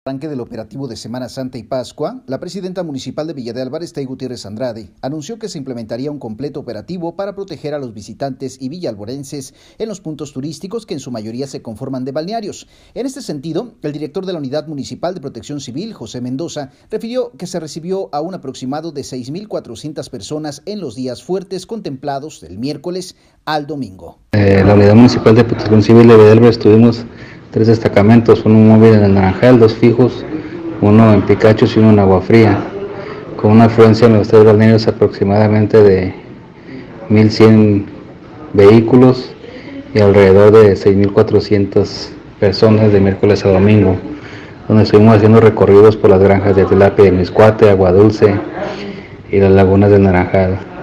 Arranque 0.07 0.27
del 0.27 0.39
operativo 0.39 0.87
de 0.87 0.97
Semana 0.97 1.29
Santa 1.29 1.57
y 1.57 1.63
Pascua, 1.63 2.21
la 2.27 2.39
presidenta 2.39 2.83
municipal 2.83 3.25
de 3.25 3.33
Villa 3.33 3.53
de 3.53 3.63
Álvarez, 3.63 3.91
Tay 3.91 4.05
Gutiérrez 4.05 4.45
Andrade, 4.45 4.91
anunció 5.01 5.39
que 5.39 5.49
se 5.49 5.57
implementaría 5.57 6.11
un 6.11 6.19
completo 6.19 6.59
operativo 6.59 7.15
para 7.15 7.33
proteger 7.33 7.73
a 7.73 7.79
los 7.79 7.91
visitantes 7.91 8.61
y 8.61 8.69
villalborenses 8.69 9.55
en 9.79 9.89
los 9.89 10.01
puntos 10.01 10.31
turísticos 10.31 10.85
que 10.85 10.93
en 10.93 10.99
su 10.99 11.09
mayoría 11.09 11.47
se 11.47 11.63
conforman 11.63 12.05
de 12.05 12.11
balnearios. 12.11 12.67
En 12.93 13.07
este 13.07 13.23
sentido, 13.23 13.73
el 13.81 13.93
director 13.93 14.27
de 14.27 14.33
la 14.33 14.37
Unidad 14.37 14.67
Municipal 14.67 15.15
de 15.15 15.21
Protección 15.21 15.59
Civil, 15.59 15.95
José 15.95 16.21
Mendoza, 16.21 16.69
refirió 16.91 17.31
que 17.31 17.47
se 17.47 17.59
recibió 17.59 18.09
a 18.13 18.21
un 18.21 18.35
aproximado 18.35 18.91
de 18.91 19.01
6.400 19.01 20.07
personas 20.11 20.61
en 20.67 20.81
los 20.81 20.93
días 20.93 21.23
fuertes 21.23 21.65
contemplados 21.65 22.41
del 22.41 22.59
miércoles 22.59 23.15
al 23.43 23.65
domingo. 23.65 24.19
Eh, 24.33 24.63
la 24.63 24.75
Unidad 24.75 24.93
Municipal 24.93 25.33
de 25.33 25.45
Protección 25.45 25.81
Civil 25.81 26.07
de 26.07 26.15
Videlbres 26.15 26.59
tuvimos 26.59 27.03
tres 27.55 27.67
destacamentos, 27.67 28.43
uno 28.43 28.59
móvil 28.59 28.95
en 28.95 29.03
el 29.05 29.13
Naranjal, 29.13 29.57
dos 29.61 29.75
fijos, 29.75 30.25
uno 30.81 31.13
en 31.13 31.21
Picachos 31.21 31.77
y 31.77 31.79
uno 31.79 31.91
en 31.91 31.99
Agua 31.99 32.19
Fría, 32.19 32.57
con 33.41 33.51
una 33.53 33.65
afluencia 33.65 34.07
en 34.07 34.15
los 34.15 34.27
tres 34.27 34.43
balnearios 34.43 34.89
aproximadamente 34.89 35.81
de 35.81 36.13
1.100 37.09 37.85
vehículos 38.51 39.33
y 39.93 39.99
alrededor 39.99 40.51
de 40.51 40.73
6.400 40.73 42.09
personas 42.41 42.91
de 42.91 42.99
miércoles 42.99 43.45
a 43.45 43.49
domingo, 43.53 43.95
donde 44.67 44.83
estuvimos 44.83 45.15
haciendo 45.15 45.39
recorridos 45.39 45.95
por 45.95 46.09
las 46.09 46.19
granjas 46.19 46.57
de 46.57 46.65
Tilapia 46.65 47.05
de 47.05 47.13
Miscuate, 47.13 47.69
Agua 47.69 47.93
Dulce 47.93 48.35
y 49.31 49.39
las 49.39 49.51
lagunas 49.51 49.91
del 49.91 50.03
Naranjal. 50.03 50.74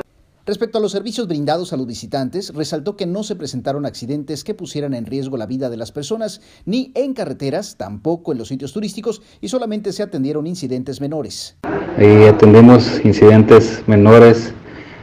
Respecto 0.44 0.78
a 0.78 0.80
los 0.80 0.90
servicios 0.90 1.28
brindados 1.28 1.72
a 1.72 1.76
los 1.76 1.86
visitantes, 1.86 2.52
resaltó 2.52 2.96
que 2.96 3.06
no 3.06 3.22
se 3.22 3.36
presentaron 3.36 3.86
accidentes 3.86 4.42
que 4.42 4.54
pusieran 4.54 4.92
en 4.92 5.06
riesgo 5.06 5.36
la 5.36 5.46
vida 5.46 5.70
de 5.70 5.76
las 5.76 5.92
personas, 5.92 6.40
ni 6.66 6.90
en 6.96 7.14
carreteras, 7.14 7.76
tampoco 7.76 8.32
en 8.32 8.38
los 8.38 8.48
sitios 8.48 8.72
turísticos, 8.72 9.22
y 9.40 9.46
solamente 9.46 9.92
se 9.92 10.02
atendieron 10.02 10.48
incidentes 10.48 11.00
menores. 11.00 11.54
Ahí 11.96 12.24
atendimos 12.24 13.00
incidentes 13.04 13.84
menores 13.86 14.52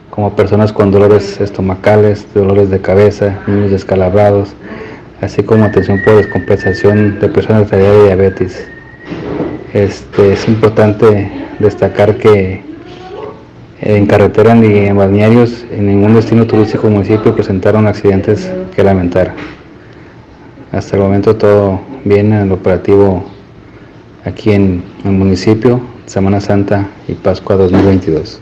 como 0.09 0.35
personas 0.35 0.73
con 0.73 0.91
dolores 0.91 1.39
estomacales, 1.39 2.27
dolores 2.33 2.69
de 2.69 2.81
cabeza, 2.81 3.41
niños 3.47 3.71
descalabrados, 3.71 4.49
así 5.21 5.41
como 5.41 5.63
atención 5.63 6.01
por 6.03 6.17
descompensación 6.17 7.17
de 7.17 7.29
personas 7.29 7.71
de 7.71 8.03
diabetes. 8.07 8.67
Este, 9.73 10.33
es 10.33 10.45
importante 10.49 11.31
destacar 11.59 12.17
que 12.17 12.68
en 13.81 14.05
carretera 14.07 14.55
ni 14.55 14.87
en 14.87 14.97
balnearios, 14.97 15.65
en 15.71 15.87
ningún 15.87 16.13
destino 16.13 16.45
turístico 16.45 16.83
del 16.83 16.93
municipio 16.93 17.33
presentaron 17.33 17.87
accidentes 17.87 18.51
que 18.75 18.83
lamentar. 18.83 19.33
Hasta 20.71 20.95
el 20.97 21.01
momento 21.01 21.35
todo 21.35 21.79
bien 22.03 22.33
en 22.33 22.41
el 22.41 22.51
operativo 22.51 23.23
aquí 24.25 24.51
en 24.51 24.83
el 25.05 25.11
municipio, 25.11 25.81
Semana 26.05 26.41
Santa 26.41 26.87
y 27.07 27.13
Pascua 27.13 27.55
2022. 27.55 28.41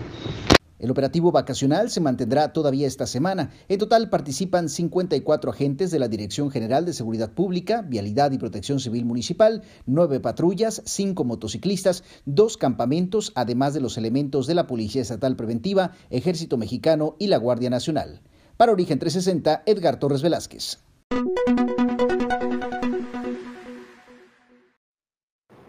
El 0.80 0.92
operativo 0.92 1.32
vacacional 1.32 1.90
se 1.90 2.02
mantendrá 2.02 2.54
todavía 2.54 2.88
esta 2.88 3.08
semana. 3.08 3.50
En 3.68 3.80
total 3.80 4.10
participan 4.10 4.70
54 4.70 5.52
agentes 5.52 5.90
de 5.90 6.00
la 6.00 6.08
Dirección 6.08 6.52
General 6.52 6.86
de 6.86 6.94
Seguridad 6.94 7.32
Pública, 7.32 7.82
Vialidad 7.82 8.32
y 8.32 8.38
Protección 8.38 8.80
Civil 8.80 9.06
Municipal, 9.06 9.64
nueve 9.86 10.20
patrullas, 10.20 10.84
cinco 10.86 11.24
motociclistas, 11.24 12.04
dos 12.26 12.58
campamentos, 12.58 13.32
además 13.36 13.74
de 13.74 13.82
los 13.82 13.98
elementos 13.98 14.46
de 14.46 14.56
la 14.56 14.68
Policía 14.68 15.02
Estatal 15.02 15.36
Preventiva, 15.36 15.94
Ejército 16.10 16.58
Mexicano 16.58 17.16
y 17.18 17.28
la 17.28 17.38
Guardia 17.38 17.70
Nacional. 17.70 18.22
Para 18.56 18.72
Origen 18.72 19.00
360, 19.00 19.64
Edgar 19.66 20.00
Torres 20.00 20.22
Velázquez. 20.22 20.80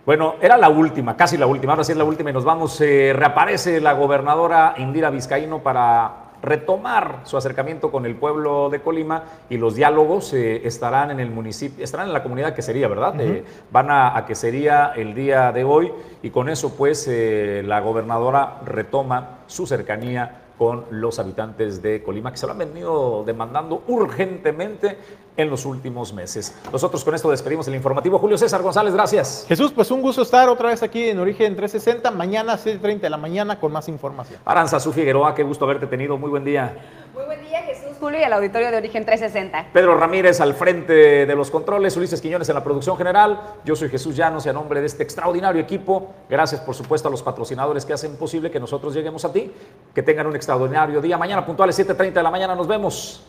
Bueno, 0.08 0.36
era 0.40 0.56
la 0.56 0.70
última, 0.70 1.18
casi 1.18 1.36
la 1.36 1.46
última, 1.46 1.74
ahora 1.74 1.84
sí 1.84 1.92
es 1.92 1.98
la 1.98 2.04
última 2.04 2.30
y 2.30 2.32
nos 2.32 2.42
vamos. 2.42 2.80
Eh, 2.80 3.12
reaparece 3.14 3.78
la 3.78 3.92
gobernadora 3.92 4.72
Indira 4.78 5.10
Vizcaíno 5.10 5.62
para 5.62 6.30
retomar 6.40 7.20
su 7.24 7.36
acercamiento 7.36 7.90
con 7.90 8.06
el 8.06 8.16
pueblo 8.16 8.70
de 8.70 8.80
Colima 8.80 9.24
y 9.50 9.58
los 9.58 9.74
diálogos 9.74 10.32
eh, 10.32 10.66
estarán 10.66 11.10
en 11.10 11.20
el 11.20 11.30
municipio, 11.30 11.84
estarán 11.84 12.06
en 12.06 12.14
la 12.14 12.22
comunidad 12.22 12.54
que 12.54 12.62
sería, 12.62 12.88
¿verdad? 12.88 13.20
Eh, 13.20 13.44
van 13.70 13.90
a, 13.90 14.16
a 14.16 14.24
que 14.24 14.34
sería 14.34 14.92
el 14.96 15.14
día 15.14 15.52
de 15.52 15.64
hoy 15.64 15.92
y 16.22 16.30
con 16.30 16.48
eso 16.48 16.74
pues 16.74 17.06
eh, 17.06 17.62
la 17.66 17.80
gobernadora 17.80 18.60
retoma 18.64 19.40
su 19.46 19.66
cercanía 19.66 20.44
con 20.56 20.86
los 20.90 21.18
habitantes 21.18 21.82
de 21.82 22.02
Colima 22.02 22.32
que 22.32 22.38
se 22.38 22.46
lo 22.46 22.52
han 22.52 22.58
venido 22.58 23.24
demandando 23.26 23.84
urgentemente 23.86 24.96
en 25.38 25.48
los 25.48 25.64
últimos 25.64 26.12
meses. 26.12 26.54
Nosotros 26.70 27.04
con 27.04 27.14
esto 27.14 27.30
despedimos 27.30 27.66
el 27.68 27.76
informativo. 27.76 28.18
Julio 28.18 28.36
César 28.36 28.60
González, 28.60 28.92
gracias. 28.92 29.46
Jesús, 29.48 29.72
pues 29.72 29.90
un 29.92 30.02
gusto 30.02 30.22
estar 30.22 30.48
otra 30.48 30.68
vez 30.68 30.82
aquí 30.82 31.08
en 31.08 31.20
Origen 31.20 31.54
360, 31.54 32.10
mañana 32.10 32.58
6.30 32.58 33.00
de 33.00 33.10
la 33.10 33.16
mañana 33.16 33.58
con 33.58 33.72
más 33.72 33.88
información. 33.88 34.40
Aranzazú 34.44 34.92
Figueroa, 34.92 35.34
qué 35.36 35.44
gusto 35.44 35.64
haberte 35.64 35.86
tenido. 35.86 36.18
Muy 36.18 36.28
buen 36.28 36.44
día. 36.44 36.76
Muy 37.14 37.24
buen 37.24 37.40
día, 37.40 37.62
Jesús 37.62 37.96
Julio 38.00 38.18
y 38.18 38.22
al 38.24 38.32
auditorio 38.32 38.70
de 38.70 38.78
Origen 38.78 39.04
360. 39.04 39.68
Pedro 39.72 39.96
Ramírez 39.96 40.40
al 40.40 40.54
frente 40.54 41.26
de 41.26 41.34
los 41.36 41.50
controles, 41.50 41.96
Ulises 41.96 42.20
Quiñones 42.20 42.48
en 42.48 42.56
la 42.56 42.64
producción 42.64 42.96
general. 42.96 43.40
Yo 43.64 43.76
soy 43.76 43.88
Jesús 43.88 44.16
Llanos 44.16 44.44
y 44.46 44.48
a 44.48 44.52
nombre 44.52 44.80
de 44.80 44.86
este 44.86 45.04
extraordinario 45.04 45.60
equipo, 45.60 46.14
gracias 46.28 46.60
por 46.60 46.74
supuesto 46.74 47.06
a 47.06 47.10
los 47.12 47.22
patrocinadores 47.22 47.84
que 47.84 47.92
hacen 47.92 48.16
posible 48.16 48.50
que 48.50 48.58
nosotros 48.58 48.92
lleguemos 48.92 49.24
a 49.24 49.32
ti. 49.32 49.52
Que 49.94 50.02
tengan 50.02 50.26
un 50.26 50.34
extraordinario 50.34 51.00
día. 51.00 51.16
Mañana 51.16 51.46
puntuales 51.46 51.78
7.30 51.78 52.12
de 52.12 52.22
la 52.22 52.30
mañana 52.30 52.56
nos 52.56 52.66
vemos. 52.66 53.24